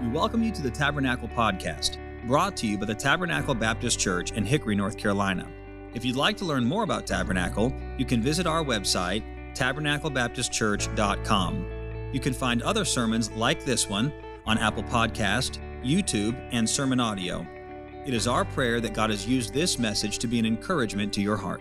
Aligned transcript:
We 0.00 0.08
welcome 0.08 0.42
you 0.42 0.50
to 0.52 0.62
the 0.62 0.70
Tabernacle 0.70 1.28
Podcast, 1.28 1.98
brought 2.26 2.56
to 2.56 2.66
you 2.66 2.78
by 2.78 2.86
the 2.86 2.94
Tabernacle 2.94 3.54
Baptist 3.54 4.00
Church 4.00 4.32
in 4.32 4.46
Hickory, 4.46 4.74
North 4.74 4.96
Carolina. 4.96 5.46
If 5.92 6.06
you'd 6.06 6.16
like 6.16 6.38
to 6.38 6.46
learn 6.46 6.64
more 6.64 6.84
about 6.84 7.06
Tabernacle, 7.06 7.70
you 7.98 8.06
can 8.06 8.22
visit 8.22 8.46
our 8.46 8.64
website, 8.64 9.22
tabernaclebaptistchurch.com. 9.54 12.10
You 12.14 12.20
can 12.20 12.32
find 12.32 12.62
other 12.62 12.86
sermons 12.86 13.30
like 13.32 13.66
this 13.66 13.90
one 13.90 14.10
on 14.46 14.56
Apple 14.56 14.84
Podcast, 14.84 15.58
YouTube, 15.84 16.34
and 16.50 16.66
Sermon 16.66 16.98
Audio. 16.98 17.46
It 18.06 18.14
is 18.14 18.26
our 18.26 18.46
prayer 18.46 18.80
that 18.80 18.94
God 18.94 19.10
has 19.10 19.28
used 19.28 19.52
this 19.52 19.78
message 19.78 20.18
to 20.20 20.26
be 20.26 20.38
an 20.38 20.46
encouragement 20.46 21.12
to 21.12 21.20
your 21.20 21.36
heart. 21.36 21.60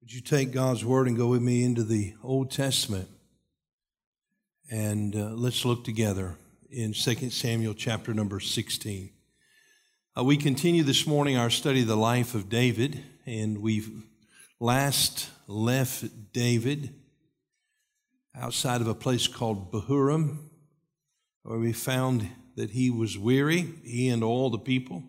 Would 0.00 0.12
you 0.12 0.20
take 0.20 0.52
God's 0.52 0.84
word 0.84 1.08
and 1.08 1.16
go 1.16 1.26
with 1.26 1.42
me 1.42 1.64
into 1.64 1.82
the 1.82 2.14
Old 2.22 2.52
Testament? 2.52 3.08
And 4.72 5.16
uh, 5.16 5.30
let's 5.30 5.64
look 5.64 5.82
together 5.82 6.36
in 6.70 6.92
2 6.92 7.30
Samuel 7.30 7.74
chapter 7.74 8.14
number 8.14 8.38
16. 8.38 9.10
Uh, 10.16 10.22
we 10.22 10.36
continue 10.36 10.84
this 10.84 11.08
morning 11.08 11.36
our 11.36 11.50
study 11.50 11.80
of 11.80 11.88
the 11.88 11.96
life 11.96 12.36
of 12.36 12.48
David, 12.48 13.02
and 13.26 13.62
we've 13.62 13.90
last 14.60 15.28
left 15.48 16.32
David 16.32 16.94
outside 18.32 18.80
of 18.80 18.86
a 18.86 18.94
place 18.94 19.26
called 19.26 19.72
Bahurim, 19.72 20.38
where 21.42 21.58
we 21.58 21.72
found 21.72 22.28
that 22.54 22.70
he 22.70 22.90
was 22.90 23.18
weary, 23.18 23.74
he 23.82 24.08
and 24.08 24.22
all 24.22 24.50
the 24.50 24.58
people. 24.58 25.02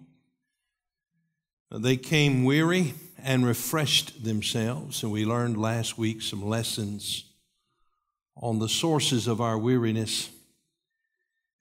Uh, 1.71 1.77
they 1.77 1.97
came 1.97 2.45
weary 2.45 2.95
and 3.23 3.45
refreshed 3.45 4.23
themselves, 4.23 5.03
and 5.03 5.11
we 5.11 5.23
learned 5.23 5.61
last 5.61 5.99
week 5.99 6.23
some 6.23 6.43
lessons 6.43 7.25
on 8.35 8.59
the 8.59 8.69
sources 8.69 9.27
of 9.27 9.41
our 9.41 9.57
weariness 9.57 10.29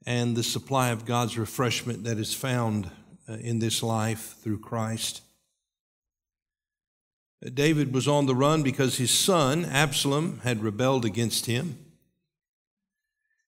and 0.06 0.36
the 0.36 0.42
supply 0.42 0.90
of 0.90 1.04
God's 1.04 1.36
refreshment 1.36 2.04
that 2.04 2.18
is 2.18 2.34
found 2.34 2.90
uh, 3.28 3.34
in 3.34 3.58
this 3.58 3.82
life 3.82 4.36
through 4.42 4.60
Christ. 4.60 5.22
David 7.54 7.94
was 7.94 8.06
on 8.06 8.26
the 8.26 8.34
run 8.34 8.62
because 8.62 8.98
his 8.98 9.10
son, 9.10 9.64
Absalom, 9.64 10.40
had 10.44 10.62
rebelled 10.62 11.04
against 11.04 11.46
him. 11.46 11.78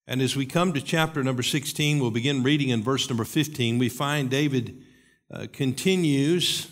And 0.06 0.20
as 0.20 0.34
we 0.34 0.46
come 0.46 0.72
to 0.72 0.80
chapter 0.80 1.22
number 1.22 1.42
16, 1.42 2.00
we'll 2.00 2.10
begin 2.10 2.42
reading 2.42 2.70
in 2.70 2.82
verse 2.82 3.08
number 3.08 3.24
15. 3.24 3.78
We 3.78 3.88
find 3.88 4.28
David 4.28 4.82
uh, 5.32 5.46
continues 5.52 6.68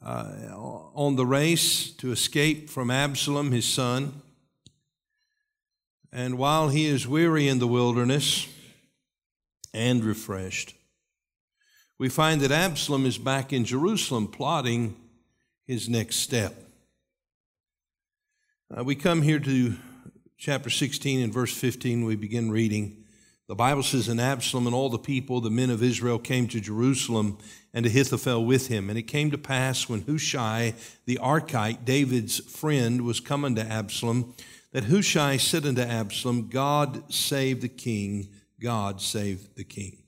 uh, 0.00 0.52
on 0.54 1.16
the 1.16 1.26
race 1.26 1.90
to 1.92 2.12
escape 2.12 2.70
from 2.70 2.90
Absalom, 2.90 3.52
his 3.52 3.64
son. 3.64 4.21
And 6.12 6.36
while 6.36 6.68
he 6.68 6.86
is 6.86 7.08
weary 7.08 7.48
in 7.48 7.58
the 7.58 7.66
wilderness 7.66 8.46
and 9.72 10.04
refreshed, 10.04 10.74
we 11.98 12.10
find 12.10 12.42
that 12.42 12.52
Absalom 12.52 13.06
is 13.06 13.16
back 13.16 13.52
in 13.52 13.64
Jerusalem 13.64 14.26
plotting 14.28 14.94
his 15.66 15.88
next 15.88 16.16
step. 16.16 16.54
Uh, 18.76 18.84
we 18.84 18.94
come 18.94 19.22
here 19.22 19.38
to 19.38 19.74
chapter 20.36 20.68
16 20.68 21.20
and 21.20 21.32
verse 21.32 21.54
15. 21.56 22.04
We 22.04 22.16
begin 22.16 22.50
reading. 22.50 23.04
The 23.48 23.54
Bible 23.54 23.82
says, 23.82 24.08
And 24.08 24.20
Absalom 24.20 24.66
and 24.66 24.74
all 24.74 24.88
the 24.90 24.98
people, 24.98 25.40
the 25.40 25.50
men 25.50 25.70
of 25.70 25.82
Israel, 25.82 26.18
came 26.18 26.46
to 26.48 26.60
Jerusalem, 26.60 27.38
and 27.72 27.86
Ahithophel 27.86 28.44
with 28.44 28.68
him. 28.68 28.90
And 28.90 28.98
it 28.98 29.02
came 29.02 29.30
to 29.30 29.38
pass 29.38 29.88
when 29.88 30.02
Hushai 30.02 30.74
the 31.06 31.18
Archite, 31.22 31.84
David's 31.84 32.38
friend, 32.38 33.02
was 33.02 33.20
coming 33.20 33.54
to 33.54 33.62
Absalom, 33.62 34.34
that 34.72 34.84
Hushai 34.84 35.36
said 35.36 35.66
unto 35.66 35.82
Absalom, 35.82 36.48
God 36.48 37.12
save 37.12 37.60
the 37.60 37.68
king, 37.68 38.28
God 38.60 39.00
save 39.00 39.54
the 39.54 39.64
king. 39.64 39.98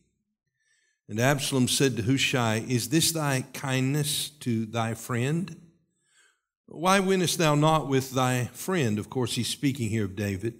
And 1.08 1.20
Absalom 1.20 1.68
said 1.68 1.96
to 1.96 2.02
Hushai, 2.02 2.64
Is 2.66 2.88
this 2.88 3.12
thy 3.12 3.44
kindness 3.52 4.30
to 4.40 4.64
thy 4.64 4.94
friend? 4.94 5.60
Why 6.66 6.98
winnest 6.98 7.38
thou 7.38 7.54
not 7.54 7.88
with 7.88 8.12
thy 8.12 8.46
friend? 8.46 8.98
Of 8.98 9.10
course, 9.10 9.34
he's 9.34 9.48
speaking 9.48 9.90
here 9.90 10.06
of 10.06 10.16
David. 10.16 10.54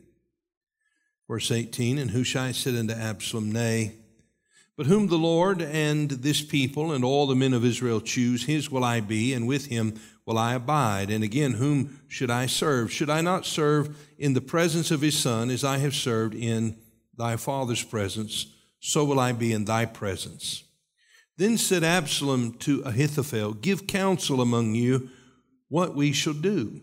Verse 1.28 1.50
18 1.50 1.96
And 1.96 2.10
Hushai 2.10 2.52
said 2.52 2.74
unto 2.74 2.92
Absalom, 2.92 3.50
Nay, 3.50 3.94
but 4.76 4.86
whom 4.86 5.06
the 5.06 5.16
Lord 5.16 5.62
and 5.62 6.10
this 6.10 6.42
people 6.42 6.92
and 6.92 7.04
all 7.04 7.26
the 7.26 7.34
men 7.34 7.54
of 7.54 7.64
Israel 7.64 8.00
choose, 8.00 8.44
his 8.44 8.70
will 8.70 8.84
I 8.84 9.00
be, 9.00 9.32
and 9.32 9.46
with 9.46 9.66
him 9.66 9.98
will 10.26 10.38
I 10.38 10.54
abide. 10.54 11.10
And 11.10 11.22
again, 11.22 11.52
whom 11.52 12.00
should 12.08 12.30
I 12.30 12.46
serve? 12.46 12.92
Should 12.92 13.10
I 13.10 13.20
not 13.20 13.46
serve 13.46 13.96
in 14.18 14.32
the 14.32 14.40
presence 14.40 14.90
of 14.90 15.00
his 15.00 15.18
son 15.18 15.50
as 15.50 15.64
I 15.64 15.78
have 15.78 15.94
served 15.94 16.34
in 16.34 16.76
thy 17.16 17.36
father's 17.36 17.82
presence? 17.82 18.46
So 18.80 19.04
will 19.04 19.20
I 19.20 19.32
be 19.32 19.52
in 19.52 19.64
thy 19.64 19.86
presence. 19.86 20.64
Then 21.36 21.58
said 21.58 21.82
Absalom 21.82 22.52
to 22.58 22.82
Ahithophel, 22.82 23.54
Give 23.54 23.86
counsel 23.86 24.40
among 24.40 24.74
you 24.74 25.10
what 25.68 25.94
we 25.94 26.12
shall 26.12 26.34
do. 26.34 26.80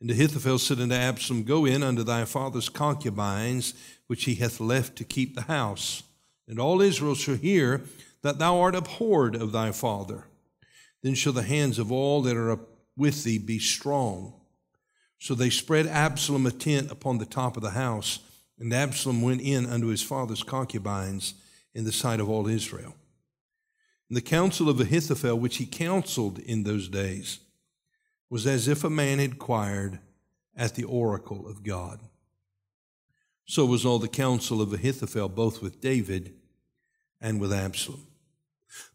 And 0.00 0.10
Ahithophel 0.10 0.58
said 0.58 0.80
unto 0.80 0.94
Absalom, 0.94 1.44
Go 1.44 1.64
in 1.64 1.82
unto 1.82 2.02
thy 2.02 2.24
father's 2.24 2.68
concubines, 2.68 3.74
which 4.06 4.24
he 4.24 4.34
hath 4.36 4.60
left 4.60 4.96
to 4.96 5.04
keep 5.04 5.34
the 5.34 5.42
house 5.42 6.02
and 6.48 6.58
all 6.58 6.80
Israel 6.80 7.14
shall 7.14 7.36
hear 7.36 7.82
that 8.22 8.38
thou 8.38 8.60
art 8.60 8.74
abhorred 8.74 9.34
of 9.34 9.52
thy 9.52 9.72
father. 9.72 10.24
Then 11.02 11.14
shall 11.14 11.32
the 11.32 11.42
hands 11.42 11.78
of 11.78 11.92
all 11.92 12.22
that 12.22 12.36
are 12.36 12.58
with 12.96 13.24
thee 13.24 13.38
be 13.38 13.58
strong. 13.58 14.32
So 15.18 15.34
they 15.34 15.50
spread 15.50 15.86
Absalom 15.86 16.46
a 16.46 16.50
tent 16.50 16.90
upon 16.90 17.18
the 17.18 17.26
top 17.26 17.56
of 17.56 17.62
the 17.62 17.70
house, 17.70 18.20
and 18.58 18.72
Absalom 18.72 19.22
went 19.22 19.40
in 19.40 19.66
unto 19.66 19.88
his 19.88 20.02
father's 20.02 20.42
concubines 20.42 21.34
in 21.74 21.84
the 21.84 21.92
sight 21.92 22.20
of 22.20 22.28
all 22.28 22.46
Israel. 22.46 22.94
And 24.08 24.16
the 24.16 24.22
counsel 24.22 24.68
of 24.68 24.80
Ahithophel, 24.80 25.38
which 25.38 25.56
he 25.56 25.66
counseled 25.66 26.38
in 26.38 26.62
those 26.62 26.88
days, 26.88 27.40
was 28.30 28.46
as 28.46 28.68
if 28.68 28.84
a 28.84 28.90
man 28.90 29.18
had 29.18 29.32
inquired 29.32 29.98
at 30.56 30.74
the 30.74 30.84
oracle 30.84 31.46
of 31.46 31.62
God. 31.62 32.00
So 33.46 33.64
was 33.64 33.84
all 33.84 33.98
the 33.98 34.08
counsel 34.08 34.60
of 34.60 34.72
Ahithophel, 34.72 35.28
both 35.28 35.62
with 35.62 35.80
David 35.80 36.34
and 37.20 37.40
with 37.40 37.52
Absalom. 37.52 38.05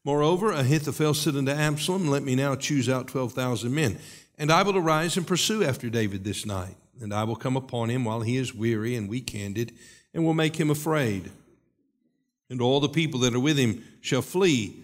Moreover, 0.03 0.51
Ahithophel 0.51 1.13
said 1.13 1.35
unto 1.35 1.51
Absalom, 1.51 2.07
Let 2.07 2.23
me 2.23 2.35
now 2.35 2.55
choose 2.55 2.89
out 2.89 3.07
12,000 3.07 3.73
men, 3.73 3.99
and 4.37 4.51
I 4.51 4.63
will 4.63 4.77
arise 4.77 5.17
and 5.17 5.27
pursue 5.27 5.63
after 5.63 5.89
David 5.89 6.23
this 6.23 6.45
night. 6.45 6.75
And 6.99 7.13
I 7.13 7.23
will 7.23 7.35
come 7.35 7.57
upon 7.57 7.89
him 7.89 8.05
while 8.05 8.21
he 8.21 8.37
is 8.37 8.53
weary 8.53 8.95
and 8.95 9.09
weak 9.09 9.31
handed, 9.31 9.73
and 10.13 10.23
will 10.23 10.33
make 10.33 10.55
him 10.55 10.69
afraid. 10.69 11.31
And 12.49 12.61
all 12.61 12.79
the 12.79 12.89
people 12.89 13.21
that 13.21 13.33
are 13.33 13.39
with 13.39 13.57
him 13.57 13.83
shall 14.01 14.21
flee, 14.21 14.75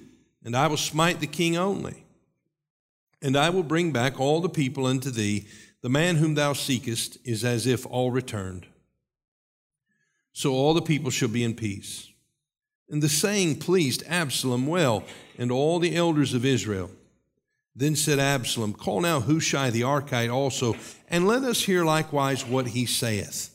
and 0.44 0.56
I 0.56 0.68
will 0.68 0.78
smite 0.78 1.20
the 1.20 1.28
king 1.28 1.58
only. 1.58 2.06
And 3.22 3.36
I 3.36 3.50
will 3.50 3.64
bring 3.64 3.92
back 3.92 4.20
all 4.20 4.42
the 4.42 4.50
people 4.50 4.86
unto 4.86 5.10
thee. 5.10 5.48
The 5.82 5.90
man 5.90 6.16
whom 6.16 6.36
thou 6.36 6.54
seekest 6.54 7.18
is 7.24 7.44
as 7.44 7.68
if 7.68 7.86
all 7.86 8.12
returned. 8.12 8.68
So 10.34 10.54
all 10.54 10.74
the 10.74 10.82
people 10.82 11.12
shall 11.12 11.30
be 11.30 11.44
in 11.44 11.56
peace. 11.56 12.12
And 12.90 13.04
the 13.04 13.10
saying 13.10 13.60
pleased 13.60 14.04
Absalom 14.08 14.68
well 14.68 15.04
and 15.38 15.52
all 15.52 15.80
the 15.80 15.96
elders 15.96 16.34
of 16.34 16.46
Israel. 16.46 16.90
Then 17.76 17.96
said 17.96 18.18
Absalom, 18.18 18.74
Call 18.74 19.02
now 19.02 19.20
Hushai 19.20 19.70
the 19.70 19.82
Archite 19.82 20.34
also, 20.34 20.76
and 21.10 21.28
let 21.28 21.44
us 21.44 21.64
hear 21.64 21.86
likewise 21.86 22.46
what 22.46 22.70
he 22.70 22.86
saith. 22.86 23.54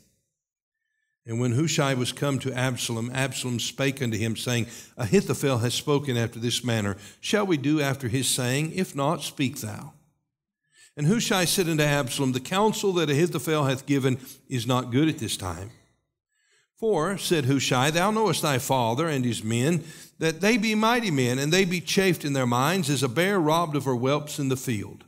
And 1.26 1.40
when 1.40 1.52
Hushai 1.52 1.94
was 1.94 2.12
come 2.12 2.38
to 2.40 2.52
Absalom, 2.52 3.10
Absalom 3.12 3.60
spake 3.60 4.02
unto 4.02 4.16
him, 4.16 4.36
saying, 4.36 4.66
Ahithophel 4.96 5.58
has 5.58 5.74
spoken 5.74 6.16
after 6.16 6.38
this 6.38 6.64
manner. 6.64 6.96
Shall 7.20 7.46
we 7.46 7.56
do 7.56 7.80
after 7.80 8.08
his 8.08 8.28
saying? 8.28 8.72
If 8.74 8.94
not, 8.94 9.22
speak 9.22 9.60
thou. 9.60 9.92
And 10.96 11.06
Hushai 11.06 11.44
said 11.44 11.68
unto 11.68 11.82
Absalom, 11.82 12.32
The 12.32 12.40
counsel 12.40 12.92
that 12.94 13.10
Ahithophel 13.10 13.64
hath 13.64 13.86
given 13.86 14.18
is 14.48 14.66
not 14.66 14.90
good 14.90 15.08
at 15.08 15.18
this 15.18 15.36
time. 15.36 15.70
For, 16.82 17.16
said 17.16 17.44
Hushai, 17.44 17.92
thou 17.92 18.10
knowest 18.10 18.42
thy 18.42 18.58
father 18.58 19.06
and 19.08 19.24
his 19.24 19.44
men, 19.44 19.84
that 20.18 20.40
they 20.40 20.56
be 20.56 20.74
mighty 20.74 21.12
men, 21.12 21.38
and 21.38 21.52
they 21.52 21.64
be 21.64 21.80
chafed 21.80 22.24
in 22.24 22.32
their 22.32 22.44
minds 22.44 22.90
as 22.90 23.04
a 23.04 23.08
bear 23.08 23.38
robbed 23.38 23.76
of 23.76 23.84
her 23.84 23.94
whelps 23.94 24.40
in 24.40 24.48
the 24.48 24.56
field. 24.56 25.04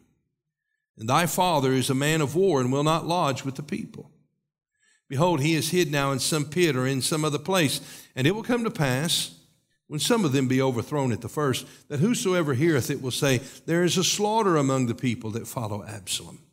And 0.96 1.08
thy 1.08 1.26
father 1.26 1.72
is 1.72 1.90
a 1.90 1.94
man 1.94 2.20
of 2.20 2.36
war 2.36 2.60
and 2.60 2.70
will 2.70 2.84
not 2.84 3.08
lodge 3.08 3.44
with 3.44 3.56
the 3.56 3.64
people. 3.64 4.12
Behold, 5.08 5.40
he 5.40 5.54
is 5.54 5.70
hid 5.70 5.90
now 5.90 6.12
in 6.12 6.20
some 6.20 6.44
pit 6.44 6.76
or 6.76 6.86
in 6.86 7.02
some 7.02 7.24
other 7.24 7.40
place. 7.40 7.80
And 8.14 8.24
it 8.24 8.36
will 8.36 8.44
come 8.44 8.62
to 8.62 8.70
pass, 8.70 9.34
when 9.88 9.98
some 9.98 10.24
of 10.24 10.30
them 10.30 10.46
be 10.46 10.62
overthrown 10.62 11.10
at 11.10 11.22
the 11.22 11.28
first, 11.28 11.66
that 11.88 11.98
whosoever 11.98 12.54
heareth 12.54 12.88
it 12.88 13.02
will 13.02 13.10
say, 13.10 13.38
There 13.66 13.82
is 13.82 13.98
a 13.98 14.04
slaughter 14.04 14.56
among 14.56 14.86
the 14.86 14.94
people 14.94 15.32
that 15.32 15.48
follow 15.48 15.82
Absalom. 15.82 16.43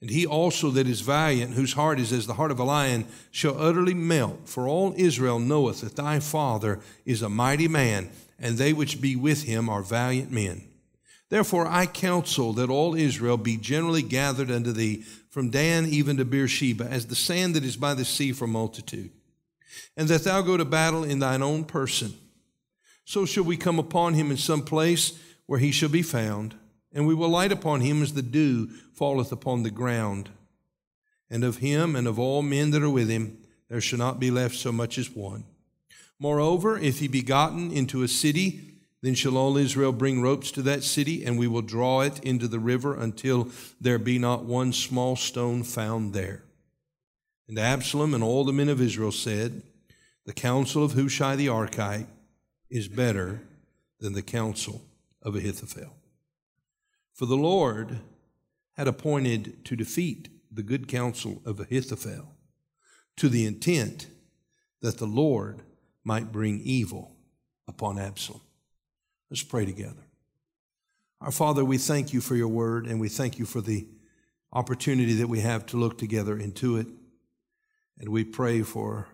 And 0.00 0.10
he 0.10 0.26
also 0.26 0.70
that 0.70 0.86
is 0.86 1.00
valiant, 1.00 1.54
whose 1.54 1.72
heart 1.72 1.98
is 1.98 2.12
as 2.12 2.26
the 2.26 2.34
heart 2.34 2.50
of 2.50 2.58
a 2.58 2.64
lion, 2.64 3.06
shall 3.30 3.58
utterly 3.58 3.94
melt. 3.94 4.48
For 4.48 4.68
all 4.68 4.94
Israel 4.96 5.38
knoweth 5.38 5.80
that 5.80 5.96
thy 5.96 6.20
father 6.20 6.80
is 7.04 7.22
a 7.22 7.30
mighty 7.30 7.66
man, 7.66 8.10
and 8.38 8.58
they 8.58 8.74
which 8.74 9.00
be 9.00 9.16
with 9.16 9.44
him 9.44 9.68
are 9.70 9.82
valiant 9.82 10.30
men. 10.30 10.68
Therefore 11.28 11.66
I 11.66 11.86
counsel 11.86 12.52
that 12.52 12.70
all 12.70 12.94
Israel 12.94 13.36
be 13.38 13.56
generally 13.56 14.02
gathered 14.02 14.50
unto 14.50 14.70
thee, 14.72 15.02
from 15.30 15.50
Dan 15.50 15.86
even 15.86 16.18
to 16.18 16.24
Beersheba, 16.24 16.84
as 16.84 17.06
the 17.06 17.16
sand 17.16 17.54
that 17.54 17.64
is 17.64 17.76
by 17.76 17.94
the 17.94 18.04
sea 18.04 18.32
for 18.32 18.46
multitude. 18.46 19.10
and 19.96 20.08
that 20.08 20.24
thou 20.24 20.42
go 20.42 20.56
to 20.56 20.64
battle 20.64 21.04
in 21.04 21.18
thine 21.18 21.42
own 21.42 21.64
person. 21.64 22.14
So 23.04 23.24
shall 23.24 23.44
we 23.44 23.56
come 23.56 23.78
upon 23.78 24.14
him 24.14 24.30
in 24.30 24.36
some 24.36 24.62
place 24.62 25.18
where 25.46 25.58
he 25.58 25.70
shall 25.70 25.88
be 25.88 26.02
found, 26.02 26.54
and 26.92 27.06
we 27.06 27.14
will 27.14 27.28
light 27.28 27.52
upon 27.52 27.80
him 27.80 28.02
as 28.02 28.14
the 28.14 28.22
dew 28.22 28.68
falleth 28.96 29.32
upon 29.32 29.62
the 29.62 29.70
ground. 29.70 30.30
And 31.30 31.44
of 31.44 31.58
him 31.58 31.96
and 31.96 32.06
of 32.06 32.18
all 32.18 32.42
men 32.42 32.70
that 32.70 32.82
are 32.82 32.90
with 32.90 33.08
him 33.08 33.38
there 33.68 33.80
shall 33.80 33.98
not 33.98 34.20
be 34.20 34.30
left 34.30 34.54
so 34.54 34.72
much 34.72 34.96
as 34.96 35.10
one. 35.10 35.44
Moreover, 36.18 36.78
if 36.78 37.00
he 37.00 37.08
be 37.08 37.22
gotten 37.22 37.72
into 37.72 38.02
a 38.02 38.08
city, 38.08 38.60
then 39.02 39.14
shall 39.14 39.36
all 39.36 39.56
Israel 39.56 39.92
bring 39.92 40.22
ropes 40.22 40.50
to 40.52 40.62
that 40.62 40.82
city, 40.82 41.24
and 41.24 41.38
we 41.38 41.46
will 41.46 41.62
draw 41.62 42.00
it 42.00 42.18
into 42.20 42.48
the 42.48 42.58
river 42.58 42.94
until 42.94 43.50
there 43.80 43.98
be 43.98 44.18
not 44.18 44.44
one 44.44 44.72
small 44.72 45.16
stone 45.16 45.62
found 45.62 46.12
there. 46.12 46.44
And 47.48 47.58
Absalom 47.58 48.14
and 48.14 48.24
all 48.24 48.44
the 48.44 48.52
men 48.52 48.68
of 48.68 48.80
Israel 48.80 49.12
said, 49.12 49.62
The 50.24 50.32
counsel 50.32 50.82
of 50.82 50.92
Hushai 50.92 51.36
the 51.36 51.46
Archite 51.48 52.06
is 52.70 52.88
better 52.88 53.42
than 54.00 54.14
the 54.14 54.22
counsel 54.22 54.82
of 55.22 55.36
Ahithophel. 55.36 55.92
For 57.12 57.26
the 57.26 57.36
Lord 57.36 58.00
had 58.76 58.88
appointed 58.88 59.64
to 59.64 59.76
defeat 59.76 60.28
the 60.50 60.62
good 60.62 60.88
counsel 60.88 61.42
of 61.44 61.60
Ahithophel 61.60 62.34
to 63.16 63.28
the 63.28 63.46
intent 63.46 64.08
that 64.82 64.98
the 64.98 65.06
Lord 65.06 65.62
might 66.04 66.32
bring 66.32 66.60
evil 66.60 67.16
upon 67.66 67.98
Absalom. 67.98 68.40
Let's 69.30 69.42
pray 69.42 69.64
together. 69.64 70.06
Our 71.20 71.32
Father, 71.32 71.64
we 71.64 71.78
thank 71.78 72.12
you 72.12 72.20
for 72.20 72.36
your 72.36 72.48
word 72.48 72.86
and 72.86 73.00
we 73.00 73.08
thank 73.08 73.38
you 73.38 73.46
for 73.46 73.60
the 73.60 73.88
opportunity 74.52 75.14
that 75.14 75.28
we 75.28 75.40
have 75.40 75.66
to 75.66 75.76
look 75.76 75.98
together 75.98 76.38
into 76.38 76.76
it. 76.76 76.86
And 77.98 78.10
we 78.10 78.24
pray 78.24 78.62
for 78.62 79.08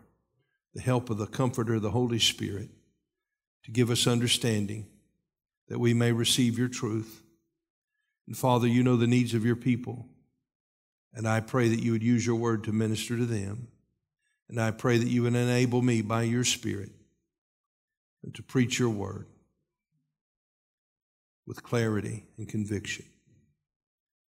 the 0.74 0.82
help 0.82 1.10
of 1.10 1.18
the 1.18 1.26
Comforter, 1.26 1.78
the 1.78 1.90
Holy 1.90 2.18
Spirit, 2.18 2.70
to 3.64 3.70
give 3.70 3.90
us 3.90 4.06
understanding 4.06 4.86
that 5.68 5.78
we 5.78 5.94
may 5.94 6.12
receive 6.12 6.58
your 6.58 6.68
truth. 6.68 7.22
And 8.26 8.36
Father, 8.36 8.66
you 8.66 8.82
know 8.82 8.96
the 8.96 9.06
needs 9.06 9.34
of 9.34 9.44
your 9.44 9.56
people. 9.56 10.06
And 11.14 11.28
I 11.28 11.40
pray 11.40 11.68
that 11.68 11.82
you 11.82 11.92
would 11.92 12.02
use 12.02 12.24
your 12.24 12.36
word 12.36 12.64
to 12.64 12.72
minister 12.72 13.16
to 13.16 13.26
them. 13.26 13.68
And 14.48 14.60
I 14.60 14.70
pray 14.70 14.98
that 14.98 15.08
you 15.08 15.22
would 15.22 15.34
enable 15.34 15.82
me 15.82 16.02
by 16.02 16.22
your 16.22 16.44
Spirit 16.44 16.90
to 18.34 18.42
preach 18.42 18.78
your 18.78 18.90
word 18.90 19.26
with 21.46 21.62
clarity 21.62 22.24
and 22.38 22.48
conviction. 22.48 23.04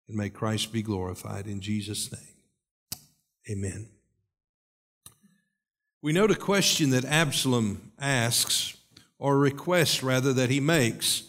And 0.08 0.18
may 0.18 0.30
Christ 0.30 0.72
be 0.72 0.82
glorified 0.82 1.48
in 1.48 1.60
Jesus' 1.62 2.12
name. 2.12 3.02
Amen. 3.50 3.90
We 6.02 6.14
note 6.14 6.32
a 6.32 6.36
question 6.36 6.90
that 6.92 7.06
Absalom 7.06 7.92
asks, 8.00 8.78
or 9.20 9.38
request 9.38 10.04
rather 10.04 10.34
that 10.34 10.50
he 10.50 10.60
makes 10.60 11.24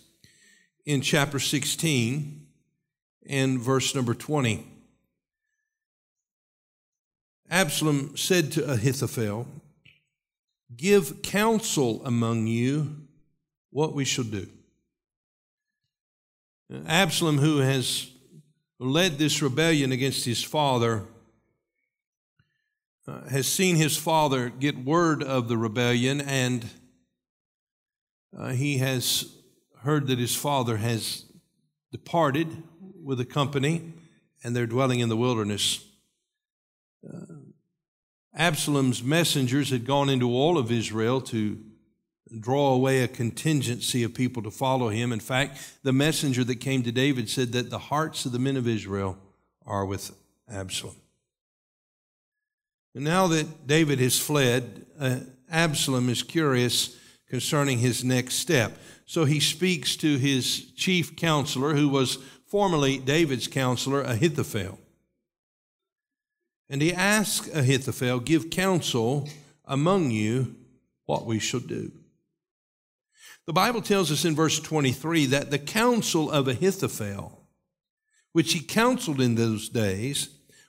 in 0.85 1.01
chapter 1.01 1.39
16 1.39 2.44
and 3.27 3.59
verse 3.59 3.95
number 3.95 4.15
20. 4.15 4.67
Absalom 7.51 8.17
said 8.17 8.53
to 8.53 8.71
Ahithophel, 8.71 9.47
Give 10.77 11.23
counsel 11.23 12.05
among 12.05 12.47
you 12.47 12.97
what 13.71 13.93
we 13.93 14.05
shall 14.05 14.25
do. 14.25 14.49
Absalom, 16.87 17.39
who 17.39 17.59
has 17.59 18.11
led 18.81 19.19
this 19.19 19.43
rebellion 19.43 19.93
against 19.93 20.25
his 20.25 20.43
father, 20.43 21.05
uh, 23.07 23.29
has 23.29 23.47
seen 23.47 23.77
his 23.77 23.97
father 23.97 24.49
get 24.49 24.79
word 24.79 25.23
of 25.23 25.49
the 25.49 25.59
rebellion, 25.59 26.21
and 26.23 26.69
uh, 28.37 28.49
he 28.49 28.79
has 28.79 29.31
heard 29.83 30.07
that 30.07 30.19
his 30.19 30.35
father 30.35 30.79
has 30.79 31.27
departed 31.93 32.63
with 33.05 33.21
a 33.21 33.25
company 33.25 33.93
and 34.43 34.57
they're 34.57 34.67
dwelling 34.67 35.01
in 35.01 35.09
the 35.09 35.17
wilderness. 35.17 35.85
Uh, 37.07 37.21
Absalom's 38.35 39.03
messengers 39.03 39.71
had 39.71 39.85
gone 39.85 40.09
into 40.09 40.33
all 40.33 40.59
of 40.59 40.73
Israel 40.73 41.21
to 41.21 41.59
draw 42.41 42.75
away 42.75 43.03
a 43.03 43.09
contingency 43.09 44.03
of 44.03 44.15
people 44.15 44.43
to 44.43 44.51
follow 44.51 44.89
him. 44.89 45.13
In 45.13 45.21
fact, 45.21 45.59
the 45.83 45.93
messenger 45.93 46.43
that 46.45 46.57
came 46.57 46.83
to 46.83 46.93
David 46.93 47.29
said 47.29 47.53
that 47.53 47.71
the 47.71 47.79
hearts 47.79 48.27
of 48.27 48.33
the 48.33 48.39
men 48.39 48.57
of 48.57 48.67
Israel 48.67 49.17
are 49.67 49.85
with 49.85 50.11
Absalom. 50.51 50.97
And 52.95 53.05
now 53.05 53.27
that 53.29 53.67
David 53.67 53.99
has 54.01 54.19
fled, 54.19 54.87
uh, 54.99 55.21
Absalom 55.51 56.09
is 56.09 56.23
curious 56.23 56.97
concerning 57.29 57.79
his 57.79 58.05
next 58.05 58.37
step. 58.37 58.79
So 59.07 59.25
he 59.25 59.41
speaks 59.41 59.97
to 59.97 60.17
his 60.17 60.73
chief 60.73 61.17
counselor, 61.17 61.75
who 61.75 61.89
was 61.89 62.19
formerly 62.55 62.99
David's 62.99 63.49
counselor, 63.49 64.01
Ahithophel. 64.03 64.79
And 66.71 66.81
he 66.81 66.95
asked 66.95 67.53
Ahithophel, 67.53 68.21
Give 68.21 68.49
counsel 68.49 69.29
among 69.65 70.13
you 70.13 70.55
what 71.05 71.27
we 71.27 71.41
shall 71.41 71.59
do. 71.59 71.91
The 73.49 73.53
Bible 73.53 73.83
tells 73.83 74.13
us 74.13 74.25
in 74.25 74.37
verse 74.37 74.61
23 74.61 75.27
that 75.27 75.51
the 75.51 75.59
counsel 75.59 76.31
of 76.31 76.47
Ahithophel, 76.47 77.45
which 78.31 78.53
he 78.53 78.61
counseled 78.61 79.21
in 79.21 79.35
those 79.35 79.69
days, 79.69 80.29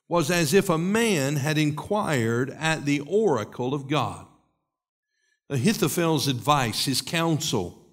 was 0.10 0.32
as 0.32 0.56
if 0.56 0.72
a 0.72 0.80
man 0.80 1.36
had 1.36 1.60
inquired 1.60 2.50
at 2.50 2.86
the 2.86 3.02
oracle 3.02 3.76
of 3.76 3.88
God. 3.88 4.26
Ahithophel's 5.52 6.28
advice, 6.28 6.86
his 6.86 7.04
counsel, 7.04 7.85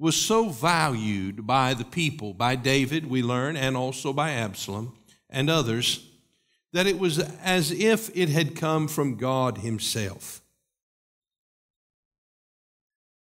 was 0.00 0.16
so 0.16 0.48
valued 0.48 1.46
by 1.46 1.74
the 1.74 1.84
people, 1.84 2.32
by 2.32 2.56
David, 2.56 3.08
we 3.08 3.22
learn, 3.22 3.54
and 3.54 3.76
also 3.76 4.14
by 4.14 4.30
Absalom 4.30 4.96
and 5.28 5.50
others, 5.50 6.08
that 6.72 6.86
it 6.86 6.98
was 6.98 7.18
as 7.18 7.70
if 7.70 8.10
it 8.16 8.30
had 8.30 8.56
come 8.56 8.88
from 8.88 9.16
God 9.16 9.58
Himself. 9.58 10.40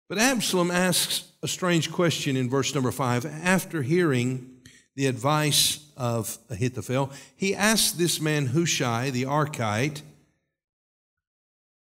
But 0.10 0.18
Absalom 0.18 0.72
asks 0.72 1.26
a 1.44 1.48
strange 1.48 1.92
question 1.92 2.36
in 2.36 2.50
verse 2.50 2.74
number 2.74 2.92
five. 2.92 3.24
After 3.24 3.84
hearing 3.84 4.58
the 4.96 5.06
advice 5.06 5.86
of 5.96 6.40
Ahithophel, 6.50 7.12
he 7.36 7.54
asks 7.54 7.92
this 7.92 8.20
man 8.20 8.48
Hushai 8.48 9.12
the 9.12 9.24
Archite 9.24 10.02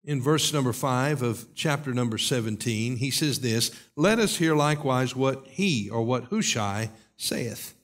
in 0.05 0.23
verse 0.23 0.53
number 0.53 0.73
5 0.73 1.23
of 1.23 1.47
chapter 1.55 1.93
number 1.93 2.19
17. 2.19 2.97
He 2.97 3.11
says 3.11 3.41
this 3.41 3.71
Let 3.97 4.19
us 4.19 4.37
hear 4.37 4.55
likewise 4.55 5.15
what 5.15 5.47
he 5.47 5.91
or 5.91 6.03
what 6.03 6.25
Hushai 6.25 6.91
saith. 7.17 7.75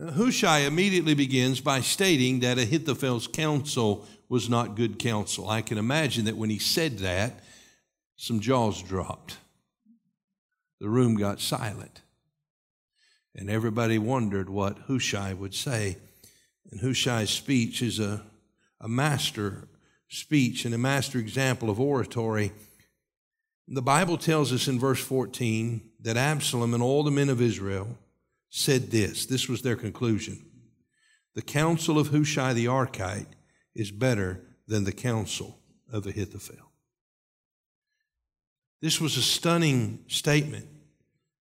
Hushai 0.00 0.60
immediately 0.60 1.14
begins 1.14 1.60
by 1.60 1.80
stating 1.80 2.40
that 2.40 2.58
Ahithophel's 2.58 3.26
counsel 3.26 4.06
was 4.28 4.48
not 4.48 4.74
good 4.74 4.98
counsel. 4.98 5.48
I 5.48 5.62
can 5.62 5.78
imagine 5.78 6.24
that 6.24 6.36
when 6.36 6.50
he 6.50 6.58
said 6.58 6.98
that, 7.00 7.40
some 8.16 8.40
jaws 8.40 8.82
dropped. 8.82 9.36
The 10.80 10.88
room 10.88 11.14
got 11.16 11.40
silent. 11.40 12.00
And 13.34 13.48
everybody 13.48 13.98
wondered 13.98 14.48
what 14.48 14.78
Hushai 14.88 15.34
would 15.34 15.54
say. 15.54 15.98
And 16.70 16.80
Hushai's 16.80 17.30
speech 17.30 17.82
is 17.82 17.98
a, 18.00 18.22
a 18.80 18.88
master 18.88 19.68
speech 20.12 20.64
and 20.64 20.74
a 20.74 20.78
master 20.78 21.18
example 21.18 21.70
of 21.70 21.80
oratory. 21.80 22.52
The 23.66 23.80
Bible 23.80 24.18
tells 24.18 24.52
us 24.52 24.68
in 24.68 24.78
verse 24.78 25.02
14 25.02 25.80
that 26.00 26.18
Absalom 26.18 26.74
and 26.74 26.82
all 26.82 27.02
the 27.02 27.10
men 27.10 27.30
of 27.30 27.40
Israel 27.40 27.98
said 28.50 28.90
this. 28.90 29.24
This 29.24 29.48
was 29.48 29.62
their 29.62 29.76
conclusion. 29.76 30.44
The 31.34 31.42
counsel 31.42 31.98
of 31.98 32.08
Hushai 32.08 32.52
the 32.52 32.66
Archite 32.66 33.32
is 33.74 33.90
better 33.90 34.42
than 34.66 34.84
the 34.84 34.92
counsel 34.92 35.58
of 35.90 36.06
Ahithophel. 36.06 36.70
This 38.82 39.00
was 39.00 39.16
a 39.16 39.22
stunning 39.22 40.04
statement 40.08 40.68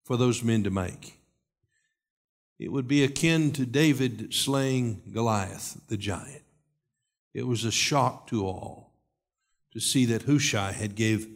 for 0.05 0.15
those 0.15 0.43
men 0.43 0.63
to 0.63 0.69
make. 0.69 1.17
It 2.57 2.71
would 2.71 2.87
be 2.87 3.03
akin 3.03 3.51
to 3.53 3.65
David 3.65 4.33
slaying 4.33 5.01
Goliath, 5.11 5.81
the 5.89 5.97
giant. 5.97 6.40
It 7.33 7.47
was 7.47 7.63
a 7.63 7.71
shock 7.71 8.27
to 8.27 8.45
all 8.45 8.93
to 9.73 9.79
see 9.79 10.05
that 10.05 10.23
Hushai 10.23 10.73
had 10.73 10.95
gave 10.95 11.27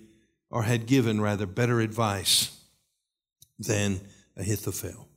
or 0.49 0.63
had 0.63 0.85
given 0.85 1.21
rather 1.21 1.45
better 1.45 1.79
advice 1.79 2.57
than 3.57 4.01
Ahithophel. 4.37 5.07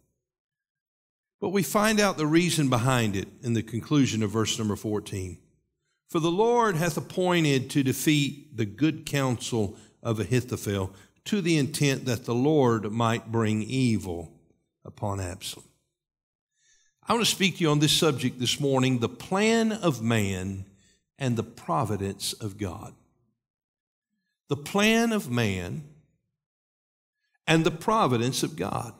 But 1.40 1.50
we 1.50 1.62
find 1.62 2.00
out 2.00 2.16
the 2.16 2.26
reason 2.26 2.68
behind 2.68 3.14
it 3.14 3.28
in 3.42 3.54
the 3.54 3.62
conclusion 3.62 4.22
of 4.22 4.30
verse 4.30 4.58
number 4.58 4.76
14. 4.76 5.38
For 6.08 6.20
the 6.20 6.30
Lord 6.30 6.76
hath 6.76 6.96
appointed 6.96 7.70
to 7.70 7.82
defeat 7.82 8.56
the 8.56 8.64
good 8.64 9.06
counsel 9.06 9.76
of 10.02 10.18
Ahithophel 10.18 10.92
to 11.26 11.40
the 11.40 11.58
intent 11.58 12.06
that 12.06 12.24
the 12.24 12.34
Lord 12.34 12.90
might 12.90 13.30
bring 13.30 13.62
evil 13.62 14.32
upon 14.84 15.20
Absalom. 15.20 15.67
I 17.08 17.14
want 17.14 17.24
to 17.24 17.30
speak 17.30 17.56
to 17.56 17.60
you 17.62 17.70
on 17.70 17.78
this 17.78 17.92
subject 17.92 18.38
this 18.38 18.60
morning 18.60 18.98
the 18.98 19.08
plan 19.08 19.72
of 19.72 20.02
man 20.02 20.66
and 21.18 21.36
the 21.36 21.42
providence 21.42 22.34
of 22.34 22.58
God. 22.58 22.92
The 24.48 24.56
plan 24.56 25.12
of 25.12 25.30
man 25.30 25.84
and 27.46 27.64
the 27.64 27.70
providence 27.70 28.42
of 28.42 28.56
God. 28.56 28.92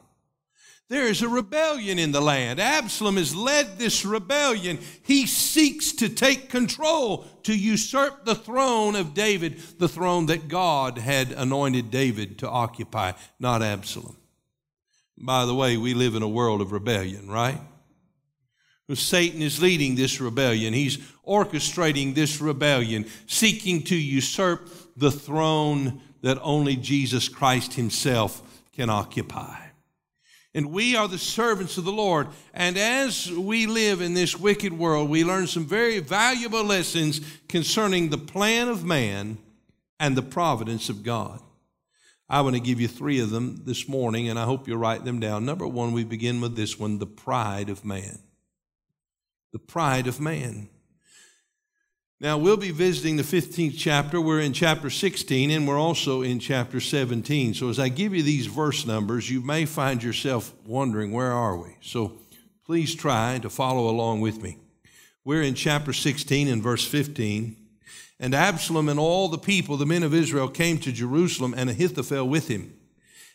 There 0.89 1.05
is 1.05 1.21
a 1.21 1.29
rebellion 1.29 1.99
in 1.99 2.11
the 2.11 2.21
land. 2.21 2.59
Absalom 2.59 3.17
has 3.17 3.35
led 3.35 3.77
this 3.77 4.03
rebellion. 4.03 4.79
He 5.03 5.27
seeks 5.27 5.91
to 5.93 6.09
take 6.09 6.49
control, 6.49 7.27
to 7.43 7.55
usurp 7.55 8.25
the 8.25 8.33
throne 8.33 8.95
of 8.95 9.13
David, 9.13 9.59
the 9.77 9.87
throne 9.87 10.25
that 10.25 10.47
God 10.47 10.97
had 10.97 11.31
anointed 11.31 11.91
David 11.91 12.39
to 12.39 12.49
occupy, 12.49 13.11
not 13.39 13.61
Absalom. 13.61 14.17
By 15.15 15.45
the 15.45 15.53
way, 15.53 15.77
we 15.77 15.93
live 15.93 16.15
in 16.15 16.23
a 16.23 16.27
world 16.27 16.59
of 16.59 16.71
rebellion, 16.71 17.29
right? 17.29 17.59
Satan 18.97 19.41
is 19.41 19.61
leading 19.61 19.95
this 19.95 20.19
rebellion. 20.19 20.73
He's 20.73 20.97
orchestrating 21.27 22.15
this 22.15 22.41
rebellion, 22.41 23.05
seeking 23.27 23.83
to 23.83 23.95
usurp 23.95 24.69
the 24.97 25.11
throne 25.11 26.01
that 26.21 26.39
only 26.41 26.75
Jesus 26.75 27.29
Christ 27.29 27.75
Himself 27.75 28.41
can 28.73 28.89
occupy. 28.89 29.55
And 30.55 30.71
we 30.71 30.95
are 30.95 31.07
the 31.07 31.19
servants 31.19 31.77
of 31.77 31.85
the 31.85 31.91
Lord. 31.91 32.27
And 32.53 32.77
as 32.77 33.31
we 33.31 33.67
live 33.67 34.01
in 34.01 34.15
this 34.15 34.37
wicked 34.37 34.73
world, 34.73 35.09
we 35.09 35.23
learn 35.23 35.45
some 35.45 35.65
very 35.65 35.99
valuable 35.99 36.63
lessons 36.63 37.21
concerning 37.47 38.09
the 38.09 38.17
plan 38.17 38.67
of 38.67 38.83
man 38.83 39.37
and 39.99 40.17
the 40.17 40.23
providence 40.23 40.89
of 40.89 41.03
God. 41.03 41.39
I 42.27 42.41
want 42.41 42.55
to 42.55 42.61
give 42.61 42.79
you 42.79 42.87
three 42.87 43.19
of 43.19 43.29
them 43.29 43.61
this 43.65 43.87
morning, 43.87 44.29
and 44.29 44.39
I 44.39 44.45
hope 44.45 44.67
you'll 44.67 44.77
write 44.77 45.03
them 45.03 45.19
down. 45.19 45.45
Number 45.45 45.67
one, 45.67 45.93
we 45.93 46.03
begin 46.03 46.41
with 46.41 46.55
this 46.55 46.79
one 46.79 46.99
the 46.99 47.07
pride 47.07 47.69
of 47.69 47.85
man. 47.85 48.19
The 49.51 49.59
pride 49.59 50.07
of 50.07 50.19
man. 50.19 50.69
Now, 52.21 52.37
we'll 52.37 52.57
be 52.57 52.71
visiting 52.71 53.15
the 53.15 53.23
15th 53.23 53.75
chapter. 53.77 54.19
We're 54.19 54.41
in 54.41 54.51
chapter 54.51 54.89
16, 54.89 55.51
and 55.51 55.65
we're 55.65 55.79
also 55.79 56.21
in 56.21 56.39
chapter 56.39 56.81
17. 56.81 57.53
So, 57.53 57.69
as 57.69 57.79
I 57.79 57.87
give 57.87 58.13
you 58.13 58.21
these 58.21 58.45
verse 58.45 58.85
numbers, 58.85 59.29
you 59.29 59.41
may 59.41 59.65
find 59.65 60.03
yourself 60.03 60.53
wondering, 60.65 61.13
where 61.13 61.31
are 61.31 61.55
we? 61.55 61.77
So, 61.81 62.17
please 62.65 62.93
try 62.93 63.39
to 63.39 63.49
follow 63.49 63.89
along 63.89 64.19
with 64.19 64.41
me. 64.41 64.57
We're 65.23 65.43
in 65.43 65.55
chapter 65.55 65.93
16 65.93 66.49
and 66.49 66.61
verse 66.61 66.85
15. 66.85 67.55
And 68.19 68.35
Absalom 68.35 68.89
and 68.89 68.99
all 68.99 69.29
the 69.29 69.37
people, 69.37 69.77
the 69.77 69.85
men 69.85 70.03
of 70.03 70.13
Israel, 70.13 70.49
came 70.49 70.77
to 70.79 70.91
Jerusalem, 70.91 71.53
and 71.55 71.69
Ahithophel 71.69 72.27
with 72.27 72.49
him. 72.49 72.73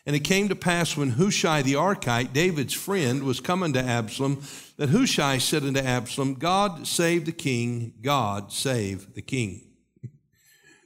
And 0.06 0.14
it 0.14 0.20
came 0.20 0.48
to 0.48 0.56
pass 0.56 0.96
when 0.96 1.10
Hushai 1.10 1.62
the 1.62 1.74
Archite, 1.74 2.32
David's 2.32 2.74
friend, 2.74 3.22
was 3.22 3.40
coming 3.40 3.72
to 3.72 3.80
Absalom, 3.80 4.42
that 4.76 4.90
Hushai 4.90 5.38
said 5.38 5.62
unto 5.62 5.80
Absalom, 5.80 6.34
God 6.34 6.86
save 6.86 7.24
the 7.24 7.32
king, 7.32 7.94
God 8.02 8.52
save 8.52 9.14
the 9.14 9.22
king. 9.22 9.68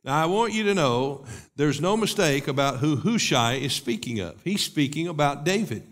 Now, 0.04 0.22
I 0.22 0.26
want 0.26 0.54
you 0.54 0.62
to 0.62 0.74
know 0.74 1.26
there's 1.56 1.80
no 1.80 1.96
mistake 1.96 2.48
about 2.48 2.78
who 2.78 2.96
Hushai 2.96 3.54
is 3.54 3.74
speaking 3.74 4.20
of. 4.20 4.40
He's 4.42 4.62
speaking 4.62 5.08
about 5.08 5.44
David. 5.44 5.82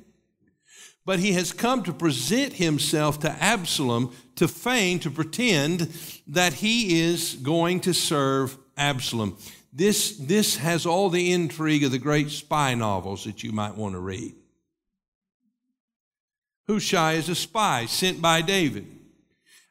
But 1.04 1.18
he 1.18 1.32
has 1.32 1.52
come 1.52 1.82
to 1.82 1.92
present 1.92 2.54
himself 2.54 3.20
to 3.20 3.30
Absalom 3.30 4.14
to 4.36 4.48
feign, 4.48 5.00
to 5.00 5.10
pretend 5.10 5.92
that 6.28 6.54
he 6.54 7.00
is 7.00 7.34
going 7.34 7.80
to 7.80 7.92
serve 7.92 8.56
Absalom. 8.76 9.36
This, 9.76 10.16
this 10.16 10.56
has 10.56 10.86
all 10.86 11.10
the 11.10 11.32
intrigue 11.32 11.84
of 11.84 11.90
the 11.90 11.98
great 11.98 12.30
spy 12.30 12.72
novels 12.74 13.24
that 13.24 13.42
you 13.42 13.52
might 13.52 13.76
want 13.76 13.94
to 13.94 13.98
read. 14.00 14.34
Hushai 16.66 17.12
is 17.12 17.28
a 17.28 17.34
spy 17.34 17.84
sent 17.84 18.22
by 18.22 18.40
David. 18.40 18.86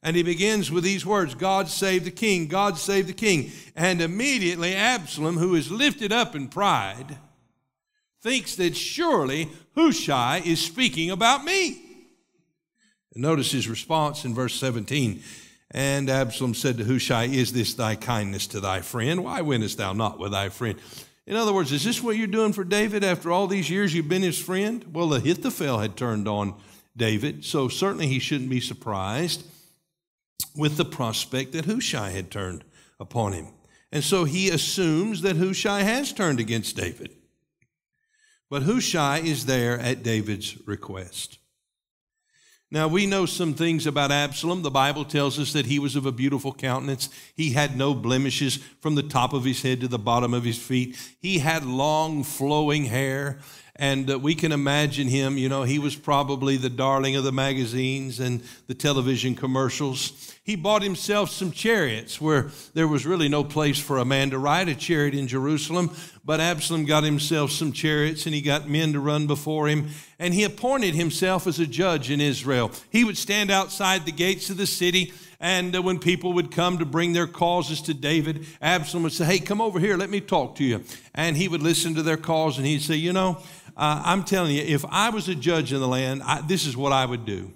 And 0.04 0.16
he 0.16 0.22
begins 0.22 0.70
with 0.70 0.84
these 0.84 1.08
words 1.08 1.34
God 1.34 1.70
save 1.70 2.04
the 2.06 2.12
king, 2.12 2.48
God 2.48 2.78
save 2.78 3.08
the 3.08 3.14
king. 3.14 3.52
And 3.76 4.00
immediately 4.00 4.76
Absalom, 4.76 5.38
who 5.38 5.56
is 5.56 5.72
lifted 5.72 6.12
up 6.12 6.36
in 6.36 6.50
pride, 6.50 7.18
thinks 8.22 8.56
that 8.58 8.78
surely 8.78 9.50
Hushai 9.74 10.44
is 10.46 10.62
speaking 10.62 11.10
about 11.10 11.44
me. 11.44 11.82
And 13.12 13.24
notice 13.24 13.52
his 13.52 13.68
response 13.68 14.24
in 14.24 14.36
verse 14.36 14.54
17. 14.54 15.24
And 15.76 16.10
Absalom 16.10 16.54
said 16.54 16.78
to 16.78 16.86
Hushai, 16.86 17.26
Is 17.26 17.52
this 17.52 17.74
thy 17.74 17.98
kindness 17.98 18.48
to 18.48 18.62
thy 18.62 18.80
friend? 18.80 19.26
Why 19.26 19.42
wentest 19.42 19.78
thou 19.78 19.92
not 19.92 20.18
with 20.18 20.32
thy 20.32 20.48
friend? 20.48 20.80
In 21.28 21.36
other 21.36 21.52
words, 21.52 21.74
is 21.74 21.84
this 21.84 22.02
what 22.02 22.16
you're 22.16 22.28
doing 22.28 22.54
for 22.54 22.64
David 22.64 23.04
after 23.04 23.30
all 23.30 23.46
these 23.46 23.70
years 23.70 23.94
you've 23.94 24.08
been 24.08 24.22
his 24.22 24.40
friend? 24.40 24.86
Well, 24.94 25.14
Ahithophel 25.14 25.80
had 25.80 25.98
turned 25.98 26.30
on 26.30 26.56
David, 26.96 27.44
so 27.44 27.68
certainly 27.68 28.08
he 28.08 28.20
shouldn't 28.20 28.50
be 28.50 28.62
surprised 28.62 29.46
with 30.56 30.78
the 30.78 30.86
prospect 30.86 31.52
that 31.52 31.66
Hushai 31.66 32.12
had 32.12 32.32
turned 32.32 32.64
upon 32.98 33.34
him. 33.34 33.48
And 33.92 34.02
so 34.02 34.24
he 34.24 34.50
assumes 34.50 35.24
that 35.24 35.36
Hushai 35.36 35.82
has 35.82 36.14
turned 36.14 36.40
against 36.40 36.78
David. 36.78 37.14
But 38.50 38.64
Hushai 38.64 39.18
is 39.18 39.46
there 39.46 39.78
at 39.78 40.04
David's 40.04 40.56
request. 40.66 41.38
Now, 42.76 42.90
we 42.90 43.06
know 43.06 43.26
some 43.26 43.54
things 43.54 43.88
about 43.88 44.12
Absalom. 44.12 44.62
The 44.62 44.70
Bible 44.70 45.06
tells 45.06 45.40
us 45.40 45.54
that 45.54 45.66
he 45.66 45.80
was 45.80 45.96
of 45.96 46.06
a 46.06 46.12
beautiful 46.12 46.52
countenance. 46.52 47.08
He 47.34 47.52
had 47.52 47.78
no 47.78 47.94
blemishes 47.94 48.58
from 48.82 48.96
the 48.96 49.02
top 49.02 49.32
of 49.32 49.46
his 49.46 49.62
head 49.62 49.80
to 49.80 49.88
the 49.88 49.98
bottom 49.98 50.34
of 50.34 50.44
his 50.44 50.58
feet. 50.58 50.98
He 51.22 51.40
had 51.40 51.64
long, 51.64 52.26
flowing 52.26 52.84
hair. 52.84 53.40
And 53.78 54.10
uh, 54.10 54.18
we 54.18 54.36
can 54.36 54.54
imagine 54.54 55.10
him, 55.10 55.38
you 55.38 55.50
know, 55.50 55.64
he 55.64 55.80
was 55.80 55.98
probably 55.98 56.56
the 56.56 56.70
darling 56.70 57.18
of 57.18 57.26
the 57.26 57.34
magazines 57.34 58.22
and 58.22 58.42
the 58.68 58.74
television 58.74 59.36
commercials. 59.36 60.34
He 60.44 60.56
bought 60.56 60.82
himself 60.82 61.30
some 61.30 61.52
chariots 61.52 62.22
where 62.22 62.52
there 62.74 62.88
was 62.88 63.06
really 63.06 63.28
no 63.28 63.44
place 63.44 63.78
for 63.78 63.98
a 63.98 64.06
man 64.06 64.30
to 64.30 64.40
ride 64.40 64.70
a 64.70 64.76
chariot 64.76 65.14
in 65.14 65.28
Jerusalem. 65.28 65.92
But 66.24 66.40
Absalom 66.40 66.86
got 66.86 67.04
himself 67.04 67.52
some 67.52 67.74
chariots 67.74 68.26
and 68.26 68.34
he 68.34 68.42
got 68.42 68.70
men 68.70 68.94
to 68.94 69.00
run 69.02 69.28
before 69.28 69.68
him. 69.68 69.90
And 70.20 70.34
he 70.34 70.44
appointed 70.44 70.96
himself 70.96 71.46
as 71.46 71.60
a 71.60 71.68
judge 71.68 72.10
in 72.10 72.22
Israel. 72.22 72.72
He 72.90 73.04
would 73.04 73.18
stand 73.18 73.52
outside 73.52 74.06
the 74.06 74.12
gates 74.14 74.50
of 74.50 74.56
the 74.56 74.68
city 74.68 75.12
and 75.40 75.76
uh, 75.76 75.82
when 75.82 76.00
people 76.00 76.34
would 76.34 76.52
come 76.52 76.80
to 76.80 76.86
bring 76.86 77.14
their 77.14 77.28
causes 77.28 77.82
to 77.84 77.94
David, 77.94 78.46
Absalom 78.62 79.04
would 79.04 79.14
say, 79.14 79.26
Hey, 79.26 79.40
come 79.40 79.62
over 79.62 79.80
here, 79.80 79.98
let 79.98 80.10
me 80.10 80.22
talk 80.22 80.56
to 80.56 80.64
you. 80.64 80.84
And 81.14 81.36
he 81.36 81.48
would 81.48 81.62
listen 81.62 81.96
to 81.96 82.04
their 82.04 82.18
cause 82.18 82.58
and 82.58 82.66
he'd 82.66 82.82
say, 82.82 82.96
You 82.96 83.14
know, 83.14 83.38
uh, 83.78 84.02
I'm 84.06 84.24
telling 84.24 84.56
you, 84.56 84.62
if 84.62 84.86
I 84.90 85.10
was 85.10 85.28
a 85.28 85.36
judge 85.36 85.74
in 85.74 85.80
the 85.80 85.88
land, 85.88 86.24
I, 86.24 86.42
this 86.42 86.66
is 86.66 86.78
what 86.78 86.92
I 86.92 87.06
would 87.06 87.26
do. 87.26 87.52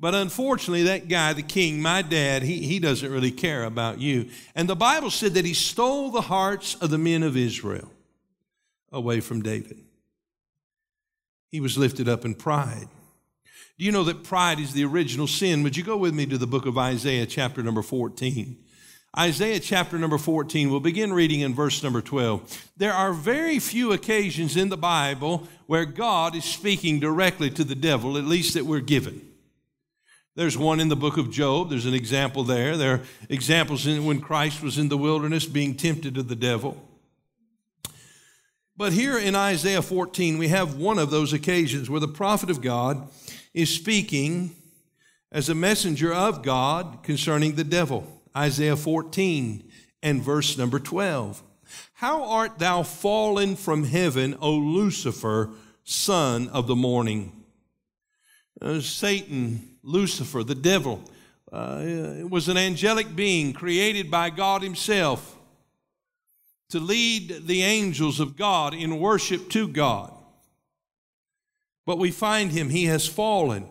But 0.00 0.16
unfortunately, 0.16 0.82
that 0.84 1.06
guy, 1.06 1.32
the 1.32 1.42
king, 1.42 1.80
my 1.80 2.02
dad, 2.02 2.42
he, 2.42 2.66
he 2.66 2.80
doesn't 2.80 3.12
really 3.12 3.30
care 3.30 3.62
about 3.62 4.00
you. 4.00 4.28
And 4.56 4.68
the 4.68 4.74
Bible 4.74 5.10
said 5.10 5.34
that 5.34 5.44
he 5.44 5.54
stole 5.54 6.10
the 6.10 6.22
hearts 6.22 6.74
of 6.74 6.90
the 6.90 6.98
men 6.98 7.22
of 7.22 7.36
Israel 7.36 7.88
away 8.90 9.20
from 9.20 9.42
David. 9.42 9.78
He 11.50 11.60
was 11.60 11.78
lifted 11.78 12.08
up 12.08 12.24
in 12.24 12.34
pride. 12.34 12.88
Do 13.78 13.84
you 13.84 13.92
know 13.92 14.04
that 14.04 14.24
pride 14.24 14.58
is 14.58 14.72
the 14.72 14.84
original 14.84 15.28
sin? 15.28 15.62
Would 15.62 15.76
you 15.76 15.84
go 15.84 15.96
with 15.96 16.14
me 16.14 16.26
to 16.26 16.38
the 16.38 16.46
book 16.48 16.66
of 16.66 16.76
Isaiah, 16.76 17.26
chapter 17.26 17.62
number 17.62 17.82
14? 17.82 18.56
Isaiah 19.18 19.60
chapter 19.60 19.98
number 19.98 20.16
14, 20.16 20.70
we'll 20.70 20.80
begin 20.80 21.12
reading 21.12 21.40
in 21.40 21.54
verse 21.54 21.82
number 21.82 22.00
12. 22.00 22.70
There 22.78 22.94
are 22.94 23.12
very 23.12 23.58
few 23.58 23.92
occasions 23.92 24.56
in 24.56 24.70
the 24.70 24.76
Bible 24.78 25.46
where 25.66 25.84
God 25.84 26.34
is 26.34 26.46
speaking 26.46 26.98
directly 26.98 27.50
to 27.50 27.62
the 27.62 27.74
devil, 27.74 28.16
at 28.16 28.24
least 28.24 28.54
that 28.54 28.64
we're 28.64 28.80
given. 28.80 29.20
There's 30.34 30.56
one 30.56 30.80
in 30.80 30.88
the 30.88 30.96
book 30.96 31.18
of 31.18 31.30
Job. 31.30 31.68
There's 31.68 31.84
an 31.84 31.92
example 31.92 32.42
there. 32.42 32.78
There 32.78 32.94
are 32.94 33.00
examples 33.28 33.86
when 33.86 34.22
Christ 34.22 34.62
was 34.62 34.78
in 34.78 34.88
the 34.88 34.96
wilderness 34.96 35.44
being 35.44 35.74
tempted 35.74 36.16
of 36.16 36.28
the 36.28 36.36
devil. 36.36 36.82
But 38.78 38.94
here 38.94 39.18
in 39.18 39.34
Isaiah 39.34 39.82
14, 39.82 40.38
we 40.38 40.48
have 40.48 40.76
one 40.76 40.98
of 40.98 41.10
those 41.10 41.34
occasions 41.34 41.90
where 41.90 42.00
the 42.00 42.08
prophet 42.08 42.48
of 42.48 42.62
God 42.62 43.10
is 43.52 43.68
speaking 43.68 44.56
as 45.30 45.50
a 45.50 45.54
messenger 45.54 46.14
of 46.14 46.42
God 46.42 47.02
concerning 47.02 47.56
the 47.56 47.64
devil. 47.64 48.21
Isaiah 48.36 48.76
14 48.76 49.70
and 50.02 50.22
verse 50.22 50.56
number 50.58 50.78
12. 50.78 51.42
How 51.94 52.24
art 52.24 52.58
thou 52.58 52.82
fallen 52.82 53.56
from 53.56 53.84
heaven, 53.84 54.36
O 54.40 54.52
Lucifer, 54.52 55.50
son 55.84 56.48
of 56.48 56.66
the 56.66 56.76
morning? 56.76 57.44
Uh, 58.60 58.80
Satan, 58.80 59.76
Lucifer, 59.82 60.42
the 60.42 60.54
devil, 60.54 61.02
uh, 61.52 61.82
was 62.28 62.48
an 62.48 62.56
angelic 62.56 63.14
being 63.14 63.52
created 63.52 64.10
by 64.10 64.30
God 64.30 64.62
Himself 64.62 65.38
to 66.72 66.80
lead 66.80 67.46
the 67.46 67.62
angels 67.62 68.18
of 68.18 68.34
God 68.34 68.72
in 68.72 68.98
worship 68.98 69.50
to 69.50 69.68
God. 69.68 70.10
But 71.84 71.98
we 71.98 72.10
find 72.10 72.50
him, 72.50 72.70
he 72.70 72.86
has 72.86 73.06
fallen. 73.06 73.66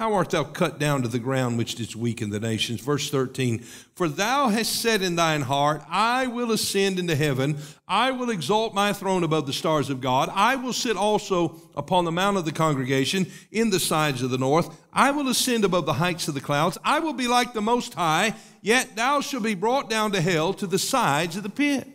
How 0.00 0.14
art 0.14 0.30
thou 0.30 0.44
cut 0.44 0.78
down 0.78 1.02
to 1.02 1.08
the 1.08 1.18
ground, 1.18 1.58
which 1.58 1.74
didst 1.74 1.94
weaken 1.94 2.30
the 2.30 2.40
nations? 2.40 2.80
Verse 2.80 3.10
13 3.10 3.58
For 3.58 4.08
thou 4.08 4.48
hast 4.48 4.80
said 4.80 5.02
in 5.02 5.14
thine 5.14 5.42
heart, 5.42 5.82
I 5.90 6.26
will 6.26 6.52
ascend 6.52 6.98
into 6.98 7.14
heaven, 7.14 7.58
I 7.86 8.10
will 8.10 8.30
exalt 8.30 8.72
my 8.72 8.94
throne 8.94 9.24
above 9.24 9.46
the 9.46 9.52
stars 9.52 9.90
of 9.90 10.00
God, 10.00 10.30
I 10.32 10.56
will 10.56 10.72
sit 10.72 10.96
also 10.96 11.60
upon 11.76 12.06
the 12.06 12.12
mount 12.12 12.38
of 12.38 12.46
the 12.46 12.50
congregation 12.50 13.26
in 13.52 13.68
the 13.68 13.78
sides 13.78 14.22
of 14.22 14.30
the 14.30 14.38
north, 14.38 14.74
I 14.90 15.10
will 15.10 15.28
ascend 15.28 15.66
above 15.66 15.84
the 15.84 15.92
heights 15.92 16.28
of 16.28 16.34
the 16.34 16.40
clouds, 16.40 16.78
I 16.82 17.00
will 17.00 17.12
be 17.12 17.28
like 17.28 17.52
the 17.52 17.60
Most 17.60 17.92
High, 17.92 18.34
yet 18.62 18.96
thou 18.96 19.20
shalt 19.20 19.42
be 19.42 19.54
brought 19.54 19.90
down 19.90 20.12
to 20.12 20.22
hell 20.22 20.54
to 20.54 20.66
the 20.66 20.78
sides 20.78 21.36
of 21.36 21.42
the 21.42 21.50
pit. 21.50 21.86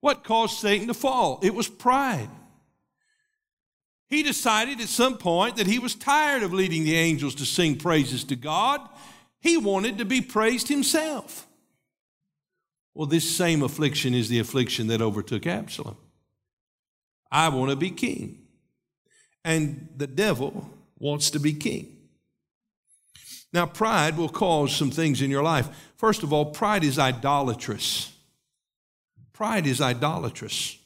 What 0.00 0.24
caused 0.24 0.58
Satan 0.58 0.88
to 0.88 0.94
fall? 0.94 1.38
It 1.44 1.54
was 1.54 1.68
pride. 1.68 2.28
He 4.08 4.22
decided 4.22 4.80
at 4.80 4.88
some 4.88 5.18
point 5.18 5.56
that 5.56 5.66
he 5.66 5.78
was 5.78 5.94
tired 5.94 6.42
of 6.42 6.52
leading 6.52 6.84
the 6.84 6.96
angels 6.96 7.34
to 7.36 7.44
sing 7.44 7.76
praises 7.76 8.22
to 8.24 8.36
God. 8.36 8.80
He 9.40 9.56
wanted 9.56 9.98
to 9.98 10.04
be 10.04 10.20
praised 10.20 10.68
himself. 10.68 11.46
Well, 12.94 13.06
this 13.06 13.28
same 13.28 13.62
affliction 13.62 14.14
is 14.14 14.28
the 14.28 14.38
affliction 14.38 14.86
that 14.86 15.02
overtook 15.02 15.46
Absalom. 15.46 15.96
I 17.30 17.48
want 17.48 17.70
to 17.70 17.76
be 17.76 17.90
king. 17.90 18.42
And 19.44 19.88
the 19.96 20.06
devil 20.06 20.70
wants 20.98 21.30
to 21.30 21.38
be 21.38 21.52
king. 21.52 21.96
Now, 23.52 23.66
pride 23.66 24.16
will 24.16 24.28
cause 24.28 24.74
some 24.74 24.90
things 24.90 25.22
in 25.22 25.30
your 25.30 25.42
life. 25.42 25.68
First 25.96 26.22
of 26.22 26.32
all, 26.32 26.46
pride 26.46 26.84
is 26.84 26.98
idolatrous. 26.98 28.12
Pride 29.32 29.66
is 29.66 29.80
idolatrous. 29.80 30.78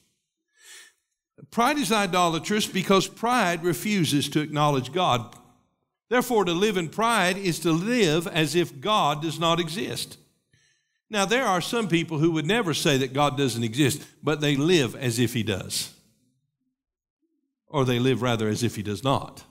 Pride 1.51 1.79
is 1.79 1.91
idolatrous 1.91 2.67
because 2.67 3.07
pride 3.07 3.65
refuses 3.65 4.29
to 4.31 4.41
acknowledge 4.41 4.93
God. 4.93 5.35
Therefore, 6.09 6.45
to 6.45 6.53
live 6.53 6.77
in 6.77 6.89
pride 6.89 7.39
is 7.39 7.61
to 7.61 7.73
live 7.73 8.27
as 8.27 8.55
if 8.55 8.81
God 8.81 9.23
does 9.23 9.39
not 9.39 9.61
exist. 9.61 10.19
Now, 11.09 11.25
there 11.25 11.45
are 11.45 11.61
some 11.61 11.89
people 11.89 12.19
who 12.19 12.33
would 12.33 12.47
never 12.47 12.75
say 12.75 12.99
that 12.99 13.13
God 13.13 13.37
doesn't 13.37 13.65
exist, 13.65 14.03
but 14.23 14.41
they 14.41 14.57
live 14.57 14.95
as 14.95 15.19
if 15.19 15.35
He 15.35 15.43
does. 15.43 15.93
Or 17.67 17.85
they 17.85 17.99
live 17.99 18.23
rather 18.23 18.49
as 18.49 18.63
if 18.63 18.77
He 18.77 18.83
does 18.83 19.03
not. 19.03 19.45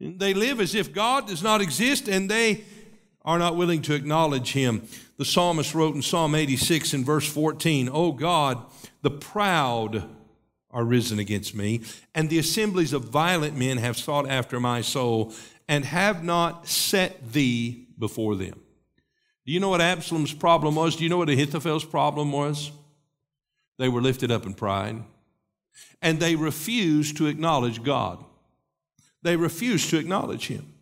They 0.00 0.34
live 0.34 0.60
as 0.60 0.74
if 0.74 0.92
God 0.92 1.26
does 1.26 1.42
not 1.42 1.60
exist 1.60 2.08
and 2.08 2.30
they 2.30 2.64
are 3.24 3.38
not 3.38 3.56
willing 3.56 3.82
to 3.82 3.94
acknowledge 3.94 4.52
Him. 4.52 4.86
The 5.16 5.24
psalmist 5.24 5.74
wrote 5.74 5.94
in 5.94 6.02
Psalm 6.02 6.34
86 6.34 6.94
in 6.94 7.04
verse 7.04 7.26
14, 7.26 7.88
Oh 7.92 8.12
God, 8.12 8.64
the 9.02 9.10
proud 9.10 10.08
are 10.70 10.84
risen 10.84 11.18
against 11.18 11.54
me, 11.54 11.80
and 12.14 12.28
the 12.28 12.38
assemblies 12.38 12.92
of 12.92 13.04
violent 13.04 13.56
men 13.56 13.78
have 13.78 13.96
sought 13.96 14.28
after 14.28 14.60
my 14.60 14.80
soul, 14.80 15.32
and 15.68 15.84
have 15.84 16.22
not 16.22 16.68
set 16.68 17.32
thee 17.32 17.86
before 17.98 18.36
them. 18.36 18.60
Do 19.46 19.52
you 19.52 19.60
know 19.60 19.68
what 19.68 19.80
Absalom's 19.80 20.34
problem 20.34 20.74
was? 20.74 20.96
Do 20.96 21.04
you 21.04 21.10
know 21.10 21.18
what 21.18 21.30
Ahithophel's 21.30 21.84
problem 21.84 22.32
was? 22.32 22.72
They 23.78 23.88
were 23.88 24.02
lifted 24.02 24.30
up 24.30 24.44
in 24.44 24.54
pride, 24.54 25.02
and 26.02 26.20
they 26.20 26.36
refused 26.36 27.16
to 27.18 27.26
acknowledge 27.26 27.82
God. 27.82 28.24
They 29.22 29.36
refused 29.36 29.90
to 29.90 29.98
acknowledge 29.98 30.48
Him. 30.48 30.72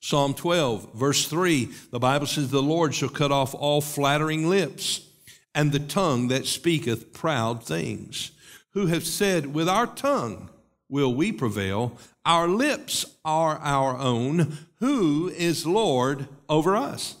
Psalm 0.00 0.34
12, 0.34 0.94
verse 0.94 1.26
3, 1.26 1.70
the 1.90 1.98
Bible 1.98 2.26
says, 2.26 2.50
The 2.50 2.62
Lord 2.62 2.94
shall 2.94 3.08
cut 3.08 3.32
off 3.32 3.54
all 3.54 3.80
flattering 3.80 4.48
lips 4.48 5.06
and 5.54 5.72
the 5.72 5.78
tongue 5.78 6.28
that 6.28 6.46
speaketh 6.46 7.12
proud 7.12 7.62
things, 7.62 8.32
who 8.70 8.86
have 8.86 9.06
said, 9.06 9.54
With 9.54 9.68
our 9.68 9.86
tongue 9.86 10.50
will 10.88 11.14
we 11.14 11.32
prevail, 11.32 11.98
our 12.24 12.48
lips 12.48 13.06
are 13.24 13.58
our 13.58 13.96
own, 13.96 14.58
who 14.80 15.28
is 15.28 15.66
Lord 15.66 16.28
over 16.48 16.76
us? 16.76 17.16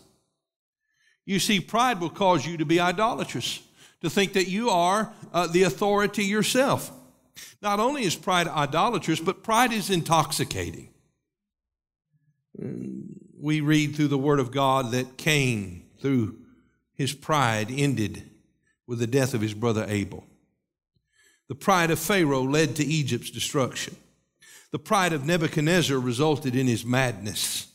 You 1.24 1.38
see, 1.38 1.60
pride 1.60 2.00
will 2.00 2.10
cause 2.10 2.46
you 2.46 2.56
to 2.58 2.64
be 2.64 2.80
idolatrous, 2.80 3.62
to 4.02 4.10
think 4.10 4.34
that 4.34 4.48
you 4.48 4.68
are 4.68 5.12
uh, 5.32 5.46
the 5.46 5.62
authority 5.62 6.24
yourself. 6.24 6.90
Not 7.62 7.80
only 7.80 8.02
is 8.02 8.14
pride 8.14 8.48
idolatrous, 8.48 9.20
but 9.20 9.42
pride 9.42 9.72
is 9.72 9.90
intoxicating. 9.90 10.90
We 12.56 13.60
read 13.60 13.96
through 13.96 14.08
the 14.08 14.18
Word 14.18 14.40
of 14.40 14.50
God 14.50 14.92
that 14.92 15.16
Cain, 15.16 15.86
through 16.00 16.38
his 16.94 17.12
pride 17.12 17.68
ended 17.70 18.30
with 18.86 18.98
the 18.98 19.06
death 19.06 19.34
of 19.34 19.40
his 19.40 19.54
brother 19.54 19.84
Abel. 19.88 20.24
The 21.48 21.54
pride 21.54 21.90
of 21.90 21.98
Pharaoh 21.98 22.42
led 22.42 22.76
to 22.76 22.84
Egypt's 22.84 23.30
destruction. 23.30 23.96
The 24.70 24.78
pride 24.78 25.12
of 25.12 25.24
Nebuchadnezzar 25.24 25.98
resulted 25.98 26.56
in 26.56 26.66
his 26.66 26.84
madness. 26.84 27.68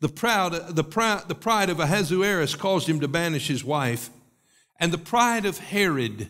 The, 0.00 0.08
proud, 0.08 0.74
the, 0.74 0.84
proud, 0.84 1.28
the 1.28 1.34
pride 1.34 1.70
of 1.70 1.80
Ahasuerus 1.80 2.54
caused 2.54 2.88
him 2.88 3.00
to 3.00 3.08
banish 3.08 3.48
his 3.48 3.64
wife. 3.64 4.10
And 4.78 4.92
the 4.92 4.98
pride 4.98 5.46
of 5.46 5.58
Herod 5.58 6.28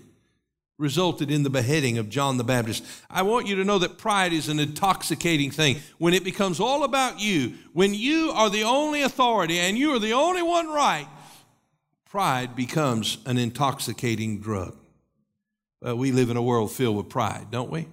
resulted 0.79 1.31
in 1.31 1.43
the 1.43 1.51
beheading 1.51 1.97
of 1.99 2.11
John 2.11 2.37
the 2.37 2.45
Baptist. 2.45 2.85
I 3.09 3.23
want 3.23 3.47
you 3.47 3.57
to 3.57 3.65
know 3.65 3.79
that 3.79 3.97
pride 3.97 4.33
is 4.33 4.49
an 4.49 4.61
intoxicating 4.61 5.51
thing. 5.51 5.81
When 5.99 6.13
it 6.13 6.23
becomes 6.23 6.61
all 6.61 6.85
about 6.85 7.19
you, 7.19 7.55
when 7.73 7.95
you 7.95 8.31
are 8.33 8.51
the 8.51 8.65
only 8.65 9.03
authority 9.03 9.59
and 9.59 9.79
you 9.79 9.95
are 9.95 9.99
the 9.99 10.13
only 10.13 10.43
one 10.43 10.69
right, 10.69 11.09
pride 12.07 12.57
becomes 12.57 13.19
an 13.27 13.37
intoxicating 13.37 14.41
drug. 14.41 14.77
Uh, 15.87 15.95
we 15.95 16.13
live 16.13 16.31
in 16.31 16.37
a 16.37 16.43
world 16.43 16.73
filled 16.73 16.97
with 16.97 17.09
pride, 17.09 17.49
don't 17.51 17.71
we? 17.71 17.87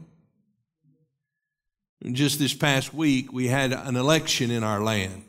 And 2.03 2.15
just 2.15 2.39
this 2.39 2.53
past 2.53 2.93
week, 2.93 3.31
we 3.31 3.47
had 3.47 3.71
an 3.71 3.95
election 3.95 4.51
in 4.51 4.63
our 4.63 4.81
land. 4.81 5.23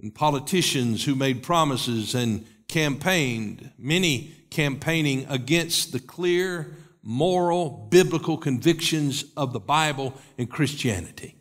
And 0.00 0.14
politicians 0.14 1.04
who 1.04 1.14
made 1.14 1.42
promises 1.42 2.14
and 2.14 2.46
campaigned, 2.68 3.70
many 3.78 4.34
campaigning 4.50 5.26
against 5.28 5.92
the 5.92 6.00
clear, 6.00 6.76
moral, 7.02 7.88
biblical 7.90 8.36
convictions 8.36 9.24
of 9.36 9.52
the 9.52 9.60
Bible 9.60 10.14
and 10.36 10.50
Christianity. 10.50 11.34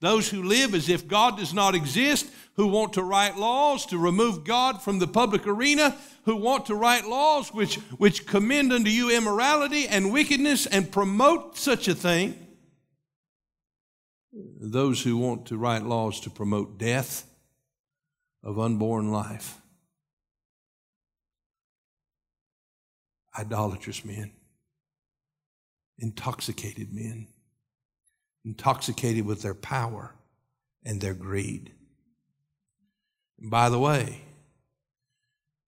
Those 0.00 0.28
who 0.28 0.42
live 0.42 0.74
as 0.74 0.88
if 0.88 1.06
God 1.06 1.38
does 1.38 1.54
not 1.54 1.76
exist, 1.76 2.26
who 2.54 2.66
want 2.66 2.92
to 2.94 3.02
write 3.02 3.36
laws 3.36 3.86
to 3.86 3.98
remove 3.98 4.44
God 4.44 4.82
from 4.82 4.98
the 4.98 5.06
public 5.06 5.46
arena, 5.46 5.96
who 6.24 6.36
want 6.36 6.66
to 6.66 6.74
write 6.74 7.06
laws 7.06 7.52
which, 7.52 7.76
which 7.96 8.26
commend 8.26 8.72
unto 8.72 8.90
you 8.90 9.10
immorality 9.10 9.88
and 9.88 10.12
wickedness 10.12 10.66
and 10.66 10.92
promote 10.92 11.56
such 11.56 11.88
a 11.88 11.94
thing. 11.94 12.38
Those 14.32 15.02
who 15.02 15.16
want 15.16 15.46
to 15.46 15.56
write 15.56 15.84
laws 15.84 16.20
to 16.20 16.30
promote 16.30 16.78
death 16.78 17.26
of 18.42 18.58
unborn 18.58 19.10
life. 19.10 19.58
Idolatrous 23.38 24.04
men, 24.04 24.32
intoxicated 25.98 26.92
men 26.92 27.28
intoxicated 28.44 29.24
with 29.24 29.42
their 29.42 29.54
power 29.54 30.14
and 30.84 31.00
their 31.00 31.14
greed. 31.14 31.72
By 33.42 33.68
the 33.68 33.78
way, 33.78 34.20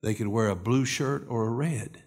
they 0.01 0.15
could 0.15 0.29
wear 0.29 0.49
a 0.49 0.55
blue 0.55 0.85
shirt 0.85 1.27
or 1.29 1.47
a 1.47 1.51
red. 1.51 2.03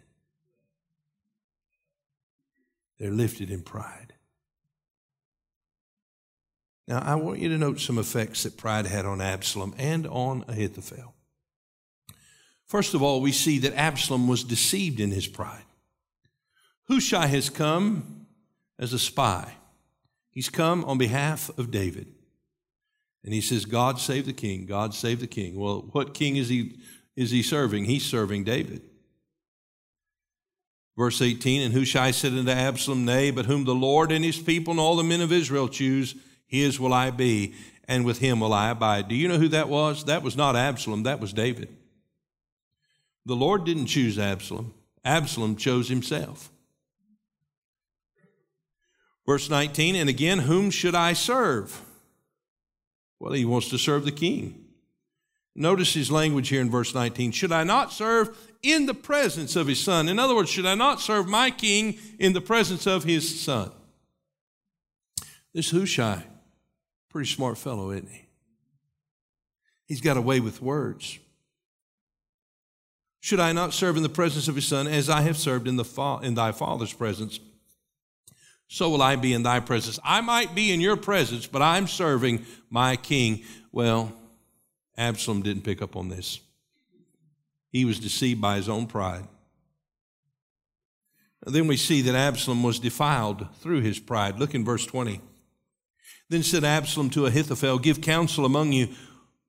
They're 2.98 3.12
lifted 3.12 3.52
in 3.52 3.62
pride. 3.62 4.14
Now, 6.88 7.00
I 7.00 7.16
want 7.16 7.40
you 7.40 7.50
to 7.50 7.58
note 7.58 7.82
some 7.82 8.00
effects 8.00 8.44
that 8.44 8.56
pride 8.56 8.86
had 8.86 9.06
on 9.06 9.20
Absalom 9.20 9.76
and 9.78 10.08
on 10.08 10.46
Ahithophel. 10.48 11.14
First 12.66 12.94
of 12.94 13.04
all, 13.04 13.20
we 13.20 13.34
see 13.34 13.60
that 13.60 13.74
Absalom 13.76 14.28
was 14.28 14.44
deceived 14.44 15.02
in 15.02 15.12
his 15.12 15.28
pride. 15.28 15.66
Hushai 16.88 17.28
has 17.28 17.50
come 17.50 18.26
as 18.80 18.94
a 18.94 19.00
spy. 19.00 19.56
He's 20.30 20.50
come 20.50 20.86
on 20.86 20.98
behalf 20.98 21.50
of 21.58 21.72
David. 21.72 22.08
And 23.24 23.34
he 23.34 23.42
says, 23.42 23.66
God 23.66 24.00
save 24.00 24.26
the 24.26 24.34
king, 24.34 24.66
God 24.66 24.94
save 24.94 25.20
the 25.20 25.28
king. 25.28 25.60
Well, 25.60 25.90
what 25.92 26.14
king 26.14 26.38
is 26.38 26.50
he, 26.50 26.80
is 27.16 27.32
he 27.32 27.42
serving? 27.42 27.86
He's 27.86 28.06
serving 28.06 28.44
David. 28.46 28.82
Verse 30.98 31.22
18, 31.22 31.62
and 31.62 31.74
Hushai 31.74 32.12
said 32.12 32.34
unto 32.34 32.50
Absalom, 32.50 33.06
Nay, 33.06 33.30
but 33.30 33.46
whom 33.46 33.66
the 33.66 33.76
Lord 33.76 34.12
and 34.12 34.26
his 34.26 34.40
people 34.40 34.72
and 34.72 34.80
all 34.80 34.96
the 34.96 35.04
men 35.04 35.22
of 35.22 35.32
Israel 35.32 35.68
choose, 35.68 36.16
his 36.48 36.80
will 36.80 36.94
I 36.94 37.12
be, 37.12 37.54
and 37.88 38.04
with 38.04 38.18
him 38.20 38.40
will 38.40 38.54
I 38.54 38.70
abide. 38.72 39.08
Do 39.08 39.16
you 39.16 39.28
know 39.28 39.38
who 39.38 39.50
that 39.50 39.70
was? 39.70 40.06
That 40.06 40.24
was 40.24 40.36
not 40.36 40.56
Absalom, 40.56 41.04
that 41.04 41.20
was 41.20 41.34
David. 41.34 41.76
The 43.26 43.36
Lord 43.36 43.66
didn't 43.66 43.88
choose 43.88 44.18
Absalom, 44.18 44.74
Absalom 45.06 45.56
chose 45.56 45.90
himself. 45.90 46.50
Verse 49.26 49.50
19, 49.50 49.96
and 49.96 50.10
again, 50.10 50.40
whom 50.40 50.72
should 50.72 50.96
I 50.96 51.14
serve? 51.14 51.82
Well, 53.20 53.34
he 53.34 53.46
wants 53.46 53.70
to 53.70 53.78
serve 53.78 54.06
the 54.06 54.12
king. 54.12 54.66
Notice 55.56 55.96
his 55.96 56.12
language 56.12 56.50
here 56.50 56.62
in 56.62 56.70
verse 56.70 56.94
19. 56.94 57.32
Should 57.32 57.52
I 57.52 57.64
not 57.64 57.92
serve 57.92 58.38
in 58.62 58.86
the 58.86 58.94
presence 58.94 59.56
of 59.56 59.66
his 59.66 59.80
son? 59.80 60.08
In 60.08 60.20
other 60.20 60.36
words, 60.36 60.52
should 60.52 60.68
I 60.68 60.76
not 60.76 61.02
serve 61.02 61.28
my 61.28 61.50
king 61.50 61.98
in 62.20 62.34
the 62.34 62.42
presence 62.42 62.86
of 62.86 63.04
his 63.04 63.42
son? 63.42 63.72
This 65.56 65.72
Hushai, 65.72 66.24
pretty 67.10 67.28
smart 67.28 67.58
fellow, 67.58 67.90
isn't 67.90 68.10
he? 68.10 68.28
He's 69.88 70.02
got 70.02 70.18
a 70.18 70.22
way 70.22 70.40
with 70.40 70.62
words. 70.62 71.18
Should 73.20 73.40
I 73.40 73.52
not 73.52 73.74
serve 73.74 73.98
in 73.98 74.04
the 74.04 74.10
presence 74.10 74.48
of 74.48 74.56
his 74.56 74.68
son 74.68 74.86
as 74.86 75.10
I 75.10 75.22
have 75.22 75.38
served 75.38 75.68
in, 75.68 75.76
the 75.76 75.84
fa- 75.84 76.20
in 76.22 76.36
thy 76.36 76.52
father's 76.52 76.94
presence? 76.94 77.40
So 78.68 78.90
will 78.90 79.02
I 79.02 79.16
be 79.16 79.34
in 79.34 79.44
thy 79.44 79.60
presence. 79.60 80.00
I 80.04 80.22
might 80.22 80.54
be 80.54 80.72
in 80.74 80.82
your 80.82 80.98
presence, 80.98 81.48
but 81.48 81.62
I'm 81.62 81.88
serving 81.88 82.46
my 82.70 82.96
king. 82.98 83.44
Well, 83.72 84.12
Absalom 84.98 85.42
didn't 85.42 85.64
pick 85.64 85.82
up 85.82 85.96
on 85.96 86.10
this. 86.10 86.42
He 87.72 87.86
was 87.86 88.00
deceived 88.00 88.42
by 88.42 88.58
his 88.58 88.68
own 88.68 88.88
pride. 88.88 89.28
Then 91.46 91.68
we 91.68 91.78
see 91.78 92.02
that 92.02 92.16
Absalom 92.16 92.64
was 92.64 92.80
defiled 92.80 93.48
through 93.62 93.82
his 93.82 94.00
pride. 94.00 94.38
Look 94.38 94.54
in 94.54 94.66
verse 94.66 94.86
20. 94.86 95.22
Then 96.30 96.44
said 96.44 96.66
Absalom 96.66 97.10
to 97.12 97.26
Ahithophel, 97.26 97.80
Give 97.80 98.02
counsel 98.02 98.46
among 98.46 98.74
you 98.74 98.90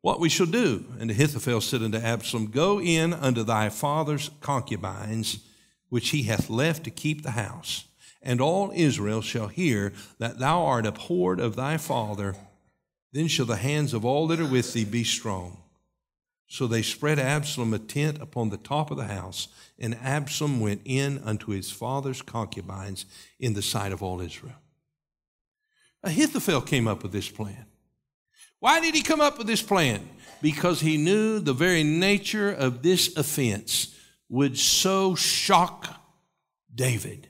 what 0.00 0.20
we 0.20 0.28
shall 0.28 0.46
do. 0.46 0.84
And 1.00 1.10
Ahithophel 1.10 1.60
said 1.60 1.82
unto 1.82 1.98
Absalom, 1.98 2.50
Go 2.50 2.80
in 2.80 3.12
unto 3.12 3.42
thy 3.42 3.68
father's 3.68 4.30
concubines, 4.40 5.40
which 5.88 6.10
he 6.10 6.24
hath 6.24 6.48
left 6.48 6.84
to 6.84 6.90
keep 6.90 7.22
the 7.22 7.32
house, 7.32 7.87
and 8.22 8.40
all 8.40 8.72
Israel 8.74 9.22
shall 9.22 9.48
hear 9.48 9.92
that 10.18 10.38
thou 10.38 10.64
art 10.64 10.86
abhorred 10.86 11.40
of 11.40 11.56
thy 11.56 11.76
father. 11.76 12.34
Then 13.12 13.28
shall 13.28 13.46
the 13.46 13.56
hands 13.56 13.94
of 13.94 14.04
all 14.04 14.26
that 14.28 14.40
are 14.40 14.46
with 14.46 14.72
thee 14.72 14.84
be 14.84 15.04
strong. 15.04 15.62
So 16.48 16.66
they 16.66 16.82
spread 16.82 17.18
Absalom 17.18 17.74
a 17.74 17.78
tent 17.78 18.20
upon 18.22 18.48
the 18.48 18.56
top 18.56 18.90
of 18.90 18.96
the 18.96 19.04
house, 19.04 19.48
and 19.78 19.94
Absalom 20.02 20.60
went 20.60 20.80
in 20.84 21.18
unto 21.18 21.52
his 21.52 21.70
father's 21.70 22.22
concubines 22.22 23.04
in 23.38 23.52
the 23.52 23.62
sight 23.62 23.92
of 23.92 24.02
all 24.02 24.20
Israel. 24.20 24.56
Ahithophel 26.02 26.62
came 26.62 26.88
up 26.88 27.02
with 27.02 27.12
this 27.12 27.28
plan. 27.28 27.66
Why 28.60 28.80
did 28.80 28.94
he 28.94 29.02
come 29.02 29.20
up 29.20 29.38
with 29.38 29.46
this 29.46 29.62
plan? 29.62 30.08
Because 30.40 30.80
he 30.80 30.96
knew 30.96 31.38
the 31.38 31.52
very 31.52 31.84
nature 31.84 32.50
of 32.50 32.82
this 32.82 33.16
offense 33.16 33.94
would 34.28 34.58
so 34.58 35.14
shock 35.14 36.00
David 36.74 37.27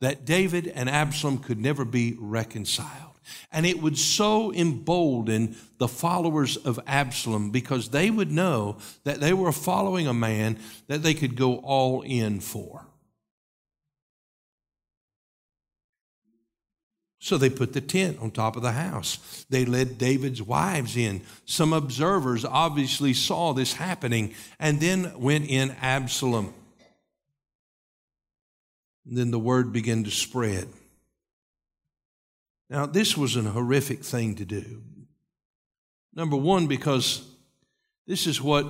that 0.00 0.24
David 0.24 0.68
and 0.68 0.88
Absalom 0.88 1.38
could 1.38 1.58
never 1.58 1.84
be 1.84 2.16
reconciled. 2.18 3.08
And 3.52 3.66
it 3.66 3.82
would 3.82 3.98
so 3.98 4.52
embolden 4.52 5.56
the 5.78 5.88
followers 5.88 6.56
of 6.56 6.80
Absalom 6.86 7.50
because 7.50 7.90
they 7.90 8.10
would 8.10 8.30
know 8.30 8.78
that 9.04 9.20
they 9.20 9.32
were 9.32 9.52
following 9.52 10.06
a 10.06 10.14
man 10.14 10.58
that 10.86 11.02
they 11.02 11.14
could 11.14 11.36
go 11.36 11.56
all 11.56 12.02
in 12.02 12.40
for. 12.40 12.86
So 17.20 17.36
they 17.36 17.50
put 17.50 17.72
the 17.72 17.80
tent 17.80 18.18
on 18.20 18.30
top 18.30 18.56
of 18.56 18.62
the 18.62 18.72
house. 18.72 19.44
They 19.50 19.64
led 19.64 19.98
David's 19.98 20.40
wives 20.40 20.96
in. 20.96 21.20
Some 21.44 21.72
observers 21.72 22.44
obviously 22.44 23.12
saw 23.12 23.52
this 23.52 23.74
happening 23.74 24.34
and 24.58 24.80
then 24.80 25.12
went 25.18 25.46
in 25.50 25.72
Absalom. 25.82 26.54
Then 29.10 29.30
the 29.30 29.38
word 29.38 29.72
began 29.72 30.04
to 30.04 30.10
spread. 30.10 30.68
Now, 32.68 32.84
this 32.84 33.16
was 33.16 33.36
an 33.36 33.46
horrific 33.46 34.04
thing 34.04 34.34
to 34.36 34.44
do. 34.44 34.82
Number 36.14 36.36
one, 36.36 36.66
because 36.66 37.24
this 38.06 38.26
is 38.26 38.42
what 38.42 38.66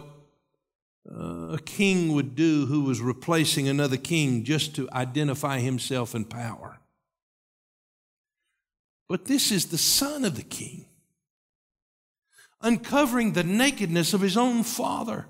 uh, 1.11 1.55
a 1.55 1.59
king 1.65 2.13
would 2.13 2.37
do 2.37 2.67
who 2.67 2.83
was 2.83 3.01
replacing 3.01 3.69
another 3.69 3.97
king 3.97 4.45
just 4.45 4.75
to 4.77 4.89
identify 4.93 5.59
himself 5.59 6.15
in 6.15 6.25
power. 6.25 6.79
But 9.09 9.25
this 9.25 9.51
is 9.51 9.67
the 9.67 9.79
son 9.79 10.25
of 10.25 10.37
the 10.37 10.43
king, 10.43 10.85
uncovering 12.61 13.33
the 13.33 13.45
nakedness 13.45 14.13
of 14.13 14.21
his 14.21 14.37
own 14.37 14.63
father, 14.63 15.27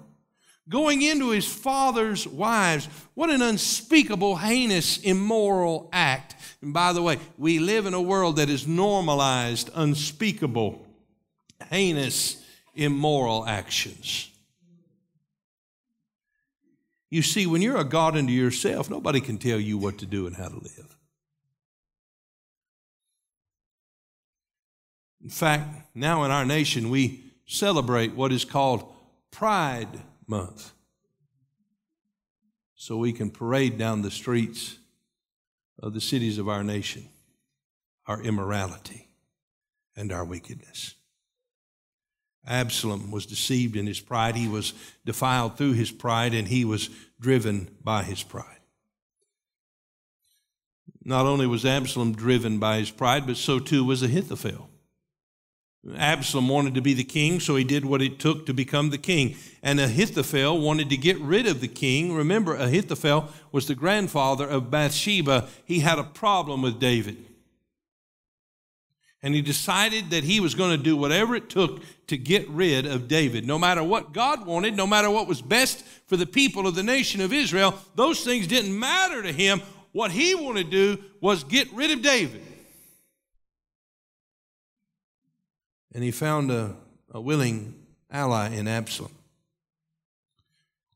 going 0.69 1.03
into 1.03 1.31
his 1.31 1.47
father's 1.47 2.27
wives. 2.27 2.87
What 3.15 3.31
an 3.31 3.43
unspeakable, 3.43 4.37
heinous, 4.37 4.99
immoral 4.99 5.89
act. 5.93 6.37
And 6.61 6.73
by 6.75 6.93
the 6.93 7.03
way, 7.03 7.19
we 7.37 7.59
live 7.59 7.87
in 7.87 7.95
a 7.95 8.03
world 8.03 8.37
that 8.37 8.51
is 8.51 8.67
normalized, 8.67 9.71
unspeakable, 9.75 10.87
heinous, 11.71 12.45
immoral 12.75 13.47
actions. 13.47 14.31
You 17.11 17.23
see, 17.23 17.47
when 17.47 17.63
you're 17.63 17.79
a 17.79 17.85
God 17.85 18.17
unto 18.17 18.33
yourself, 18.33 18.91
nobody 18.91 19.21
can 19.21 19.39
tell 19.39 19.59
you 19.59 19.79
what 19.79 19.99
to 19.99 20.07
do 20.07 20.27
and 20.27 20.37
how 20.37 20.49
to 20.49 20.57
live. 20.57 20.97
In 25.23 25.31
fact, 25.31 25.69
now 25.95 26.25
in 26.25 26.31
our 26.31 26.45
nation, 26.45 26.91
we 26.91 27.25
celebrate 27.47 28.15
what 28.15 28.31
is 28.31 28.45
called 28.45 28.93
Pride 29.31 29.89
Month. 30.29 30.73
So 32.77 32.97
we 32.97 33.13
can 33.13 33.31
parade 33.31 33.79
down 33.79 34.03
the 34.03 34.11
streets 34.11 34.79
of 35.83 35.95
the 35.95 36.01
cities 36.01 36.39
of 36.39 36.49
our 36.49 36.63
nation 36.63 37.09
our 38.09 38.23
immorality 38.23 39.07
and 39.95 40.11
our 40.11 40.25
wickedness. 40.25 40.95
Absalom 42.47 43.11
was 43.11 43.27
deceived 43.27 43.77
in 43.77 43.87
his 43.87 44.01
pride. 44.01 44.35
He 44.35 44.49
was 44.49 44.73
defiled 45.05 45.59
through 45.59 45.75
his 45.75 45.91
pride, 45.91 46.33
and 46.33 46.49
he 46.49 46.65
was 46.65 46.89
driven 47.21 47.69
by 47.85 48.03
his 48.03 48.23
pride. 48.23 48.61
Not 51.05 51.27
only 51.27 51.47
was 51.47 51.67
Absalom 51.67 52.15
driven 52.15 52.59
by 52.59 52.79
his 52.79 52.91
pride, 52.91 53.27
but 53.27 53.37
so 53.37 53.59
too 53.59 53.85
was 53.85 54.03
Ahithophel. 54.03 54.71
Absalom 55.97 56.49
wanted 56.49 56.75
to 56.75 56.81
be 56.81 56.95
the 56.95 57.05
king, 57.05 57.41
so 57.41 57.57
he 57.57 57.65
did 57.65 57.85
what 57.85 58.03
it 58.03 58.19
took 58.19 58.47
to 58.47 58.55
become 58.55 58.91
the 58.91 58.99
king. 58.99 59.37
And 59.63 59.81
Ahithophel 59.81 60.61
wanted 60.61 60.91
to 60.91 60.97
get 60.97 61.19
rid 61.19 61.47
of 61.47 61.61
the 61.61 61.69
king. 61.69 62.15
Remember, 62.15 62.55
Ahithophel 62.55 63.29
was 63.53 63.67
the 63.67 63.75
grandfather 63.75 64.47
of 64.47 64.71
Bathsheba. 64.71 65.49
He 65.65 65.81
had 65.81 65.99
a 65.99 66.05
problem 66.05 66.63
with 66.63 66.79
David. 66.79 67.25
And 69.23 69.35
he 69.35 69.43
decided 69.43 70.11
that 70.11 70.23
he 70.25 70.39
was 70.39 70.55
going 70.55 70.77
to 70.77 70.83
do 70.83 70.97
whatever 70.97 71.35
it 71.35 71.51
took 71.51 71.83
to 72.07 72.17
get 72.17 72.49
rid 72.49 72.87
of 72.87 73.09
David. 73.09 73.47
No 73.47 73.59
matter 73.59 73.83
what 73.83 74.13
God 74.13 74.47
wanted, 74.47 74.77
no 74.77 74.87
matter 74.87 75.11
what 75.11 75.27
was 75.27 75.43
best 75.43 75.85
for 76.07 76.17
the 76.17 76.27
people 76.27 76.67
of 76.67 76.77
the 76.77 76.85
nation 76.85 77.21
of 77.21 77.33
Israel, 77.33 77.75
those 77.97 78.25
things 78.25 78.47
didn't 78.47 78.79
matter 78.79 79.23
to 79.23 79.33
him. 79.33 79.61
What 79.93 80.13
he 80.13 80.35
wanted 80.35 80.71
to 80.71 80.97
do 80.97 81.05
was 81.21 81.43
get 81.43 81.73
rid 81.73 81.91
of 81.91 82.03
David. 82.03 82.43
And 85.95 86.05
he 86.05 86.11
found 86.11 86.51
a, 86.51 86.75
a 87.13 87.21
willing 87.21 87.75
ally 88.11 88.55
in 88.55 88.69
Absalom. 88.69 89.13